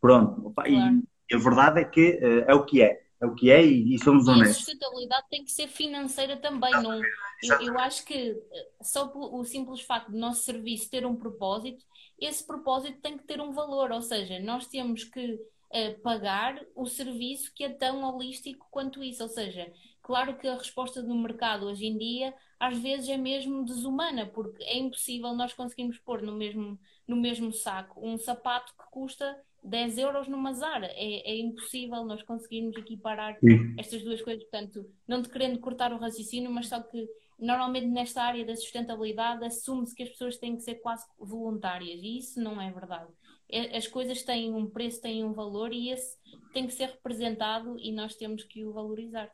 Pronto, 0.00 0.46
opa, 0.46 0.64
claro. 0.64 1.02
e 1.30 1.34
a 1.34 1.38
verdade 1.38 1.80
é 1.80 1.84
que 1.84 2.18
uh, 2.22 2.50
é 2.50 2.54
o 2.54 2.64
que 2.64 2.82
é. 2.82 3.08
É 3.20 3.26
o 3.26 3.34
que 3.34 3.50
é 3.50 3.64
e, 3.64 3.94
e 3.94 3.98
somos 3.98 4.28
honestos. 4.28 4.50
a 4.50 4.60
sustentabilidade 4.60 5.26
tem 5.28 5.44
que 5.44 5.50
ser 5.50 5.66
financeira 5.66 6.36
também. 6.36 6.70
Não, 6.70 6.94
eu, 6.94 7.60
eu 7.62 7.78
acho 7.80 8.04
que 8.04 8.14
eh, 8.14 8.68
só 8.80 9.10
o 9.12 9.44
simples 9.44 9.80
facto 9.80 10.12
de 10.12 10.16
nosso 10.16 10.44
serviço 10.44 10.88
ter 10.88 11.04
um 11.04 11.16
propósito, 11.16 11.84
esse 12.20 12.46
propósito 12.46 13.00
tem 13.00 13.18
que 13.18 13.24
ter 13.24 13.40
um 13.40 13.50
valor. 13.50 13.90
Ou 13.90 14.02
seja, 14.02 14.38
nós 14.38 14.68
temos 14.68 15.02
que 15.02 15.32
uh, 15.34 16.00
pagar 16.00 16.64
o 16.76 16.86
serviço 16.86 17.52
que 17.52 17.64
é 17.64 17.68
tão 17.68 18.04
holístico 18.04 18.68
quanto 18.70 19.02
isso. 19.02 19.24
Ou 19.24 19.28
seja, 19.28 19.68
claro 20.00 20.36
que 20.38 20.46
a 20.46 20.56
resposta 20.56 21.02
do 21.02 21.14
mercado 21.16 21.66
hoje 21.66 21.86
em 21.86 21.98
dia 21.98 22.32
às 22.60 22.76
vezes 22.78 23.08
é 23.08 23.16
mesmo 23.16 23.64
desumana, 23.64 24.26
porque 24.26 24.62
é 24.64 24.76
impossível 24.78 25.32
nós 25.34 25.52
conseguirmos 25.52 25.98
pôr 25.98 26.22
no 26.22 26.32
mesmo, 26.32 26.78
no 27.06 27.16
mesmo 27.16 27.52
saco 27.52 28.04
um 28.04 28.18
sapato 28.18 28.72
que 28.74 28.84
custa 28.90 29.36
10 29.62 29.98
euros 29.98 30.28
numa 30.28 30.52
Zara. 30.52 30.86
É, 30.86 31.32
é 31.32 31.38
impossível 31.38 32.04
nós 32.04 32.22
conseguirmos 32.22 32.76
equiparar 32.76 33.38
Sim. 33.40 33.74
estas 33.78 34.02
duas 34.02 34.22
coisas. 34.22 34.42
Portanto, 34.44 34.86
não 35.06 35.22
te 35.22 35.28
querendo 35.28 35.58
cortar 35.58 35.92
o 35.92 35.98
raciocínio, 35.98 36.50
mas 36.50 36.68
só 36.68 36.80
que 36.80 37.06
normalmente 37.38 37.86
nesta 37.86 38.22
área 38.22 38.44
da 38.44 38.56
sustentabilidade 38.56 39.44
assume-se 39.44 39.94
que 39.94 40.02
as 40.02 40.08
pessoas 40.08 40.36
têm 40.36 40.56
que 40.56 40.62
ser 40.62 40.76
quase 40.76 41.04
voluntárias 41.18 42.00
e 42.02 42.18
isso 42.18 42.40
não 42.40 42.60
é 42.60 42.70
verdade. 42.70 43.08
É, 43.50 43.76
as 43.76 43.86
coisas 43.86 44.22
têm 44.22 44.52
um 44.52 44.68
preço, 44.68 45.00
têm 45.00 45.24
um 45.24 45.32
valor 45.32 45.72
e 45.72 45.90
esse 45.90 46.16
tem 46.52 46.66
que 46.66 46.74
ser 46.74 46.86
representado 46.86 47.76
e 47.78 47.92
nós 47.92 48.14
temos 48.14 48.44
que 48.44 48.64
o 48.64 48.72
valorizar. 48.72 49.30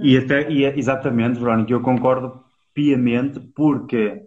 E 0.00 0.16
até, 0.16 0.50
e, 0.50 0.64
exatamente, 0.64 1.38
Verónica, 1.38 1.72
eu 1.72 1.82
concordo 1.82 2.42
piamente 2.72 3.38
porque 3.54 4.26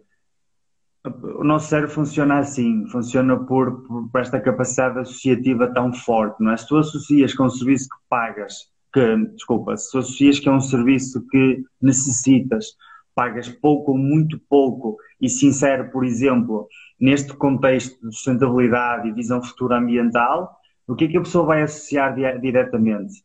o 1.05 1.43
nosso 1.43 1.69
cérebro 1.69 1.93
funciona 1.93 2.39
assim, 2.39 2.85
funciona 2.88 3.38
por, 3.38 3.83
por, 4.12 4.19
esta 4.19 4.39
capacidade 4.39 4.99
associativa 4.99 5.73
tão 5.73 5.93
forte, 5.93 6.43
não 6.43 6.51
é? 6.51 6.57
Se 6.57 6.67
tu 6.67 6.77
associas 6.77 7.33
com 7.33 7.45
um 7.45 7.49
serviço 7.49 7.88
que 7.88 7.95
pagas, 8.09 8.69
que, 8.93 9.15
desculpa, 9.33 9.77
se 9.77 9.91
tu 9.91 9.99
associas 9.99 10.39
que 10.39 10.49
é 10.49 10.51
um 10.51 10.59
serviço 10.59 11.25
que 11.27 11.63
necessitas, 11.81 12.65
pagas 13.15 13.47
pouco 13.47 13.91
ou 13.91 13.97
muito 13.97 14.39
pouco 14.49 14.97
e 15.21 15.29
sincero, 15.29 15.89
por 15.89 16.03
exemplo, 16.03 16.67
neste 16.99 17.33
contexto 17.33 17.99
de 18.05 18.13
sustentabilidade 18.13 19.07
e 19.07 19.13
visão 19.13 19.41
futura 19.41 19.77
ambiental, 19.77 20.57
o 20.88 20.95
que 20.95 21.05
é 21.05 21.07
que 21.07 21.17
a 21.17 21.21
pessoa 21.21 21.45
vai 21.45 21.62
associar 21.62 22.13
diretamente? 22.41 23.23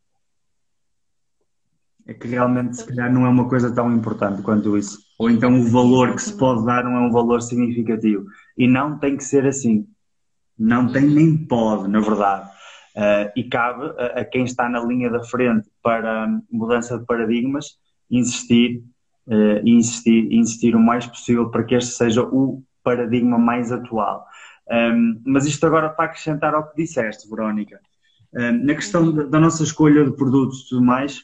É 2.06 2.12
que 2.12 2.28
realmente, 2.28 2.76
se 2.76 2.86
calhar, 2.86 3.12
não 3.12 3.24
é 3.24 3.28
uma 3.28 3.48
coisa 3.48 3.74
tão 3.74 3.92
importante 3.92 4.42
quanto 4.42 4.76
isso. 4.76 4.98
Ou 5.18 5.30
então 5.30 5.58
o 5.58 5.64
valor 5.64 6.14
que 6.14 6.22
se 6.22 6.36
pode 6.36 6.64
dar 6.66 6.84
não 6.84 6.96
é 6.96 7.00
um 7.00 7.10
valor 7.10 7.40
significativo. 7.40 8.24
E 8.58 8.66
não 8.66 8.98
tem 8.98 9.16
que 9.16 9.24
ser 9.24 9.46
assim. 9.46 9.86
Não 10.58 10.90
tem 10.92 11.06
nem 11.08 11.36
pode, 11.36 11.88
na 11.88 12.00
verdade. 12.00 12.48
Uh, 12.94 13.32
e 13.34 13.44
cabe 13.44 13.86
a, 13.98 14.20
a, 14.20 14.24
quem 14.24 14.44
está 14.44 14.68
na 14.68 14.80
linha 14.80 15.10
da 15.10 15.24
frente 15.24 15.68
para 15.82 16.28
mudança 16.50 16.98
de 16.98 17.04
paradigmas 17.06 17.76
insistir, 18.10 18.84
uh, 19.26 19.66
insistir, 19.66 20.32
insistir 20.32 20.76
o 20.76 20.80
mais 20.80 21.06
possível 21.06 21.50
para 21.50 21.64
que 21.64 21.74
este 21.74 21.92
seja 21.92 22.22
o 22.22 22.62
paradigma 22.84 23.38
mais 23.38 23.72
atual. 23.72 24.24
Um, 24.70 25.20
mas 25.26 25.46
isto 25.46 25.66
agora 25.66 25.88
para 25.90 26.06
acrescentar 26.06 26.54
ao 26.54 26.68
que 26.70 26.76
disseste, 26.76 27.28
Verónica. 27.28 27.80
Um, 28.32 28.64
na 28.64 28.74
questão 28.74 29.12
da, 29.12 29.24
da, 29.24 29.40
nossa 29.40 29.62
escolha 29.62 30.04
de 30.04 30.12
produtos 30.12 30.60
e 30.60 30.68
tudo 30.68 30.84
mais, 30.84 31.22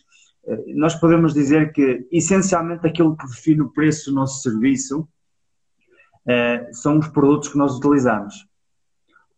nós 0.75 0.95
podemos 0.95 1.33
dizer 1.35 1.73
que 1.73 2.07
essencialmente 2.11 2.87
aquilo 2.87 3.17
que 3.17 3.27
define 3.27 3.63
o 3.63 3.71
preço 3.71 4.11
do 4.11 4.17
nosso 4.17 4.43
serviço 4.43 5.01
uh, 5.01 6.75
são 6.75 6.99
os 6.99 7.09
produtos 7.09 7.49
que 7.49 7.59
nós 7.59 7.77
utilizamos. 7.77 8.35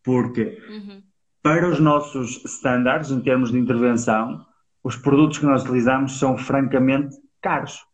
Porque 0.03 0.59
uhum. 0.68 1.03
para 1.42 1.68
os 1.68 1.79
nossos 1.79 2.44
estándares, 2.44 3.11
em 3.11 3.20
termos 3.20 3.53
de 3.53 3.59
intervenção, 3.59 4.44
os 4.83 4.96
produtos 4.96 5.38
que 5.38 5.46
nós 5.46 5.62
utilizamos 5.62 6.18
são 6.18 6.37
francamente 6.37 7.16
caros. 7.40 7.85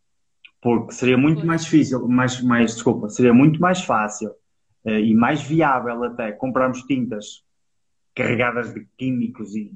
Porque 0.60 0.92
seria 0.92 1.16
muito 1.16 1.46
mais 1.46 1.64
difícil, 1.64 2.06
mais, 2.08 2.42
mais, 2.42 2.74
desculpa, 2.74 3.08
seria 3.08 3.32
muito 3.32 3.60
mais 3.60 3.82
fácil 3.82 4.30
uh, 4.84 4.90
e 4.90 5.14
mais 5.14 5.42
viável 5.42 6.04
até 6.04 6.32
comprarmos 6.32 6.82
tintas 6.82 7.44
carregadas 8.14 8.74
de 8.74 8.86
químicos 8.96 9.54
e 9.54 9.72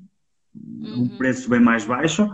uhum. 0.54 1.02
um 1.02 1.16
preço 1.16 1.48
bem 1.48 1.60
mais 1.60 1.84
baixo 1.84 2.28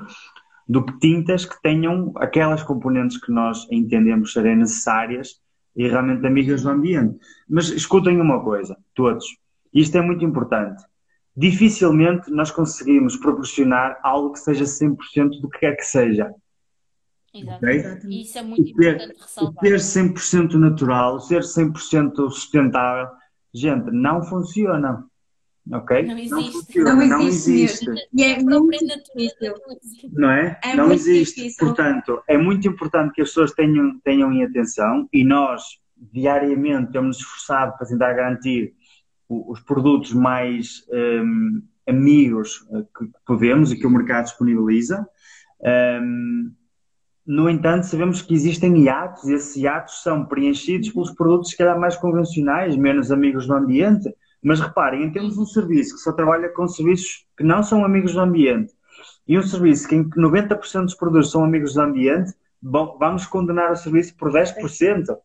do 0.68 0.85
que 0.85 0.98
tintas 0.98 1.44
que 1.44 1.61
tenham 1.62 2.12
aquelas 2.16 2.62
componentes 2.62 3.18
que 3.18 3.33
nós 3.33 3.66
entendemos 3.70 4.33
serem 4.33 4.57
necessárias 4.57 5.40
e 5.74 5.88
realmente 5.88 6.26
amigas 6.26 6.62
do 6.62 6.70
ambiente. 6.70 7.18
Mas 7.48 7.68
escutem 7.70 8.20
uma 8.20 8.42
coisa, 8.42 8.76
todos, 8.94 9.24
isto 9.72 9.96
é 9.96 10.02
muito 10.02 10.24
importante. 10.24 10.83
Dificilmente 11.37 12.31
nós 12.31 12.50
conseguimos 12.50 13.16
proporcionar 13.16 13.98
algo 14.02 14.33
que 14.33 14.40
seja 14.40 14.64
100% 14.64 15.40
do 15.40 15.48
que 15.48 15.61
quer 15.61 15.76
que 15.76 15.85
seja. 15.85 16.35
Exato. 17.33 17.59
Okay? 17.64 18.20
Isso 18.20 18.38
é 18.38 18.42
muito 18.42 18.74
ter, 18.74 18.94
importante 18.96 19.22
ressalvar. 19.22 19.78
Ser 19.78 20.02
100% 20.02 20.54
natural, 20.54 21.20
ser 21.20 21.42
100% 21.42 22.14
sustentável, 22.31 23.09
gente, 23.54 23.90
não 23.90 24.22
funciona. 24.22 25.04
Ok? 25.72 26.02
Não 26.02 26.18
existe. 26.18 26.78
Não, 26.78 26.96
não 26.96 27.20
existe. 27.20 27.87
Não 27.87 27.94
existe. 27.94 28.09
E 28.14 28.24
é 28.24 28.42
muito 28.42 28.78
difícil. 29.14 29.54
Não 30.12 30.31
é? 30.31 30.59
é 30.64 30.74
não 30.74 30.92
existe. 30.92 31.37
Difícil. 31.37 31.66
Portanto, 31.66 32.22
é 32.26 32.38
muito 32.38 32.66
importante 32.66 33.12
que 33.12 33.22
as 33.22 33.28
pessoas 33.28 33.52
tenham, 33.52 33.98
tenham 34.00 34.33
em 34.33 34.44
atenção 34.44 35.09
e 35.12 35.24
nós, 35.24 35.62
diariamente, 36.12 36.92
temos 36.92 37.18
esforçado 37.18 37.76
para 37.76 37.87
tentar 37.87 38.12
garantir 38.14 38.74
os 39.28 39.61
produtos 39.61 40.14
mais 40.14 40.85
um, 40.90 41.62
amigos 41.87 42.66
eh, 42.72 42.85
que 42.96 43.11
podemos 43.26 43.70
e 43.70 43.78
que 43.78 43.87
o 43.87 43.90
mercado 43.90 44.24
disponibiliza. 44.24 45.07
Um, 46.00 46.50
no 47.26 47.50
entanto, 47.50 47.85
sabemos 47.85 48.22
que 48.22 48.33
existem 48.33 48.85
hiatos 48.85 49.24
e 49.24 49.35
esses 49.35 49.54
hiatos 49.54 50.02
são 50.02 50.24
preenchidos 50.24 50.88
pelos 50.88 51.11
produtos, 51.11 51.50
se 51.50 51.59
calhar, 51.59 51.78
mais 51.78 51.94
convencionais, 51.94 52.74
menos 52.74 53.12
amigos 53.12 53.46
do 53.46 53.52
ambiente 53.52 54.09
mas 54.42 54.61
reparem, 54.61 55.11
temos 55.12 55.37
um 55.37 55.46
serviço 55.46 55.94
que 55.94 56.01
só 56.01 56.12
trabalha 56.12 56.48
com 56.48 56.66
serviços 56.68 57.27
que 57.37 57.44
não 57.44 57.62
são 57.62 57.85
amigos 57.85 58.13
do 58.13 58.21
ambiente 58.21 58.73
e 59.27 59.38
um 59.38 59.42
serviço 59.42 59.94
em 59.94 60.08
que 60.08 60.19
90% 60.19 60.85
dos 60.85 60.94
produtos 60.94 61.31
são 61.31 61.44
amigos 61.44 61.75
do 61.75 61.83
ambiente, 61.83 62.33
bom, 62.60 62.96
vamos 62.98 63.27
condenar 63.27 63.71
o 63.71 63.77
serviço 63.77 64.17
por 64.17 64.33
10%. 64.33 65.19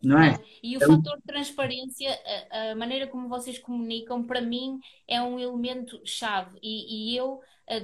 Não 0.00 0.22
é? 0.22 0.38
E 0.62 0.76
o 0.76 0.82
é 0.82 0.86
fator 0.86 1.16
de 1.16 1.24
transparência, 1.26 2.08
a, 2.52 2.70
a, 2.70 2.76
maneira 2.76 3.08
como 3.08 3.28
vocês 3.28 3.58
comunicam, 3.58 4.22
para 4.22 4.40
mim 4.40 4.78
é 5.08 5.20
um 5.20 5.40
elemento 5.40 6.00
chave. 6.04 6.56
E, 6.62 7.12
e 7.12 7.16
eu, 7.16 7.40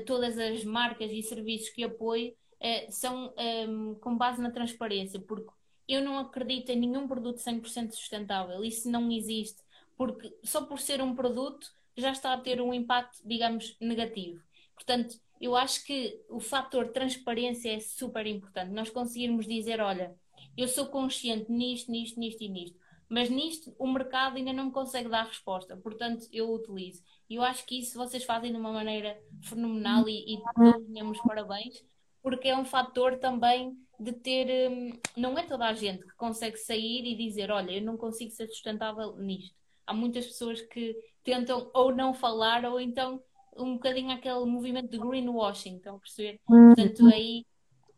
todas 0.07 0.38
as 0.38 0.64
marcas 0.64 1.11
e 1.11 1.20
serviços 1.22 1.70
que 1.70 1.82
apoio, 1.82 2.32
eh, 2.61 2.86
são 2.90 3.34
um, 3.68 3.96
com 3.96 4.16
base 4.16 4.40
na 4.40 4.53
transparência, 4.53 5.20
porque 5.20 5.51
eu 5.89 6.03
não 6.03 6.18
acredito 6.18 6.70
em 6.70 6.80
nenhum 6.80 7.07
produto 7.07 7.39
100% 7.39 7.93
sustentável. 7.93 8.64
Isso 8.64 8.91
não 8.91 9.11
existe. 9.11 9.62
Porque 9.97 10.35
só 10.43 10.64
por 10.64 10.80
ser 10.80 11.01
um 11.01 11.14
produto 11.14 11.70
já 11.97 12.11
está 12.11 12.32
a 12.32 12.41
ter 12.41 12.61
um 12.61 12.74
impacto, 12.74 13.18
digamos, 13.24 13.76
negativo. 13.80 14.43
Portanto, 14.74 15.16
eu 15.41 15.55
acho 15.55 15.85
que 15.85 16.20
o 16.28 16.41
fator 16.41 16.89
transparência 16.89 17.74
é 17.74 17.80
super 17.80 18.26
importante. 18.26 18.72
Nós 18.72 18.91
conseguirmos 18.91 19.47
dizer, 19.47 19.80
olha, 19.80 20.14
eu 20.57 20.68
sou 20.68 20.87
consciente 20.87 21.51
nisto, 21.51 21.91
nisto, 21.91 22.18
nisto 22.18 22.43
e 22.43 22.49
nisto, 22.49 22.78
mas 23.09 23.28
nisto 23.28 23.74
o 23.78 23.87
mercado 23.87 24.37
ainda 24.37 24.53
não 24.53 24.66
me 24.66 24.72
consegue 24.72 25.09
dar 25.09 25.26
resposta, 25.26 25.76
portanto 25.76 26.26
eu 26.32 26.53
utilizo. 26.53 27.03
E 27.28 27.35
eu 27.35 27.43
acho 27.43 27.64
que 27.66 27.78
isso 27.78 27.99
vocês 27.99 28.24
fazem 28.24 28.53
de 28.53 28.59
uma 28.59 28.72
maneira 28.72 29.18
fenomenal 29.43 30.09
e, 30.09 30.35
e 30.35 30.43
todos 30.55 30.87
ganhamos 30.87 31.18
parabéns, 31.20 31.85
porque 32.22 32.49
é 32.49 32.57
um 32.57 32.64
fator 32.64 33.18
também 33.18 33.76
de 33.99 34.12
ter. 34.12 34.70
Hum, 34.70 34.92
não 35.16 35.38
é 35.38 35.45
toda 35.45 35.66
a 35.66 35.72
gente 35.72 36.03
que 36.05 36.14
consegue 36.16 36.57
sair 36.57 37.05
e 37.05 37.16
dizer: 37.16 37.51
Olha, 37.51 37.72
eu 37.72 37.82
não 37.82 37.97
consigo 37.97 38.30
ser 38.30 38.49
sustentável 38.49 39.16
nisto. 39.16 39.55
Há 39.86 39.92
muitas 39.92 40.26
pessoas 40.26 40.61
que 40.61 40.97
tentam 41.22 41.70
ou 41.74 41.95
não 41.95 42.14
falar 42.14 42.64
ou 42.64 42.80
então 42.80 43.20
um 43.57 43.74
bocadinho 43.74 44.11
aquele 44.11 44.45
movimento 44.47 44.90
de 44.90 44.99
greenwashing, 44.99 45.76
estão 45.76 45.97
a 45.97 45.99
perceber? 45.99 46.40
Portanto, 46.47 47.07
aí 47.07 47.45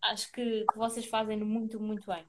acho 0.03 0.31
que, 0.33 0.65
que 0.71 0.79
vocês 0.79 1.07
fazem 1.07 1.39
muito, 1.39 1.81
muito 1.81 2.07
bem. 2.07 2.25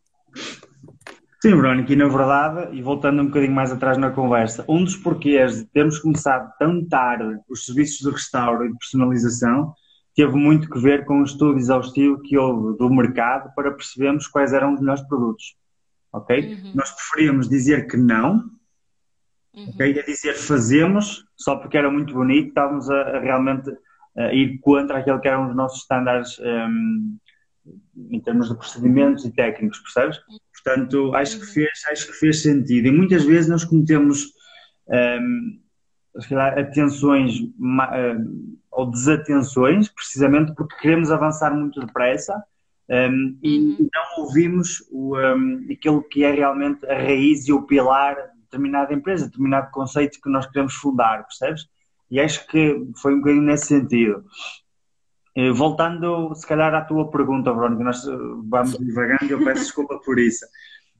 Sim, 1.41 1.55
Verónica, 1.55 1.93
e 1.93 1.95
na 1.95 2.07
verdade, 2.07 2.75
e 2.75 2.81
voltando 2.81 3.21
um 3.21 3.27
bocadinho 3.27 3.53
mais 3.53 3.71
atrás 3.71 3.97
na 3.97 4.09
conversa, 4.09 4.65
um 4.67 4.83
dos 4.83 4.95
porquês 4.95 5.57
de 5.57 5.65
termos 5.65 5.99
começado 5.99 6.51
tão 6.57 6.83
tarde 6.87 7.39
os 7.47 7.65
serviços 7.65 7.99
de 7.99 8.09
restauro 8.09 8.65
e 8.65 8.71
de 8.71 8.77
personalização 8.77 9.73
teve 10.17 10.35
muito 10.35 10.67
que 10.67 10.79
ver 10.79 11.05
com 11.05 11.21
o 11.21 11.23
estudo 11.23 11.59
exaustivo 11.59 12.19
que 12.23 12.35
houve 12.35 12.75
do 12.75 12.89
mercado 12.89 13.53
para 13.53 13.71
percebermos 13.71 14.25
quais 14.25 14.51
eram 14.51 14.73
os 14.73 14.79
melhores 14.79 15.03
produtos. 15.03 15.55
Ok? 16.11 16.55
Uhum. 16.55 16.71
Nós 16.73 16.89
preferíamos 16.89 17.47
dizer 17.47 17.85
que 17.85 17.95
não, 17.95 18.49
uhum. 19.53 19.69
ok? 19.69 19.99
A 19.99 20.03
dizer 20.03 20.33
fazemos, 20.33 21.23
só 21.35 21.55
porque 21.57 21.77
era 21.77 21.91
muito 21.91 22.15
bonito, 22.15 22.47
estávamos 22.47 22.89
a, 22.89 22.99
a 22.99 23.19
realmente 23.19 23.69
a 24.17 24.33
ir 24.33 24.57
contra 24.61 24.97
aquilo 24.97 25.21
que 25.21 25.27
eram 25.27 25.49
os 25.49 25.55
nossos 25.55 25.81
estándares 25.81 26.39
um, 26.39 27.17
em 28.09 28.19
termos 28.19 28.49
de 28.49 28.57
procedimentos 28.57 29.23
e 29.23 29.31
técnicos, 29.31 29.77
percebes? 29.81 30.19
Portanto, 30.51 31.13
acho 31.13 31.37
que 31.37 31.45
uhum. 31.45 31.53
fez, 31.53 31.85
acho 31.91 32.07
que 32.07 32.13
fez 32.13 32.41
sentido. 32.41 32.87
E 32.87 32.91
muitas 32.91 33.23
vezes 33.23 33.47
nós 33.47 33.63
cometemos 33.63 34.25
um, 34.87 35.59
atenções 36.57 37.39
uh, 37.39 38.56
ou 38.77 38.85
desatenções, 38.85 39.89
precisamente 39.89 40.53
porque 40.53 40.77
queremos 40.77 41.09
avançar 41.09 41.51
muito 41.51 41.79
depressa 41.79 42.43
um, 42.87 43.35
e 43.41 43.57
uhum. 43.57 43.89
não 43.91 44.23
ouvimos 44.23 44.87
o, 44.91 45.17
um, 45.17 45.65
aquilo 45.71 46.03
que 46.03 46.23
é 46.23 46.31
realmente 46.31 46.85
a 46.85 46.93
raiz 46.93 47.47
e 47.47 47.51
o 47.51 47.63
pilar 47.63 48.15
de 48.15 48.41
determinada 48.43 48.93
empresa, 48.93 49.25
determinado 49.25 49.71
conceito 49.71 50.21
que 50.21 50.29
nós 50.29 50.45
queremos 50.45 50.75
fundar, 50.75 51.23
percebes? 51.23 51.67
E 52.11 52.19
acho 52.19 52.45
que 52.45 52.87
foi 53.01 53.15
um 53.15 53.17
bocadinho 53.17 53.41
nesse 53.41 53.65
sentido. 53.65 54.23
Voltando, 55.55 56.33
se 56.35 56.47
calhar, 56.47 56.73
à 56.73 56.81
tua 56.81 57.09
pergunta, 57.09 57.53
Verónica, 57.53 57.83
nós 57.83 58.07
eh, 58.07 58.11
vamos 58.47 58.77
devagando 58.77 59.25
e 59.25 59.31
eu 59.31 59.43
peço 59.43 59.61
desculpa 59.61 59.99
por 60.05 60.17
isso. 60.17 60.45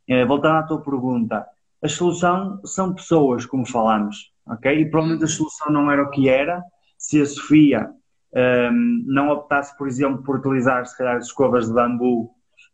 Eh, 0.08 0.26
voltando 0.26 0.58
à 0.58 0.64
tua 0.64 0.82
pergunta, 0.82 1.46
a 1.82 1.88
solução 1.88 2.60
são 2.66 2.94
pessoas, 2.94 3.46
como 3.46 3.66
falamos, 3.66 4.32
ok? 4.46 4.80
E 4.80 4.90
provavelmente 4.90 5.24
a 5.24 5.28
solução 5.28 5.72
não 5.72 5.90
era 5.90 6.04
o 6.04 6.10
que 6.10 6.28
era 6.30 6.62
se 7.08 7.22
a 7.22 7.26
Sofia 7.26 7.90
um, 8.34 8.40
ehm, 8.40 9.04
não 9.06 9.30
optasse, 9.30 9.78
por 9.78 9.88
exemplo, 9.88 10.24
por 10.24 10.38
utilizar, 10.40 10.86
se 10.86 10.98
calhar, 10.98 11.18
escovas 11.18 11.68
de 11.68 11.74
bambu, 11.74 12.24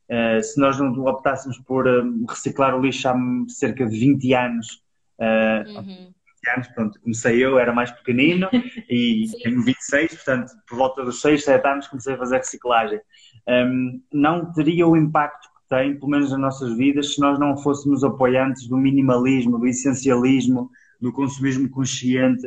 uh, 0.09 0.43
se 0.43 0.59
nós 0.59 0.79
não 0.79 0.91
optássemos 1.05 1.59
por 1.59 1.87
uh, 1.87 2.25
reciclar 2.27 2.75
o 2.75 2.81
lixo 2.81 3.07
há 3.07 3.15
cerca 3.47 3.85
de 3.85 3.99
20 3.99 4.33
anos, 4.33 4.81
uh, 5.19 5.77
uhum 5.77 6.13
anos, 6.49 6.67
pronto, 6.69 6.99
comecei 6.99 7.43
eu, 7.43 7.57
era 7.57 7.71
mais 7.71 7.91
pequenino 7.91 8.49
e 8.89 9.27
Sim. 9.31 9.37
tenho 9.43 9.63
26, 9.63 10.15
portanto, 10.15 10.51
por 10.67 10.77
volta 10.77 11.03
dos 11.03 11.21
6, 11.21 11.43
7 11.43 11.65
anos 11.65 11.87
comecei 11.87 12.15
a 12.15 12.17
fazer 12.17 12.37
reciclagem. 12.37 12.99
Um, 13.47 14.01
não 14.11 14.51
teria 14.51 14.85
o 14.87 14.97
impacto 14.97 15.47
que 15.47 15.69
tem, 15.69 15.95
pelo 15.97 16.11
menos 16.11 16.31
nas 16.31 16.39
nossas 16.39 16.75
vidas, 16.75 17.13
se 17.13 17.21
nós 17.21 17.39
não 17.39 17.55
fôssemos 17.57 18.03
apoiantes 18.03 18.67
do 18.67 18.77
minimalismo, 18.77 19.57
do 19.57 19.67
essencialismo, 19.67 20.69
do 20.99 21.13
consumismo 21.13 21.69
consciente. 21.69 22.45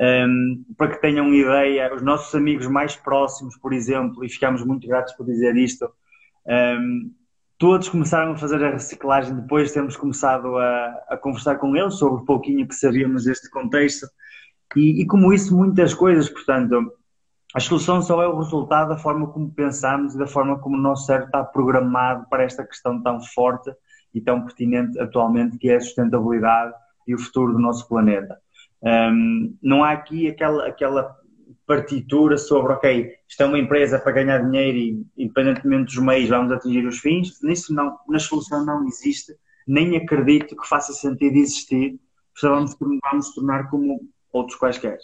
Um, 0.00 0.64
para 0.78 0.92
que 0.92 1.00
tenham 1.02 1.34
ideia, 1.34 1.94
os 1.94 2.00
nossos 2.00 2.34
amigos 2.34 2.66
mais 2.66 2.96
próximos, 2.96 3.54
por 3.58 3.74
exemplo, 3.74 4.24
e 4.24 4.30
ficamos 4.30 4.64
muito 4.64 4.88
gratos 4.88 5.12
por 5.12 5.26
dizer 5.26 5.54
isto, 5.56 5.90
um, 6.46 7.12
todos 7.58 7.90
começaram 7.90 8.32
a 8.32 8.36
fazer 8.36 8.64
a 8.64 8.70
reciclagem 8.70 9.36
depois 9.36 9.68
de 9.68 9.74
termos 9.74 9.98
começado 9.98 10.56
a, 10.56 11.04
a 11.10 11.16
conversar 11.18 11.56
com 11.56 11.76
eles 11.76 11.94
sobre 11.96 12.22
o 12.22 12.24
pouquinho 12.24 12.66
que 12.66 12.74
sabíamos 12.74 13.24
deste 13.24 13.50
contexto 13.50 14.06
e, 14.74 15.02
e, 15.02 15.06
como 15.06 15.30
isso 15.34 15.54
muitas 15.54 15.92
coisas, 15.92 16.30
portanto 16.30 16.90
a 17.54 17.60
solução 17.60 18.00
só 18.00 18.22
é 18.22 18.28
o 18.28 18.38
resultado 18.38 18.88
da 18.88 18.96
forma 18.96 19.26
como 19.26 19.52
pensamos 19.52 20.14
e 20.14 20.18
da 20.18 20.26
forma 20.26 20.58
como 20.60 20.76
o 20.76 20.80
nosso 20.80 21.04
cérebro 21.04 21.26
está 21.26 21.44
programado 21.44 22.26
para 22.30 22.44
esta 22.44 22.64
questão 22.64 23.02
tão 23.02 23.20
forte 23.20 23.70
e 24.14 24.20
tão 24.22 24.42
pertinente 24.42 24.98
atualmente 24.98 25.58
que 25.58 25.68
é 25.68 25.76
a 25.76 25.80
sustentabilidade 25.80 26.72
e 27.06 27.14
o 27.14 27.18
futuro 27.18 27.52
do 27.52 27.58
nosso 27.58 27.86
planeta. 27.88 28.38
Um, 28.82 29.56
não 29.62 29.84
há 29.84 29.92
aqui 29.92 30.28
aquela, 30.28 30.66
aquela 30.66 31.16
partitura 31.66 32.36
sobre, 32.36 32.72
ok, 32.72 33.14
isto 33.28 33.42
é 33.42 33.46
uma 33.46 33.58
empresa 33.58 33.98
para 33.98 34.12
ganhar 34.12 34.38
dinheiro 34.38 34.76
e, 34.76 35.06
independentemente 35.16 35.94
dos 35.94 36.04
meios, 36.04 36.28
vamos 36.28 36.50
atingir 36.50 36.84
os 36.86 36.98
fins. 36.98 37.40
Nisso 37.42 37.72
não, 37.72 37.96
na 38.08 38.18
solução 38.18 38.64
não 38.64 38.86
existe, 38.88 39.34
nem 39.66 39.96
acredito 39.96 40.56
que 40.56 40.68
faça 40.68 40.92
sentido 40.92 41.36
existir, 41.36 42.00
porque 42.32 42.48
vamos, 42.48 42.76
vamos 43.02 43.34
tornar 43.34 43.70
como 43.70 44.00
outros 44.32 44.58
quaisquer. 44.58 44.98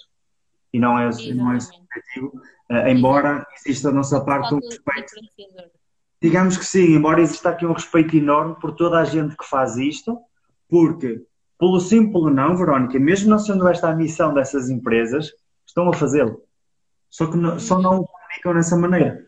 E 0.72 0.78
não 0.80 0.98
é, 0.98 1.08
não 1.34 1.52
é 1.52 1.56
esse 1.56 1.70
o 1.70 1.82
objetivo, 1.82 2.42
uh, 2.70 2.88
embora 2.88 3.46
exista 3.64 3.90
da 3.90 3.94
nossa 3.94 4.20
parte 4.24 4.52
um 4.52 4.58
respeito. 4.58 5.12
Digamos 6.20 6.56
que 6.56 6.64
sim, 6.64 6.96
embora 6.96 7.20
exista 7.20 7.50
aqui 7.50 7.64
um 7.64 7.72
respeito 7.72 8.16
enorme 8.16 8.56
por 8.60 8.72
toda 8.72 8.98
a 8.98 9.04
gente 9.04 9.36
que 9.36 9.46
faz 9.46 9.76
isto, 9.76 10.18
porque, 10.68 11.22
pelo 11.58 11.80
simples 11.80 12.34
não, 12.34 12.56
Verónica, 12.56 12.98
mesmo 12.98 13.30
não 13.30 13.38
sendo 13.38 13.66
esta 13.68 13.88
a 13.90 13.94
missão 13.94 14.34
dessas 14.34 14.68
empresas, 14.68 15.32
estão 15.66 15.88
a 15.88 15.94
fazê-lo. 15.94 16.42
Só 17.08 17.30
que 17.30 17.36
não, 17.36 17.58
só 17.58 17.80
não 17.80 18.00
o 18.00 18.06
comunicam 18.06 18.54
dessa 18.54 18.76
maneira. 18.76 19.24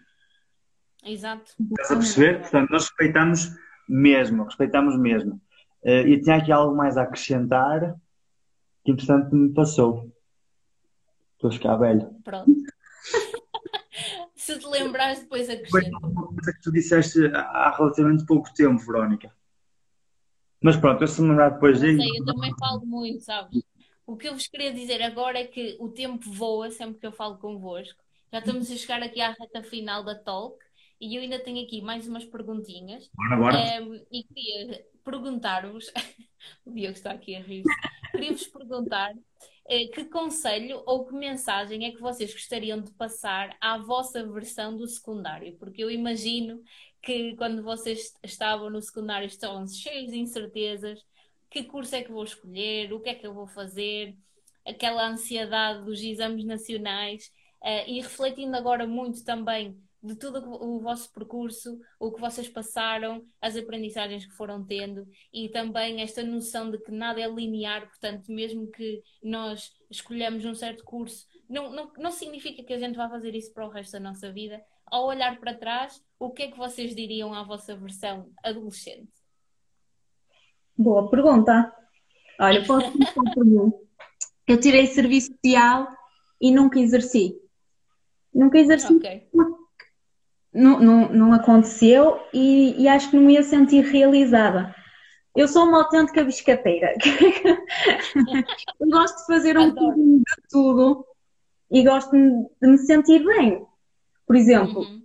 Exato. 1.05 1.53
Estás 1.71 1.91
a 1.91 1.97
perceber? 1.97 2.41
Portanto, 2.41 2.71
nós 2.71 2.85
respeitamos 2.85 3.51
mesmo, 3.89 4.45
respeitamos 4.45 4.99
mesmo. 4.99 5.41
Uh, 5.83 6.07
e 6.07 6.21
tinha 6.21 6.37
aqui 6.37 6.53
algo 6.53 6.77
mais 6.77 6.99
a 6.99 7.03
acrescentar 7.03 7.95
que, 8.85 8.93
entretanto, 8.93 9.35
me 9.35 9.53
passou. 9.55 10.13
Estou 11.35 11.49
a 11.49 11.53
ficar 11.53 11.77
velho. 11.77 12.11
Pronto. 12.25 12.51
Se 14.35 14.59
te 14.59 14.67
lembrares, 14.67 15.21
depois 15.21 15.49
acrescenta. 15.49 15.99
Foi 16.01 16.11
uma 16.11 16.27
coisa 16.27 16.53
que 16.53 16.61
tu 16.63 16.73
disseste 16.73 17.27
há 17.35 17.75
relativamente 17.77 18.27
pouco 18.27 18.53
tempo, 18.55 18.79
Verónica. 18.85 19.33
Mas 20.63 20.77
pronto, 20.77 21.03
eu 21.03 21.09
se 21.09 21.21
me 21.21 21.29
lembrar 21.29 21.51
depois 21.51 21.81
de. 21.81 21.97
Sei, 21.97 22.19
eu 22.19 22.25
também 22.25 22.53
falo 22.59 22.85
muito, 22.85 23.23
sabes? 23.23 23.63
O 24.07 24.17
que 24.17 24.29
eu 24.29 24.33
vos 24.33 24.47
queria 24.47 24.73
dizer 24.73 25.03
agora 25.03 25.39
é 25.39 25.47
que 25.47 25.77
o 25.79 25.89
tempo 25.89 26.31
voa 26.31 26.71
sempre 26.71 26.99
que 26.99 27.07
eu 27.07 27.13
falo 27.13 27.39
convosco. 27.39 28.03
Já 28.33 28.41
estamos 28.41 28.71
a 28.71 28.77
chegar 28.77 29.03
aqui 29.03 29.21
à 29.21 29.31
reta 29.31 29.63
final 29.63 30.05
da 30.05 30.15
talk 30.15 30.59
e 31.01 31.15
eu 31.15 31.23
ainda 31.23 31.39
tenho 31.39 31.65
aqui 31.65 31.81
mais 31.81 32.09
umas 32.09 32.25
perguntinhas. 32.25 33.09
Bora, 33.15 33.37
bora. 33.37 33.59
Ehm, 33.59 34.03
e 34.11 34.25
queria 34.25 34.85
perguntar-vos, 35.05 35.93
o 36.65 36.73
Diogo 36.73 36.93
está 36.93 37.13
aqui 37.13 37.37
a 37.37 37.41
rir, 37.41 37.63
queria-vos 38.11 38.47
perguntar 38.49 39.13
uh, 39.15 39.91
que 39.93 40.05
conselho 40.07 40.83
ou 40.87 41.07
que 41.07 41.15
mensagem 41.15 41.87
é 41.87 41.93
que 41.93 42.01
vocês 42.01 42.33
gostariam 42.33 42.81
de 42.81 42.91
passar 42.93 43.57
à 43.61 43.79
vossa 43.79 44.27
versão 44.27 44.77
do 44.77 44.87
secundário? 44.87 45.57
Porque 45.59 45.83
eu 45.83 45.91
imagino 45.91 46.63
que 47.03 47.37
quando 47.37 47.63
vocês 47.63 48.15
estavam 48.23 48.71
no 48.71 48.81
secundário 48.83 49.27
estavam 49.27 49.67
cheios 49.67 50.11
de 50.11 50.19
incertezas, 50.19 51.05
que 51.51 51.65
curso 51.65 51.95
é 51.95 52.03
que 52.03 52.13
vou 52.13 52.25
escolher, 52.25 52.93
o 52.93 53.01
que 53.01 53.11
é 53.11 53.15
que 53.15 53.27
eu 53.27 53.35
vou 53.35 53.47
fazer, 53.47 54.17
aquela 54.67 55.09
ansiedade 55.09 55.85
dos 55.85 56.01
exames 56.03 56.45
nacionais 56.45 57.33
uh, 57.63 57.89
e 57.89 58.01
refletindo 58.01 58.57
agora 58.57 58.87
muito 58.87 59.25
também 59.25 59.77
de 60.03 60.15
todo 60.15 60.39
o 60.63 60.81
vosso 60.81 61.13
percurso, 61.13 61.81
o 61.99 62.13
que 62.13 62.21
vocês 62.21 62.49
passaram, 62.49 63.25
as 63.41 63.57
aprendizagens 63.57 64.25
que 64.25 64.33
foram 64.33 64.65
tendo 64.65 65.09
e 65.33 65.49
também 65.49 66.01
esta 66.01 66.23
noção 66.23 66.71
de 66.71 66.79
que 66.79 66.93
nada 66.93 67.21
é 67.21 67.29
linear, 67.29 67.89
portanto, 67.89 68.31
mesmo 68.31 68.71
que 68.71 69.03
nós 69.23 69.73
escolhamos 69.91 70.45
um 70.45 70.55
certo 70.55 70.85
curso, 70.85 71.27
não, 71.49 71.73
não, 71.73 71.93
não 71.99 72.11
significa 72.13 72.63
que 72.63 72.73
a 72.73 72.79
gente 72.79 72.97
vá 72.97 73.09
fazer 73.09 73.35
isso 73.35 73.53
para 73.53 73.67
o 73.67 73.71
resto 73.71 73.93
da 73.93 74.01
nossa 74.01 74.31
vida. 74.31 74.63
Ao 74.91 75.07
olhar 75.07 75.39
para 75.39 75.55
trás, 75.55 76.03
o 76.19 76.31
que 76.31 76.45
é 76.45 76.51
que 76.51 76.59
vocês 76.59 76.95
diriam 76.95 77.35
à 77.35 77.43
vossa 77.43 77.77
versão 77.77 78.31
adolescente? 78.43 79.13
Boa 80.77 81.11
pergunta. 81.11 81.73
Olha, 82.41 82.65
posso 82.65 82.93
começar 82.93 83.35
por 83.35 83.45
mim. 83.45 83.73
Eu 84.47 84.59
tirei 84.59 84.87
serviço 84.87 85.33
social 85.33 85.89
e 86.41 86.51
nunca 86.51 86.79
exerci. 86.79 87.37
Nunca 88.33 88.59
exerci. 88.59 88.95
Okay. 88.95 89.29
Não, 90.53 90.81
não, 90.81 91.09
não 91.13 91.33
aconteceu 91.33 92.21
e, 92.33 92.81
e 92.83 92.89
acho 92.89 93.11
que 93.11 93.17
não 93.17 93.25
me 93.25 93.35
ia 93.35 93.43
sentir 93.43 93.85
realizada. 93.85 94.75
Eu 95.37 95.47
sou 95.47 95.65
uma 95.65 95.83
autêntica 95.83 96.25
biscateira. 96.25 96.95
eu 98.81 98.89
gosto 98.89 99.19
de 99.19 99.27
fazer 99.27 99.59
um 99.59 99.75
pouquinho 99.75 100.19
de 100.19 100.49
tudo 100.49 101.05
e 101.71 101.85
gosto 101.85 102.11
de 102.11 102.67
me 102.69 102.79
sentir 102.79 103.25
bem. 103.25 103.67
Por 104.29 104.37
exemplo, 104.37 104.83
uhum. 104.83 105.03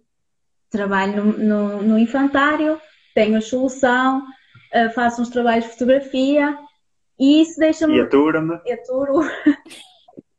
trabalho 0.70 1.24
no, 1.24 1.38
no, 1.38 1.82
no, 1.82 1.98
infantário, 1.98 2.80
tenho 3.16 3.38
a 3.38 3.42
solução, 3.42 4.20
uh, 4.20 4.90
faço 4.94 5.22
uns 5.22 5.30
trabalhos 5.30 5.64
de 5.64 5.72
fotografia 5.72 6.60
e 7.18 7.42
isso 7.42 7.58
deixa-me. 7.58 7.96
E 7.96 8.02
atura-me. 8.02 8.60
E 8.66 8.74
aturo. 8.74 9.22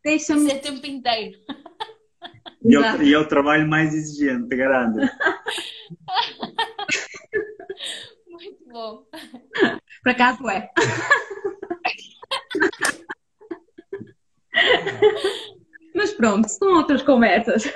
deixa-me. 0.04 0.46
Isso 0.46 0.56
é 0.56 0.58
tempo 0.58 0.86
inteiro. 0.86 1.38
E 2.66 2.74
é, 2.74 2.78
o, 2.78 3.02
e 3.02 3.12
é 3.12 3.18
o 3.18 3.28
trabalho 3.28 3.68
mais 3.68 3.92
exigente, 3.92 4.56
garanto. 4.56 4.96
Muito 8.26 8.64
bom. 8.66 9.04
Por 10.02 10.10
acaso 10.10 10.48
é. 10.48 10.70
Mas 15.94 16.14
pronto, 16.14 16.48
são 16.48 16.78
outras 16.78 17.02
conversas. 17.02 17.70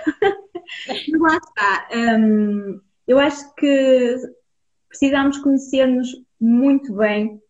Mas 0.87 1.21
lá 1.21 1.37
está. 1.37 1.89
Um, 1.95 2.81
eu 3.07 3.19
acho 3.19 3.55
que 3.55 4.17
precisamos 4.89 5.39
conhecer-nos 5.39 6.09
muito 6.41 6.95
bem 6.95 7.41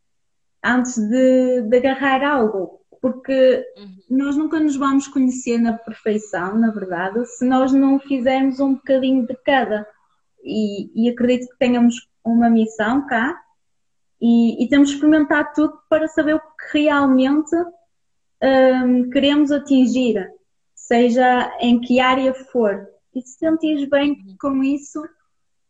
antes 0.65 0.97
de, 0.97 1.63
de 1.63 1.77
agarrar 1.77 2.23
algo, 2.25 2.81
porque 3.01 3.65
uhum. 3.77 3.99
nós 4.11 4.37
nunca 4.37 4.59
nos 4.59 4.77
vamos 4.77 5.07
conhecer 5.09 5.59
na 5.59 5.73
perfeição, 5.73 6.59
na 6.59 6.71
verdade, 6.71 7.25
se 7.27 7.45
nós 7.45 7.73
não 7.73 7.99
fizermos 8.01 8.61
um 8.61 8.75
bocadinho 8.75 9.27
de 9.27 9.37
cada. 9.45 9.87
E, 10.43 10.91
e 10.95 11.11
acredito 11.11 11.51
que 11.51 11.59
tenhamos 11.59 12.09
uma 12.25 12.49
missão 12.49 13.07
cá 13.07 13.39
e, 14.21 14.65
e 14.65 14.69
temos 14.69 14.89
de 14.89 14.95
experimentar 14.95 15.53
tudo 15.53 15.79
para 15.89 16.09
saber 16.09 16.35
o 16.35 16.41
que 16.41 16.79
realmente 16.79 17.55
um, 18.43 19.11
queremos 19.11 19.51
atingir, 19.51 20.31
seja 20.75 21.57
em 21.61 21.81
que 21.81 22.01
área 22.01 22.33
for. 22.35 22.87
E 23.19 23.23
se 23.23 23.37
sentires 23.37 23.89
bem 23.89 24.17
com 24.41 24.63
isso, 24.63 25.03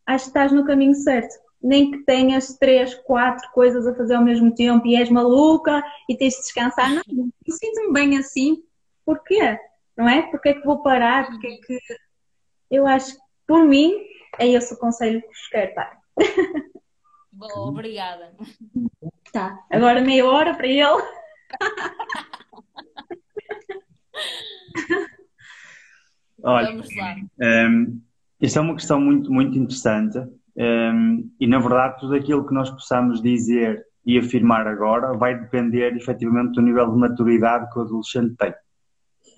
acho 0.07 0.25
que 0.25 0.31
estás 0.31 0.53
no 0.53 0.67
caminho 0.67 0.95
certo. 0.95 1.35
Nem 1.63 1.91
que 1.91 2.05
tenhas 2.05 2.59
três, 2.59 2.95
quatro 2.95 3.51
coisas 3.53 3.87
a 3.87 3.95
fazer 3.95 4.17
ao 4.17 4.23
mesmo 4.23 4.55
tempo 4.55 4.87
e 4.87 4.95
és 4.95 5.09
maluca 5.09 5.83
e 6.09 6.17
tens 6.17 6.35
de 6.35 6.41
descansar. 6.41 6.91
Não, 6.91 7.31
eu 7.47 7.55
sinto-me 7.55 7.93
bem 7.93 8.19
assim. 8.19 8.63
Porquê? 9.05 9.59
Não 9.97 10.07
é? 10.07 10.23
Porquê 10.31 10.51
é 10.51 10.55
que 10.55 10.67
vou 10.67 10.83
parar? 10.83 11.27
Porquê 11.31 11.47
é 11.47 11.57
que... 11.67 11.79
Eu 12.71 12.87
acho 12.87 13.15
que, 13.15 13.21
por 13.47 13.65
mim, 13.65 13.95
é 14.39 14.47
esse 14.47 14.75
o 14.75 14.79
conselho 14.79 15.23
que 15.23 15.29
vos 15.29 15.49
quero 15.49 15.75
dar. 15.75 15.99
Boa, 17.33 17.69
obrigada. 17.69 18.37
Tá, 19.33 19.59
agora 19.71 20.03
meia 20.03 20.27
hora 20.27 20.55
para 20.55 20.67
ele. 20.67 21.03
Olha, 26.43 26.69
Vamos 26.69 26.95
lá. 26.97 27.15
Um, 27.15 27.45
ehm, 27.45 28.01
isto 28.41 28.59
é 28.59 28.63
uma 28.63 28.75
questão 28.75 29.01
muito, 29.01 29.33
muito 29.33 29.59
interessante 29.59 30.19
um, 30.19 30.29
ehm, 30.57 31.31
e, 31.41 31.47
na 31.47 31.59
verdade, 31.59 31.99
tudo 32.01 32.15
aquilo 32.15 32.47
que 32.47 32.55
nós 32.55 32.71
possamos 32.71 33.21
dizer 33.23 33.85
e 34.09 34.19
afirmar 34.19 34.67
agora 34.67 35.13
vai 35.13 35.39
depender 35.39 35.95
efetivamente 35.95 36.55
do 36.55 36.63
nível 36.63 36.91
de 36.91 36.97
maturidade 36.97 37.71
que 37.71 37.79
o 37.79 37.83
adolescente 37.83 38.35
tem. 38.37 38.55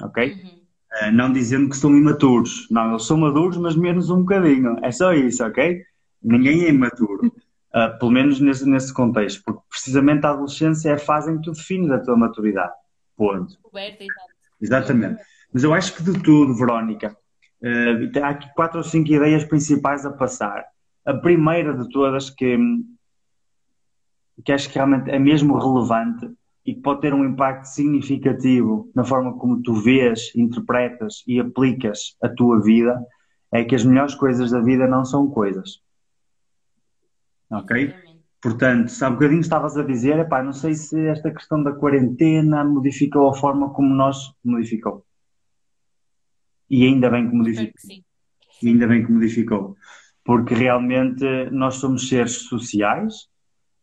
Ok? 0.00 0.32
Uhum. 0.32 0.60
Uh, 1.08 1.12
não 1.12 1.32
dizendo 1.32 1.68
que 1.68 1.76
são 1.76 1.96
imaturos. 1.96 2.68
Não, 2.70 2.90
eles 2.90 3.04
são 3.04 3.16
maduros, 3.16 3.56
mas 3.56 3.74
menos 3.74 4.10
um 4.10 4.20
bocadinho. 4.20 4.76
É 4.82 4.92
só 4.92 5.12
isso, 5.12 5.44
ok? 5.44 5.82
Ninguém 6.22 6.64
é 6.64 6.70
imaturo. 6.70 7.26
Uh, 7.74 7.96
pelo 7.98 8.12
menos 8.12 8.40
nesse, 8.40 8.64
nesse 8.68 8.94
contexto. 8.94 9.42
Porque 9.44 9.60
precisamente 9.68 10.24
a 10.24 10.30
adolescência 10.30 10.90
é 10.90 10.92
a 10.94 10.98
fase 10.98 11.32
em 11.32 11.36
que 11.38 11.42
tu 11.42 11.52
defines 11.52 11.90
a 11.90 11.98
tua 11.98 12.16
maturidade. 12.16 12.72
Ponto. 13.16 13.58
Exatamente. 14.60 15.20
Mas 15.52 15.64
eu 15.64 15.74
acho 15.74 15.96
que 15.96 16.02
de 16.02 16.22
tudo, 16.22 16.54
Verónica, 16.54 17.16
há 18.22 18.28
aqui 18.28 18.48
quatro 18.54 18.78
ou 18.78 18.84
cinco 18.84 19.10
ideias 19.12 19.44
principais 19.44 20.06
a 20.06 20.12
passar. 20.12 20.64
A 21.04 21.14
primeira 21.14 21.74
de 21.74 21.88
todas 21.90 22.30
que, 22.30 22.58
que 24.44 24.52
acho 24.52 24.68
que 24.68 24.76
realmente 24.76 25.10
é 25.10 25.18
mesmo 25.18 25.58
relevante 25.58 26.30
e 26.64 26.74
que 26.74 26.80
pode 26.80 27.00
ter 27.00 27.14
um 27.14 27.24
impacto 27.24 27.64
significativo 27.64 28.90
na 28.94 29.04
forma 29.04 29.36
como 29.38 29.62
tu 29.62 29.74
vês, 29.74 30.34
interpretas 30.36 31.24
e 31.26 31.40
aplicas 31.40 32.16
a 32.22 32.28
tua 32.28 32.62
vida, 32.62 33.00
é 33.52 33.64
que 33.64 33.74
as 33.74 33.84
melhores 33.84 34.14
coisas 34.14 34.50
da 34.50 34.60
vida 34.60 34.86
não 34.86 35.04
são 35.04 35.28
coisas. 35.28 35.80
Ok? 37.50 37.92
Portanto, 38.40 38.92
há 39.02 39.08
um 39.08 39.12
bocadinho 39.12 39.40
estavas 39.40 39.76
a 39.76 39.82
dizer, 39.82 40.18
epá, 40.18 40.42
não 40.42 40.52
sei 40.52 40.74
se 40.74 40.98
esta 41.08 41.30
questão 41.30 41.62
da 41.62 41.72
quarentena 41.72 42.64
modificou 42.64 43.28
a 43.28 43.34
forma 43.34 43.70
como 43.70 43.92
nós 43.92 44.32
modificou. 44.42 45.04
E 46.70 46.86
ainda 46.86 47.10
bem 47.10 47.28
que 47.28 47.34
modificou. 47.34 47.90
Que 48.60 48.68
ainda 48.68 48.86
bem 48.86 49.04
que 49.04 49.12
modificou. 49.12 49.76
Porque 50.24 50.54
realmente 50.54 51.24
nós 51.50 51.76
somos 51.76 52.08
seres 52.08 52.42
sociais 52.42 53.28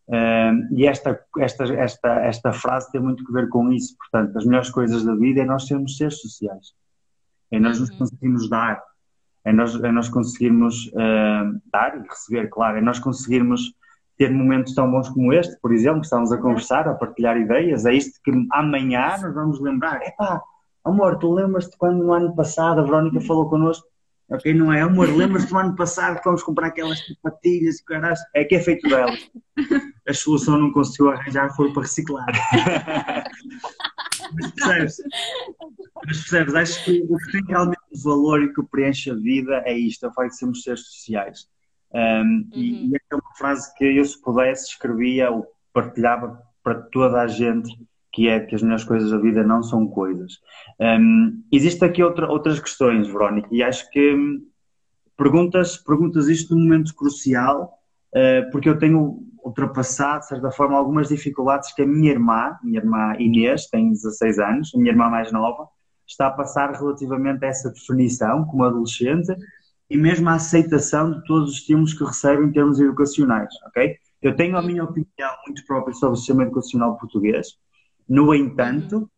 uh, 0.07 0.73
e 0.73 0.87
esta, 0.87 1.19
esta, 1.39 1.65
esta, 1.73 2.19
esta 2.25 2.53
frase 2.53 2.91
tem 2.91 3.01
muito 3.01 3.25
que 3.25 3.33
ver 3.33 3.49
com 3.49 3.71
isso. 3.71 3.95
Portanto, 3.97 4.37
as 4.37 4.45
melhores 4.45 4.69
coisas 4.69 5.03
da 5.03 5.15
vida 5.15 5.41
é 5.41 5.45
nós 5.45 5.67
sermos 5.67 5.97
seres 5.97 6.21
sociais. 6.21 6.73
É 7.51 7.59
nós 7.59 7.79
nos 7.79 7.89
uhum. 7.89 7.97
conseguimos 7.97 8.49
dar. 8.49 8.81
É 9.43 9.51
nós, 9.51 9.75
é 9.81 9.91
nós 9.91 10.09
conseguirmos 10.09 10.87
uh, 10.87 11.61
dar 11.71 11.97
e 11.97 12.07
receber, 12.07 12.49
claro. 12.49 12.77
É 12.77 12.81
nós 12.81 12.99
conseguirmos 12.99 13.73
ter 14.17 14.31
momentos 14.31 14.73
tão 14.73 14.89
bons 14.89 15.09
como 15.09 15.31
este, 15.31 15.57
por 15.61 15.73
exemplo, 15.73 15.99
que 15.99 16.07
estamos 16.07 16.31
a 16.31 16.37
conversar, 16.37 16.87
a 16.87 16.93
partilhar 16.93 17.37
ideias. 17.37 17.85
É 17.85 17.93
isto 17.93 18.19
que 18.23 18.31
amanhã 18.51 19.17
nós 19.21 19.33
vamos 19.33 19.61
lembrar. 19.61 20.01
Epá, 20.01 20.41
amor, 20.87 21.17
tu 21.17 21.33
lembras-te 21.33 21.77
quando 21.77 22.03
no 22.03 22.13
ano 22.13 22.35
passado 22.35 22.81
a 22.81 22.83
Verónica 22.83 23.21
falou 23.21 23.49
connosco? 23.49 23.87
Ok, 24.29 24.53
não 24.53 24.73
é? 24.73 24.81
Amor, 24.81 25.07
lembras-te 25.09 25.49
do 25.49 25.57
ano 25.57 25.75
passado 25.75 26.17
que 26.17 26.23
fomos 26.23 26.43
comprar 26.43 26.67
aquelas 26.67 26.99
sapatilhas 27.05 27.79
e 27.79 27.85
caras? 27.85 28.19
É 28.33 28.43
que 28.43 28.55
é 28.55 28.59
feito 28.59 28.87
delas. 28.89 29.31
A 30.07 30.13
solução 30.13 30.57
não 30.57 30.71
conseguiu 30.71 31.11
arranjar 31.11 31.55
foi 31.55 31.71
para 31.71 31.83
reciclar. 31.83 32.25
Mas 34.33 34.51
percebes? 34.51 34.97
Mas 36.05 36.17
percebes? 36.17 36.55
Acho 36.55 36.83
que 36.83 37.05
o 37.09 37.17
que 37.17 37.31
tem 37.31 37.45
realmente 37.45 37.79
valor 38.03 38.43
e 38.43 38.53
que 38.53 38.63
preenche 38.63 39.11
a 39.11 39.15
vida 39.15 39.63
é 39.65 39.77
isto, 39.77 40.05
é 40.05 40.09
o 40.09 40.13
facto 40.13 40.31
de 40.31 40.37
sermos 40.37 40.63
seres 40.63 40.81
sociais. 40.81 41.47
Um, 41.93 41.99
uhum. 41.99 42.49
e, 42.53 42.89
e 42.89 42.95
é 42.95 43.15
uma 43.15 43.35
frase 43.37 43.73
que 43.75 43.85
eu, 43.85 44.03
se 44.03 44.21
pudesse, 44.21 44.67
escrevia 44.71 45.31
ou 45.31 45.47
partilhava 45.71 46.41
para 46.61 46.81
toda 46.81 47.21
a 47.21 47.27
gente 47.27 47.69
que 48.17 48.27
é 48.27 48.39
que 48.39 48.55
as 48.55 48.63
melhores 48.63 48.83
coisas 48.83 49.11
da 49.11 49.19
vida 49.19 49.43
não 49.43 49.61
são 49.61 49.85
coisas. 49.85 50.39
Um, 50.81 51.43
Existem 51.51 51.87
aqui 51.87 52.01
outra, 52.01 52.27
outras 52.27 52.59
questões, 52.59 53.07
Verónica, 53.07 53.47
e 53.51 53.61
acho 53.61 53.87
que 53.91 54.15
hum, 54.15 54.41
perguntas, 55.15 55.77
perguntas 55.77 56.27
isto 56.27 56.55
num 56.55 56.63
momento 56.63 56.95
crucial, 56.95 57.77
uh, 58.15 58.51
porque 58.51 58.67
eu 58.67 58.79
tenho 58.79 59.19
ultrapassado, 59.43 60.21
de 60.21 60.29
certa 60.29 60.49
forma, 60.49 60.75
algumas 60.75 61.09
dificuldades 61.09 61.71
que 61.75 61.83
a 61.83 61.85
minha 61.85 62.09
irmã, 62.09 62.57
minha 62.63 62.79
irmã 62.79 63.15
Inês, 63.19 63.67
tem 63.67 63.91
16 63.91 64.39
anos, 64.39 64.71
a 64.73 64.79
minha 64.79 64.91
irmã 64.91 65.09
mais 65.09 65.31
nova, 65.31 65.67
está 66.07 66.25
a 66.25 66.31
passar 66.31 66.71
relativamente 66.71 67.45
a 67.45 67.49
essa 67.49 67.69
definição 67.69 68.45
como 68.45 68.63
adolescente 68.63 69.31
e 69.91 69.95
mesmo 69.95 70.27
a 70.27 70.33
aceitação 70.33 71.11
de 71.11 71.23
todos 71.25 71.51
os 71.51 71.57
estímulos 71.57 71.93
que 71.93 72.03
recebe 72.03 72.43
em 72.43 72.51
termos 72.51 72.79
educacionais, 72.79 73.53
ok? 73.67 73.95
Eu 74.23 74.35
tenho 74.35 74.57
a 74.57 74.61
minha 74.63 74.83
opinião 74.83 75.31
muito 75.45 75.63
própria 75.67 75.93
sobre 75.93 76.13
o 76.13 76.17
sistema 76.17 76.41
educacional 76.41 76.97
português, 76.97 77.55
no 78.07 78.33
entanto, 78.33 79.09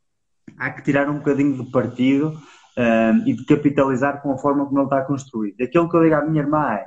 há 0.57 0.71
que 0.71 0.83
tirar 0.83 1.09
um 1.09 1.17
bocadinho 1.17 1.63
de 1.63 1.71
partido 1.71 2.39
um, 2.77 3.27
e 3.27 3.33
de 3.33 3.45
capitalizar 3.45 4.21
com 4.21 4.31
a 4.31 4.37
forma 4.37 4.65
como 4.65 4.79
ele 4.79 4.85
está 4.85 5.01
construído. 5.01 5.61
Aquilo 5.61 5.89
que 5.89 5.95
eu 5.95 6.03
digo 6.03 6.15
à 6.15 6.25
minha 6.25 6.41
irmã 6.41 6.73
é, 6.73 6.85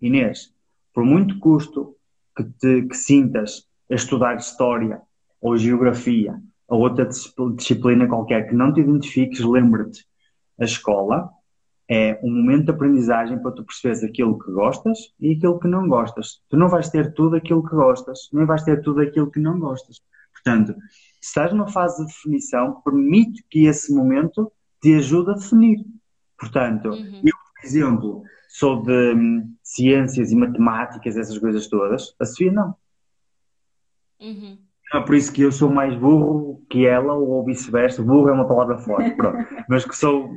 Inês, 0.00 0.52
por 0.92 1.04
muito 1.04 1.38
custo 1.38 1.96
que, 2.36 2.44
te, 2.44 2.82
que 2.82 2.96
sintas 2.96 3.66
a 3.90 3.94
estudar 3.94 4.36
História 4.36 5.00
ou 5.40 5.56
Geografia 5.56 6.40
ou 6.68 6.80
outra 6.80 7.08
disciplina 7.56 8.06
qualquer 8.06 8.48
que 8.48 8.54
não 8.54 8.72
te 8.72 8.80
identifiques, 8.80 9.40
lembra-te, 9.40 10.06
a 10.58 10.64
escola 10.64 11.30
é 11.88 12.20
um 12.22 12.30
momento 12.30 12.66
de 12.66 12.70
aprendizagem 12.70 13.42
para 13.42 13.50
tu 13.50 13.64
perceberes 13.64 14.04
aquilo 14.04 14.38
que 14.38 14.52
gostas 14.52 14.98
e 15.18 15.32
aquilo 15.32 15.58
que 15.58 15.66
não 15.66 15.88
gostas. 15.88 16.40
Tu 16.48 16.56
não 16.56 16.68
vais 16.68 16.88
ter 16.88 17.12
tudo 17.14 17.34
aquilo 17.34 17.68
que 17.68 17.74
gostas, 17.74 18.28
nem 18.32 18.46
vais 18.46 18.62
ter 18.62 18.80
tudo 18.80 19.00
aquilo 19.00 19.28
que 19.28 19.40
não 19.40 19.58
gostas. 19.58 20.00
Portanto, 20.32 20.76
estás 21.20 21.52
numa 21.52 21.68
fase 21.68 22.00
de 22.00 22.06
definição, 22.06 22.80
permite 22.82 23.44
que 23.50 23.66
esse 23.66 23.94
momento 23.94 24.50
te 24.80 24.94
ajude 24.94 25.32
a 25.32 25.34
definir. 25.34 25.78
Portanto, 26.38 26.88
uhum. 26.88 27.22
eu, 27.24 27.32
por 27.54 27.64
exemplo, 27.64 28.22
sou 28.48 28.82
de 28.82 29.14
hum, 29.14 29.54
ciências 29.62 30.32
e 30.32 30.36
matemáticas, 30.36 31.16
essas 31.16 31.38
coisas 31.38 31.68
todas, 31.68 32.14
a 32.18 32.24
Sofia 32.24 32.50
não. 32.50 32.74
Uhum. 34.20 34.58
Não 34.92 35.00
é 35.00 35.04
por 35.04 35.14
isso 35.14 35.32
que 35.32 35.42
eu 35.42 35.52
sou 35.52 35.70
mais 35.70 35.94
burro 35.96 36.64
que 36.68 36.84
ela, 36.84 37.14
ou 37.14 37.44
vice-versa. 37.44 38.02
Burro 38.02 38.28
é 38.28 38.32
uma 38.32 38.48
palavra 38.48 38.78
forte, 38.78 39.10
pronto. 39.16 39.46
Mas 39.68 39.84
que 39.84 39.96
sou 39.96 40.30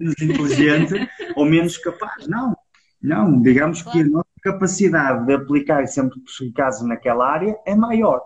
menos 0.00 0.14
inteligente 0.20 0.94
ou 1.36 1.44
menos 1.44 1.76
capaz. 1.76 2.26
Não, 2.26 2.56
não. 3.02 3.40
Digamos 3.40 3.82
que 3.82 4.00
a 4.00 4.06
nossa 4.06 4.28
capacidade 4.42 5.26
de 5.26 5.34
aplicar 5.34 5.86
sempre 5.86 6.18
casos 6.54 6.88
naquela 6.88 7.28
área 7.28 7.58
é 7.66 7.74
maior. 7.74 8.22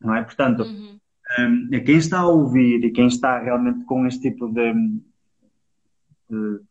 Não 0.00 0.14
é? 0.16 0.22
Portanto, 0.24 0.64
uhum. 0.64 0.98
Um, 1.38 1.70
quem 1.84 1.96
está 1.96 2.20
a 2.20 2.26
ouvir 2.26 2.84
e 2.84 2.90
quem 2.90 3.06
está 3.06 3.38
realmente 3.38 3.84
com 3.84 4.06
este 4.06 4.30
tipo 4.30 4.48
de, 4.52 4.72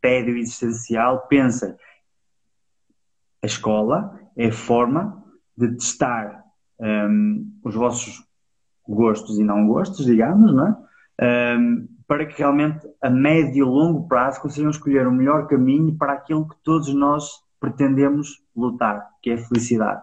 tédio 0.02 0.38
existencial, 0.38 1.28
pensem, 1.28 1.76
a 3.42 3.46
escola 3.46 4.20
é 4.36 4.48
a 4.48 4.54
forma 4.54 5.24
de 5.58 5.70
testar 5.76 6.44
um, 6.80 7.60
os 7.64 7.76
vossos 7.76 8.24
gostos 8.88 9.38
e 9.38 9.44
não 9.44 9.68
gostos, 9.68 10.06
digamos, 10.06 10.54
não 10.54 10.68
é? 10.68 11.58
Um, 11.58 11.88
para 12.08 12.26
que 12.26 12.38
realmente 12.38 12.86
a 13.02 13.10
médio 13.10 13.66
e 13.66 13.70
longo 13.70 14.08
prazo 14.08 14.42
consigam 14.42 14.70
escolher 14.70 15.08
o 15.08 15.12
melhor 15.12 15.48
caminho 15.48 15.96
para 15.96 16.14
aquilo 16.14 16.48
que 16.48 16.56
todos 16.64 16.94
nós 16.94 17.30
pretendemos 17.60 18.44
lutar, 18.56 19.08
que 19.22 19.32
é 19.32 19.36
a 19.36 19.38
felicidade. 19.38 20.02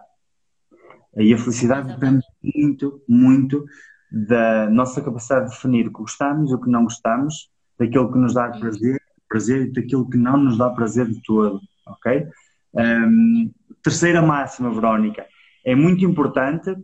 E 1.15 1.33
a 1.33 1.37
felicidade 1.37 1.93
depende 1.93 2.25
muito, 2.41 3.01
muito 3.07 3.65
da 4.11 4.69
nossa 4.69 5.01
capacidade 5.01 5.45
de 5.45 5.51
definir 5.55 5.87
o 5.87 5.93
que 5.93 5.99
gostamos, 5.99 6.51
o 6.51 6.59
que 6.59 6.69
não 6.69 6.83
gostamos, 6.83 7.49
daquilo 7.79 8.11
que 8.11 8.17
nos 8.17 8.33
dá 8.33 8.49
prazer, 8.49 9.01
prazer 9.29 9.67
e 9.67 9.71
daquilo 9.71 10.09
que 10.09 10.17
não 10.17 10.37
nos 10.37 10.57
dá 10.57 10.69
prazer 10.69 11.07
de 11.07 11.21
todo, 11.23 11.61
ok? 11.87 12.27
Um, 12.73 13.51
terceira 13.81 14.21
máxima, 14.21 14.69
Verónica, 14.69 15.25
é 15.65 15.73
muito 15.75 16.03
importante 16.03 16.75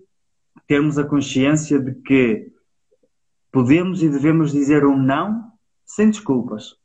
termos 0.67 0.97
a 0.97 1.03
consciência 1.03 1.79
de 1.79 1.93
que 1.95 2.51
podemos 3.51 4.01
e 4.01 4.09
devemos 4.09 4.51
dizer 4.51 4.85
um 4.85 4.97
não 4.97 5.51
sem 5.85 6.09
desculpas. 6.09 6.75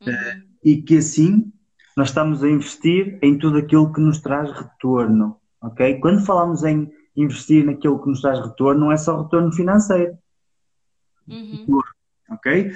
Uhum. 0.00 0.12
Uh, 0.12 0.50
e 0.64 0.82
que 0.82 0.98
assim 0.98 1.52
nós 1.96 2.08
estamos 2.08 2.42
a 2.42 2.48
investir 2.48 3.18
em 3.22 3.38
tudo 3.38 3.58
aquilo 3.58 3.92
que 3.92 4.00
nos 4.00 4.20
traz 4.20 4.50
retorno. 4.52 5.36
Ok? 5.60 5.98
Quando 6.00 6.24
falamos 6.24 6.64
em 6.64 6.90
investir 7.22 7.64
naquilo 7.64 8.00
que 8.02 8.08
nos 8.08 8.20
traz 8.20 8.38
retorno, 8.40 8.80
não 8.80 8.92
é 8.92 8.96
só 8.96 9.22
retorno 9.22 9.52
financeiro. 9.52 10.16
Uhum. 11.28 11.80
Ok? 12.30 12.72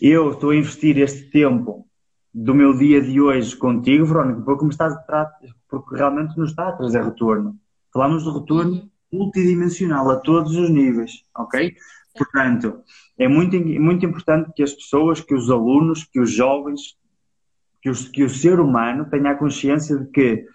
Eu 0.00 0.32
estou 0.32 0.50
a 0.50 0.56
investir 0.56 0.98
este 0.98 1.30
tempo 1.30 1.86
do 2.34 2.54
meu 2.54 2.76
dia 2.76 3.00
de 3.00 3.20
hoje 3.20 3.54
contigo, 3.56 4.06
Verónica, 4.06 4.40
porque, 4.42 4.64
me 4.64 4.70
estás 4.70 4.94
a 4.94 5.30
porque 5.68 5.96
realmente 5.96 6.36
nos 6.38 6.50
está 6.50 6.68
a 6.68 6.72
trazer 6.72 7.04
retorno. 7.04 7.56
Falamos 7.92 8.24
de 8.24 8.30
retorno 8.30 8.72
uhum. 8.72 8.90
multidimensional 9.12 10.10
a 10.10 10.16
todos 10.16 10.56
os 10.56 10.70
níveis, 10.70 11.24
ok? 11.36 11.74
Portanto, 12.16 12.82
é 13.18 13.28
muito, 13.28 13.56
muito 13.58 14.04
importante 14.04 14.52
que 14.54 14.62
as 14.62 14.72
pessoas, 14.72 15.20
que 15.20 15.34
os 15.34 15.50
alunos, 15.50 16.04
que 16.04 16.20
os 16.20 16.30
jovens, 16.30 16.96
que, 17.80 17.90
os, 17.90 18.08
que 18.08 18.22
o 18.22 18.30
ser 18.30 18.60
humano 18.60 19.08
tenha 19.10 19.30
a 19.30 19.36
consciência 19.36 19.96
de 19.96 20.06
que 20.10 20.46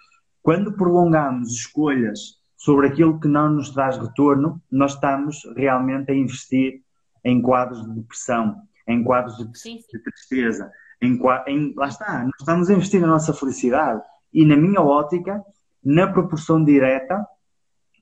quando 0.42 0.72
prolongamos 0.72 1.50
escolhas 1.52 2.37
sobre 2.58 2.88
aquilo 2.88 3.20
que 3.20 3.28
não 3.28 3.48
nos 3.48 3.70
traz 3.70 3.96
retorno, 3.96 4.60
nós 4.70 4.94
estamos 4.94 5.40
realmente 5.56 6.10
a 6.10 6.14
investir 6.14 6.82
em 7.24 7.40
quadros 7.40 7.86
de 7.86 7.94
depressão, 7.94 8.60
em 8.86 9.02
quadros 9.04 9.36
de, 9.36 9.44
de 9.46 10.02
tristeza, 10.02 10.70
em, 11.00 11.18
em, 11.46 11.72
lá 11.76 11.86
está, 11.86 12.24
nós 12.24 12.34
estamos 12.40 12.68
a 12.68 12.74
investir 12.74 13.00
na 13.00 13.06
nossa 13.06 13.32
felicidade 13.32 14.02
e 14.32 14.44
na 14.44 14.56
minha 14.56 14.82
ótica, 14.82 15.40
na 15.84 16.12
proporção 16.12 16.62
direta, 16.64 17.24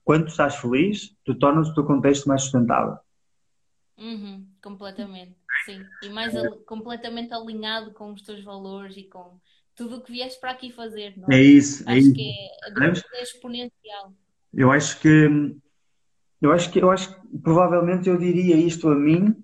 quando 0.03 0.25
tu 0.25 0.31
estás 0.31 0.57
feliz, 0.57 1.15
tu 1.25 1.39
tornas 1.39 1.69
o 1.69 1.75
teu 1.75 1.85
contexto 1.85 2.27
mais 2.27 2.43
sustentável. 2.43 2.97
Uhum, 3.99 4.47
completamente, 4.63 5.37
sim. 5.67 5.85
E 6.03 6.09
mais 6.09 6.33
completamente 6.65 7.33
alinhado 7.35 7.93
com 7.93 8.13
os 8.13 8.23
teus 8.23 8.43
valores 8.43 8.97
e 8.97 9.05
com 9.05 9.39
tudo 9.75 9.97
o 9.97 10.01
que 10.01 10.13
vieste 10.13 10.41
para 10.41 10.53
aqui 10.53 10.73
fazer, 10.73 11.19
não 11.19 11.29
é? 11.31 11.37
É 11.37 11.43
isso, 11.43 11.83
é 11.83 11.93
acho 11.93 11.93
é 11.93 11.99
isso. 11.99 12.15
que 12.15 12.31
é, 12.31 13.19
é 13.19 13.23
exponencial. 13.23 14.15
Eu 14.57 14.73
acho 14.73 14.99
que 15.01 15.55
eu 16.41 16.53
acho 16.53 16.71
que 16.71 16.79
eu 16.83 16.91
acho 16.91 17.15
que 17.15 17.39
provavelmente 17.39 18.09
eu 18.09 18.17
diria 18.17 18.57
isto 18.57 18.89
a 18.89 18.95
mim 18.95 19.37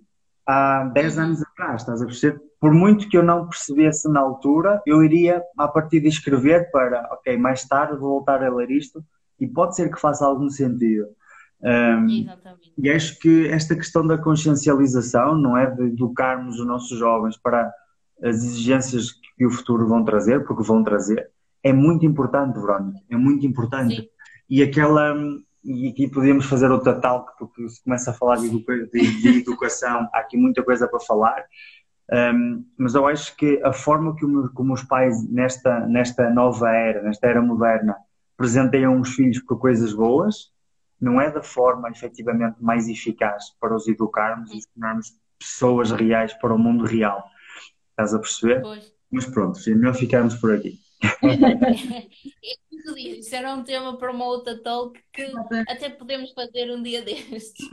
há 0.46 0.84
10 0.94 1.16
uhum. 1.16 1.24
anos 1.24 1.42
atrás, 1.42 1.82
estás 1.82 2.00
a 2.00 2.06
perceber? 2.06 2.40
Por 2.58 2.72
muito 2.72 3.08
que 3.08 3.16
eu 3.16 3.22
não 3.22 3.46
percebesse 3.46 4.08
na 4.08 4.20
altura, 4.20 4.80
eu 4.86 5.04
iria 5.04 5.42
a 5.58 5.68
partir 5.68 6.00
de 6.00 6.08
escrever 6.08 6.70
para, 6.70 7.08
ok, 7.12 7.36
mais 7.36 7.64
tarde 7.66 7.98
vou 7.98 8.10
voltar 8.10 8.42
a 8.42 8.54
ler 8.54 8.70
isto 8.70 9.04
e 9.38 9.46
pode 9.46 9.76
ser 9.76 9.90
que 9.90 10.00
faça 10.00 10.24
algum 10.24 10.48
sentido. 10.48 11.06
Um, 11.60 12.08
Exatamente. 12.08 12.72
E 12.78 12.90
acho 12.90 13.18
que 13.18 13.48
esta 13.48 13.74
questão 13.74 14.06
da 14.06 14.16
consciencialização, 14.16 15.36
não 15.36 15.56
é? 15.56 15.70
De 15.70 15.82
educarmos 15.84 16.58
os 16.58 16.66
nossos 16.66 16.98
jovens 16.98 17.36
para 17.36 17.72
as 18.22 18.36
exigências 18.36 19.10
que 19.36 19.44
o 19.44 19.50
futuro 19.50 19.86
vão 19.86 20.04
trazer, 20.04 20.44
porque 20.44 20.62
vão 20.62 20.82
trazer, 20.82 21.30
é 21.62 21.72
muito 21.72 22.04
importante, 22.06 22.58
Verónica, 22.58 22.98
é 23.10 23.16
muito 23.16 23.46
importante. 23.46 23.96
Sim. 23.96 24.08
E 24.52 24.62
aquela, 24.62 25.14
e 25.64 25.88
aqui 25.88 26.06
podemos 26.06 26.44
fazer 26.44 26.70
outra 26.70 27.00
talk, 27.00 27.32
porque 27.38 27.66
se 27.70 27.82
começa 27.82 28.10
a 28.10 28.12
falar 28.12 28.36
de, 28.36 28.48
educa 28.48 28.86
de, 28.92 29.38
educação, 29.38 30.06
há 30.12 30.18
aqui 30.18 30.36
muita 30.36 30.62
coisa 30.62 30.86
para 30.86 31.00
falar, 31.00 31.42
um, 32.34 32.62
mas 32.76 32.94
eu 32.94 33.06
acho 33.06 33.34
que 33.34 33.62
a 33.64 33.72
forma 33.72 34.14
que 34.14 34.26
o, 34.26 34.52
como 34.52 34.74
os 34.74 34.82
pais, 34.82 35.26
nesta, 35.30 35.86
nesta 35.86 36.28
nova 36.28 36.68
era, 36.68 37.00
nesta 37.00 37.28
era 37.28 37.40
moderna, 37.40 37.96
presenteiam 38.36 39.00
os 39.00 39.14
filhos 39.14 39.40
com 39.40 39.56
coisas 39.56 39.94
boas, 39.94 40.52
não 41.00 41.18
é 41.18 41.30
da 41.30 41.42
forma 41.42 41.88
efetivamente 41.88 42.56
mais 42.60 42.90
eficaz 42.90 43.56
para 43.58 43.74
os 43.74 43.88
educarmos 43.88 44.52
e 44.52 44.60
tornarmos 44.74 45.14
pessoas 45.38 45.92
reais 45.92 46.34
para 46.34 46.52
o 46.52 46.58
mundo 46.58 46.84
real. 46.84 47.24
Estás 47.92 48.12
a 48.12 48.18
perceber? 48.18 48.60
Pois. 48.60 48.92
Mas 49.10 49.24
pronto, 49.24 49.58
melhor 49.68 49.94
ficarmos 49.94 50.34
por 50.34 50.52
aqui. 50.52 50.74
Isso 52.96 53.34
era 53.34 53.54
um 53.54 53.62
tema 53.62 53.96
para 53.96 54.12
uma 54.12 54.26
outra 54.26 54.60
talk 54.62 55.00
que 55.12 55.32
até 55.68 55.88
podemos 55.90 56.32
fazer 56.32 56.70
um 56.70 56.82
dia 56.82 57.02
destes. 57.02 57.66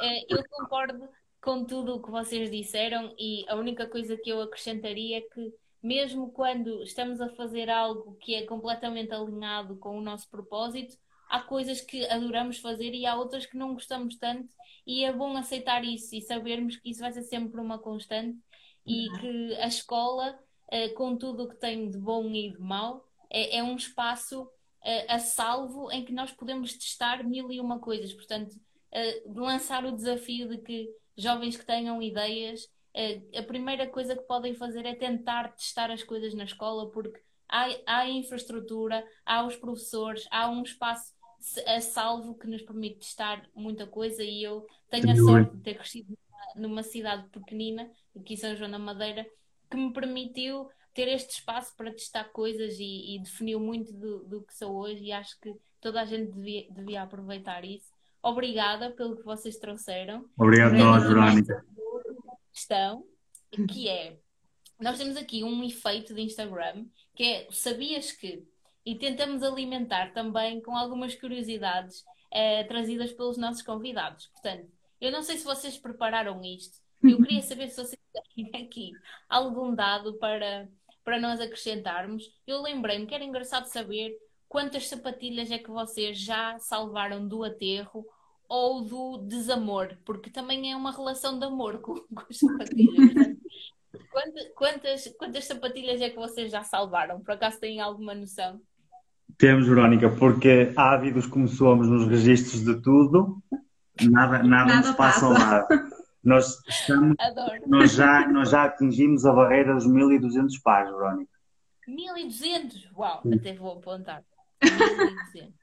É, 0.00 0.34
eu 0.34 0.42
concordo 0.50 1.08
com 1.42 1.64
tudo 1.64 1.96
o 1.96 2.02
que 2.02 2.10
vocês 2.10 2.50
disseram 2.50 3.14
e 3.18 3.44
a 3.48 3.56
única 3.56 3.86
coisa 3.86 4.16
que 4.16 4.30
eu 4.30 4.40
acrescentaria 4.42 5.18
é 5.18 5.20
que 5.20 5.52
mesmo 5.82 6.30
quando 6.30 6.82
estamos 6.82 7.20
a 7.20 7.28
fazer 7.30 7.70
algo 7.70 8.16
que 8.20 8.34
é 8.34 8.44
completamente 8.44 9.12
alinhado 9.12 9.76
com 9.76 9.98
o 9.98 10.02
nosso 10.02 10.28
propósito, 10.28 10.96
há 11.28 11.40
coisas 11.40 11.80
que 11.80 12.04
adoramos 12.06 12.58
fazer 12.58 12.92
e 12.92 13.06
há 13.06 13.16
outras 13.16 13.46
que 13.46 13.56
não 13.56 13.72
gostamos 13.72 14.16
tanto 14.16 14.48
e 14.86 15.04
é 15.04 15.12
bom 15.12 15.36
aceitar 15.36 15.84
isso 15.84 16.14
e 16.14 16.20
sabermos 16.20 16.76
que 16.76 16.90
isso 16.90 17.00
vai 17.00 17.12
ser 17.12 17.22
sempre 17.22 17.60
uma 17.60 17.78
constante 17.78 18.38
e 18.84 19.08
uhum. 19.08 19.18
que 19.18 19.54
a 19.56 19.66
escola, 19.66 20.38
eh, 20.70 20.88
com 20.90 21.16
tudo 21.16 21.44
o 21.44 21.48
que 21.48 21.56
tem 21.56 21.90
de 21.90 21.98
bom 21.98 22.24
e 22.30 22.50
de 22.50 22.60
mau, 22.60 23.04
é, 23.28 23.58
é 23.58 23.62
um 23.62 23.76
espaço 23.76 24.48
eh, 24.84 25.12
a 25.12 25.18
salvo 25.18 25.90
em 25.90 26.04
que 26.04 26.12
nós 26.12 26.32
podemos 26.32 26.72
testar 26.74 27.24
mil 27.24 27.50
e 27.50 27.60
uma 27.60 27.78
coisas. 27.78 28.12
Portanto, 28.12 28.56
eh, 28.92 29.22
lançar 29.26 29.84
o 29.84 29.92
desafio 29.92 30.48
de 30.48 30.58
que 30.58 30.88
jovens 31.16 31.56
que 31.56 31.66
tenham 31.66 32.02
ideias, 32.02 32.68
a 33.38 33.42
primeira 33.44 33.86
coisa 33.86 34.16
que 34.16 34.22
podem 34.22 34.52
fazer 34.52 34.84
é 34.84 34.96
tentar 34.96 35.54
testar 35.54 35.92
as 35.92 36.02
coisas 36.02 36.34
na 36.34 36.42
escola, 36.42 36.90
porque 36.90 37.20
há, 37.48 37.68
há 37.86 38.08
infraestrutura, 38.08 39.06
há 39.24 39.46
os 39.46 39.54
professores, 39.54 40.26
há 40.30 40.50
um 40.50 40.62
espaço 40.62 41.14
a 41.66 41.80
salvo 41.80 42.34
que 42.34 42.46
nos 42.46 42.62
permite 42.62 42.98
testar 42.98 43.48
muita 43.54 43.86
coisa 43.86 44.22
e 44.22 44.42
eu 44.42 44.66
tenho 44.90 45.10
a 45.10 45.16
sorte 45.16 45.56
de 45.56 45.62
ter 45.62 45.74
crescido 45.74 46.18
numa 46.56 46.82
cidade 46.82 47.28
pequenina, 47.28 47.90
aqui 48.16 48.34
em 48.34 48.36
São 48.36 48.54
João 48.56 48.70
da 48.70 48.78
Madeira, 48.78 49.26
que 49.70 49.76
me 49.76 49.92
permitiu 49.92 50.68
ter 50.92 51.08
este 51.08 51.34
espaço 51.34 51.74
para 51.76 51.92
testar 51.92 52.24
coisas 52.24 52.78
e, 52.78 53.16
e 53.16 53.22
definiu 53.22 53.60
muito 53.60 53.92
do, 53.92 54.24
do, 54.24 54.42
que 54.42 54.54
sou 54.54 54.76
hoje 54.76 55.04
e 55.04 55.12
acho 55.12 55.38
que 55.40 55.54
toda 55.80 56.00
a 56.00 56.04
gente 56.04 56.32
devia, 56.32 56.66
devia 56.70 57.02
aproveitar 57.02 57.64
isso. 57.64 57.90
Obrigada 58.22 58.90
pelo 58.90 59.16
que 59.16 59.24
vocês 59.24 59.56
trouxeram. 59.56 60.28
Obrigado 60.36 60.74
nós, 60.74 61.02
Verónica. 61.04 61.64
Questão, 62.52 63.04
que 63.68 63.88
é, 63.88 64.18
nós 64.78 64.98
temos 64.98 65.16
aqui 65.16 65.42
um 65.44 65.62
efeito 65.64 66.12
de 66.14 66.20
Instagram, 66.20 66.84
que 67.14 67.24
é, 67.24 67.48
sabias 67.50 68.12
que? 68.12 68.44
E 68.84 68.94
tentamos 68.96 69.42
alimentar 69.42 70.12
também 70.12 70.60
com 70.60 70.76
algumas 70.76 71.14
curiosidades 71.14 72.04
eh, 72.30 72.64
trazidas 72.64 73.12
pelos 73.12 73.36
nossos 73.36 73.62
convidados. 73.62 74.26
Portanto, 74.28 74.68
eu 75.00 75.10
não 75.12 75.22
sei 75.22 75.36
se 75.36 75.44
vocês 75.44 75.76
prepararam 75.78 76.42
isto. 76.42 76.78
Eu 77.02 77.18
queria 77.18 77.42
saber 77.42 77.68
se 77.68 77.76
vocês 77.76 78.00
têm 78.34 78.50
aqui 78.62 78.92
algum 79.28 79.74
dado 79.74 80.14
para, 80.14 80.68
para 81.04 81.18
nós 81.18 81.40
acrescentarmos. 81.40 82.24
Eu 82.46 82.62
lembrei-me 82.62 83.06
que 83.06 83.14
era 83.14 83.24
engraçado 83.24 83.66
saber 83.66 84.12
quantas 84.48 84.88
sapatilhas 84.88 85.50
é 85.50 85.58
que 85.58 85.70
vocês 85.70 86.18
já 86.18 86.58
salvaram 86.58 87.26
do 87.26 87.42
aterro 87.44 88.04
ou 88.48 88.82
do 88.82 89.18
desamor, 89.28 89.96
porque 90.04 90.28
também 90.28 90.72
é 90.72 90.76
uma 90.76 90.90
relação 90.90 91.38
de 91.38 91.46
amor 91.46 91.78
com, 91.80 91.94
com 92.14 92.24
as 92.28 92.36
sapatilhas. 92.36 93.36
Quantas, 94.10 94.48
quantas, 94.54 95.14
quantas 95.16 95.44
sapatilhas 95.44 96.00
é 96.00 96.10
que 96.10 96.16
vocês 96.16 96.50
já 96.50 96.62
salvaram? 96.64 97.20
Por 97.20 97.32
acaso 97.32 97.60
têm 97.60 97.80
alguma 97.80 98.14
noção? 98.14 98.60
Temos, 99.38 99.66
Verónica, 99.66 100.10
porque 100.10 100.72
ávidos 100.76 101.26
como 101.26 101.48
somos 101.48 101.88
nos 101.88 102.06
registros 102.08 102.64
de 102.64 102.80
tudo, 102.82 103.40
nada, 104.02 104.42
nada, 104.42 104.44
nada 104.44 104.76
nos 104.76 104.96
passa 104.96 105.26
ao 105.26 105.32
lado. 105.32 105.66
Nós, 106.22 106.58
estamos, 106.68 107.16
nós, 107.66 107.92
já, 107.94 108.28
nós 108.28 108.50
já 108.50 108.64
atingimos 108.64 109.24
a 109.24 109.32
barreira 109.32 109.74
dos 109.74 109.86
1200 109.86 110.58
pares, 110.58 110.90
Verónica. 110.90 111.30
1200? 111.88 112.90
Uau, 112.96 113.20
Sim. 113.22 113.34
até 113.34 113.54
vou 113.54 113.72
apontar. 113.78 114.22
1200. 114.62 115.54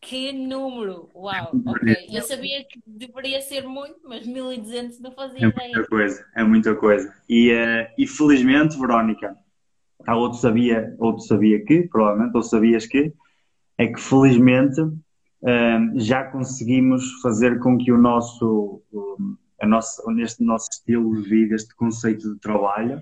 Que 0.00 0.32
número! 0.32 1.10
Uau, 1.14 1.50
ok. 1.66 2.06
Eu 2.12 2.22
sabia 2.22 2.62
que 2.64 2.80
deveria 2.86 3.40
ser 3.40 3.66
muito, 3.66 3.98
mas 4.04 4.24
1200 4.26 5.00
não 5.00 5.10
fazia 5.12 5.46
É 5.46 5.48
ideia. 5.48 5.72
muita 5.72 5.88
coisa, 5.88 6.26
é 6.36 6.44
muita 6.44 6.74
coisa. 6.76 7.14
E, 7.28 7.50
eh, 7.50 7.92
e 7.98 8.06
felizmente, 8.06 8.78
Verónica, 8.78 9.36
há 10.06 10.14
outro 10.14 10.38
sabia, 10.38 10.94
outro 10.98 11.22
sabia 11.24 11.64
que, 11.64 11.88
provavelmente, 11.88 12.36
ou 12.36 12.42
sabias 12.42 12.86
que, 12.86 13.12
é 13.78 13.86
que 13.88 14.00
felizmente 14.00 14.80
já 15.96 16.24
conseguimos 16.24 17.20
fazer 17.22 17.58
com 17.60 17.78
que 17.78 17.92
o 17.92 17.98
nosso, 17.98 18.82
a 19.60 20.12
neste 20.12 20.42
nosso 20.42 20.68
estilo 20.72 21.22
de 21.22 21.28
vida, 21.28 21.54
este 21.54 21.74
conceito 21.76 22.34
de 22.34 22.40
trabalho, 22.40 23.00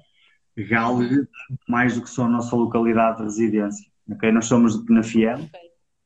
galgue 0.57 1.27
mais 1.69 1.95
do 1.95 2.03
que 2.03 2.11
só 2.11 2.25
a 2.25 2.29
nossa 2.29 2.55
localidade 2.55 3.19
de 3.19 3.25
residência. 3.25 3.91
ok? 4.11 4.31
Nós 4.31 4.47
somos 4.47 4.79
de 4.79 4.87
Penafiel, 4.87 5.39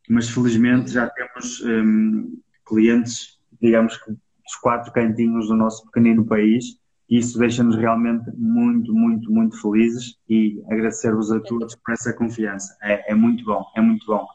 mas 0.09 0.31
felizmente 0.31 0.93
já 0.93 1.09
temos 1.11 1.61
hum, 1.61 2.41
clientes, 2.67 3.39
digamos 3.61 3.97
que 3.97 4.11
dos 4.13 4.57
quatro 4.63 4.91
cantinhos 4.93 5.49
do 5.49 5.55
nosso 5.55 5.85
pequenino 5.87 6.25
país, 6.25 6.79
e 7.11 7.19
isso 7.19 7.39
deixa-nos 7.39 7.77
realmente 7.77 8.31
muito, 8.37 8.95
muito, 8.95 9.31
muito 9.31 9.61
felizes 9.61 10.17
e 10.29 10.63
agradecer-vos 10.71 11.31
a 11.33 11.41
todos 11.41 11.75
por 11.75 11.93
essa 11.93 12.13
confiança. 12.13 12.77
É, 12.83 13.13
é 13.13 13.15
muito 13.15 13.45
bom, 13.45 13.65
é 13.77 13.81
muito 13.81 14.07
bom. 14.07 14.27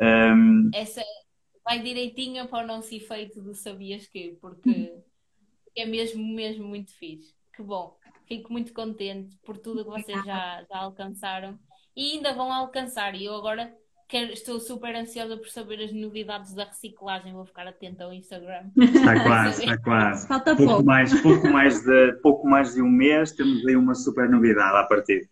Hum, 0.00 0.70
Essa 0.74 1.02
vai 1.70 1.78
direitinho 1.78 2.48
para 2.48 2.64
o 2.64 2.66
nosso 2.66 2.92
efeito 2.92 3.40
do 3.40 3.54
sabias 3.54 4.04
que, 4.08 4.36
porque 4.40 4.92
é 5.76 5.86
mesmo, 5.86 6.26
mesmo 6.34 6.66
muito 6.66 6.92
fixe. 6.98 7.32
Que 7.54 7.62
bom. 7.62 7.96
Fico 8.26 8.52
muito 8.52 8.72
contente 8.72 9.36
por 9.44 9.56
tudo 9.56 9.84
que 9.84 9.90
vocês 9.90 10.24
já, 10.24 10.64
já 10.68 10.78
alcançaram 10.78 11.56
e 11.94 12.16
ainda 12.16 12.32
vão 12.34 12.52
alcançar. 12.52 13.14
E 13.14 13.24
eu 13.24 13.34
agora 13.36 13.72
quero, 14.08 14.32
estou 14.32 14.58
super 14.58 14.96
ansiosa 14.96 15.36
por 15.36 15.48
saber 15.48 15.80
as 15.84 15.92
novidades 15.92 16.54
da 16.54 16.64
reciclagem. 16.64 17.32
Vou 17.32 17.46
ficar 17.46 17.68
atenta 17.68 18.02
ao 18.02 18.12
Instagram. 18.12 18.70
está 18.76 19.22
quase, 19.22 19.62
está 19.62 19.78
quase. 19.78 20.26
Falta 20.26 20.56
Pouco 20.56 20.72
pouco. 20.72 20.86
mais, 20.86 21.20
pouco, 21.20 21.48
mais 21.48 21.84
de, 21.84 22.12
pouco 22.20 22.48
mais 22.48 22.74
de 22.74 22.82
um 22.82 22.90
mês 22.90 23.30
temos 23.30 23.64
aí 23.64 23.76
uma 23.76 23.94
super 23.94 24.28
novidade 24.28 24.76
à 24.76 24.82
partida. 24.84 25.28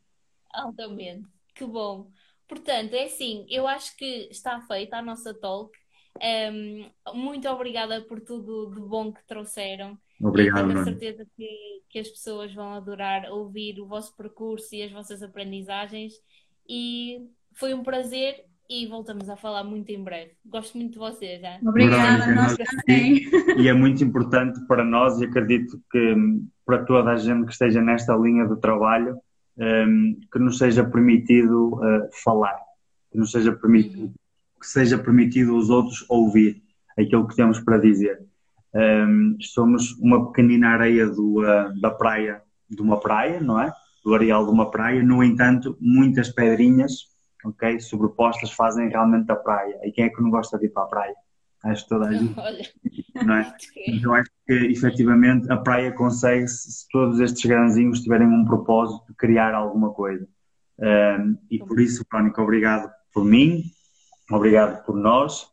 Altamente. 0.55 1.27
Que 1.53 1.65
bom. 1.65 2.13
Portanto, 2.47 2.95
é 2.95 3.07
assim, 3.07 3.45
eu 3.51 3.67
acho 3.67 3.97
que 3.97 4.29
está 4.31 4.61
feita 4.61 4.99
a 4.99 5.03
nossa 5.03 5.35
talk. 5.35 5.77
Ehm, 6.21 6.87
muito 7.15 7.49
obrigada 7.49 8.01
por 8.03 8.21
tudo 8.21 8.73
de 8.75 8.81
bom 8.81 9.13
que 9.13 9.27
trouxeram. 9.27 9.99
Obrigado, 10.21 10.67
E 10.67 10.69
tenho 10.69 10.81
a 10.81 10.85
certeza 10.85 11.27
que, 11.37 11.49
que 11.89 11.99
as 11.99 12.09
pessoas 12.09 12.53
vão 12.53 12.73
adorar 12.75 13.31
ouvir 13.31 13.81
o 13.81 13.87
vosso 13.87 14.17
percurso 14.17 14.75
e 14.75 14.83
as 14.83 14.91
vossas 14.91 15.23
aprendizagens. 15.23 16.15
E 16.69 17.29
foi 17.55 17.73
um 17.73 17.83
prazer 17.83 18.45
e 18.69 18.87
voltamos 18.87 19.29
a 19.31 19.37
falar 19.37 19.65
muito 19.65 19.91
em 19.91 20.03
breve. 20.03 20.33
Gosto 20.45 20.77
muito 20.77 20.93
de 20.93 20.99
vocês. 20.99 21.41
Obrigada, 21.63 22.27
Verónica, 22.27 22.35
nós 22.35 22.57
também. 22.57 23.23
E 23.57 23.69
é 23.69 23.73
muito 23.73 24.05
importante 24.05 24.61
para 24.67 24.85
nós, 24.85 25.21
e 25.21 25.25
acredito 25.25 25.81
que 25.91 26.15
hum, 26.15 26.47
para 26.67 26.85
toda 26.85 27.13
a 27.13 27.17
gente 27.17 27.47
que 27.47 27.53
esteja 27.53 27.81
nesta 27.81 28.15
linha 28.15 28.47
de 28.47 28.61
trabalho, 28.61 29.17
hum, 29.57 30.21
que 30.31 30.39
nos 30.39 30.59
seja 30.59 30.85
permitido 30.85 31.75
uh, 31.77 32.09
falar, 32.23 32.59
que 33.11 33.17
nos 33.17 33.31
seja 33.31 33.53
permitido, 33.53 34.03
Uhum. 34.03 34.15
Que 34.59 34.67
seja 34.67 34.99
permitido 34.99 35.55
aos 35.55 35.71
outros 35.71 36.05
ouvir 36.09 36.63
aquilo 36.99 37.27
que 37.27 37.37
temos 37.37 37.61
para 37.61 37.79
dizer. 37.79 38.21
Hum, 38.75 39.37
somos 39.41 39.93
uma 39.99 40.27
pequenina 40.27 40.69
areia 40.71 41.07
do, 41.07 41.41
uh, 41.41 41.81
da 41.81 41.91
praia, 41.91 42.43
de 42.69 42.83
uma 42.83 43.01
praia, 43.01 43.41
não 43.41 43.61
é? 43.61 43.73
Do 44.05 44.15
areal 44.15 44.45
de 44.45 44.51
uma 44.51 44.71
praia, 44.71 45.03
no 45.03 45.23
entanto, 45.23 45.77
muitas 45.81 46.29
pedrinhas, 46.29 47.09
ok, 47.45 47.81
sobrepostas 47.81 48.53
fazem 48.53 48.89
realmente 48.89 49.31
a 49.31 49.37
praia. 49.37 49.79
E 49.85 49.93
quem 49.93 50.05
é 50.05 50.09
que 50.09 50.21
não 50.23 50.31
gosta 50.31 50.59
de 50.59 50.67
ir 50.67 50.71
para 50.71 50.83
a 50.83 50.87
praia? 50.87 51.15
Acho 51.65 51.83
que 51.83 51.89
toda 51.89 52.07
a 52.07 52.13
gente, 52.13 52.35
não 53.25 53.35
é? 53.35 53.53
Eu 54.01 54.15
acho 54.15 54.31
que 54.47 54.53
efetivamente 54.53 55.51
a 55.51 55.57
praia 55.57 55.93
consegue, 55.93 56.47
se 56.47 56.71
se 56.71 56.89
todos 56.89 57.19
estes 57.19 57.45
grãozinhos 57.45 58.01
tiverem 58.01 58.29
um 58.29 58.45
propósito 58.45 59.05
de 59.09 59.15
criar 59.15 59.55
alguma 59.55 59.93
coisa. 59.93 60.27
Um, 60.79 61.37
e 61.51 61.59
por 61.59 61.81
isso, 61.81 62.05
Crónica, 62.09 62.41
obrigado 62.41 62.89
por 63.13 63.25
mim, 63.25 63.65
obrigado 64.31 64.85
por 64.85 64.97
nós 64.97 65.51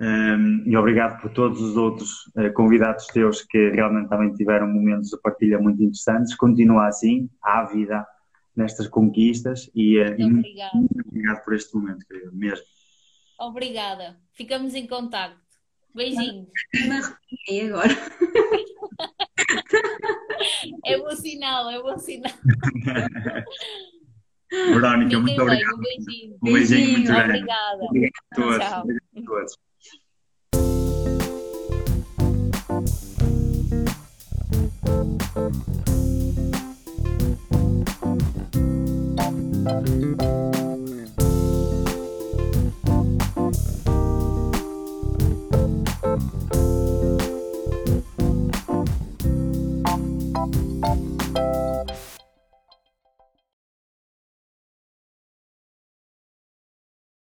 um, 0.00 0.64
e 0.66 0.76
obrigado 0.76 1.20
por 1.20 1.30
todos 1.32 1.60
os 1.60 1.76
outros 1.76 2.26
uh, 2.36 2.52
convidados 2.54 3.06
teus 3.06 3.42
que 3.42 3.70
realmente 3.70 4.08
também 4.08 4.32
tiveram 4.34 4.66
momentos 4.66 5.10
de 5.10 5.20
partilha 5.20 5.58
muito 5.58 5.82
interessantes. 5.82 6.34
Continua 6.34 6.88
assim, 6.88 7.30
há 7.42 7.64
vida 7.64 8.06
nestas 8.56 8.88
conquistas 8.88 9.70
e, 9.74 10.00
uh, 10.00 10.14
e 10.18 10.24
muito, 10.24 10.38
obrigada. 10.38 10.74
muito 10.74 11.08
obrigado 11.08 11.44
por 11.44 11.54
este 11.54 11.74
momento, 11.76 12.06
querido, 12.06 12.32
mesmo. 12.34 12.64
Obrigada. 13.38 14.16
Ficamos 14.32 14.74
em 14.74 14.86
contacto. 14.86 15.40
Beijinhos. 15.94 16.48
Me 16.74 16.90
arrepiei 16.90 17.68
agora. 17.68 17.88
É 20.84 20.98
bom 20.98 21.14
sinal, 21.14 21.70
é 21.70 21.80
bom 21.80 21.96
sinal. 21.98 22.32
Verónica, 24.52 25.18
muito 25.18 25.42
obrigado. 25.42 25.74
um 25.74 25.78
beijinho. 25.78 26.36
Um 26.42 26.52
beijinho 26.52 26.90
muito 26.90 27.04
Beijinho, 27.04 27.04
grande. 27.04 27.38
Obrigada. 27.38 27.84
Obrigado 27.84 28.12
a 28.30 28.34
todos. 28.34 28.58
Tchau. 28.58 28.82
Obrigado 28.82 29.02
a 29.16 29.22
todos. 29.24 29.56
Thank 39.64 40.51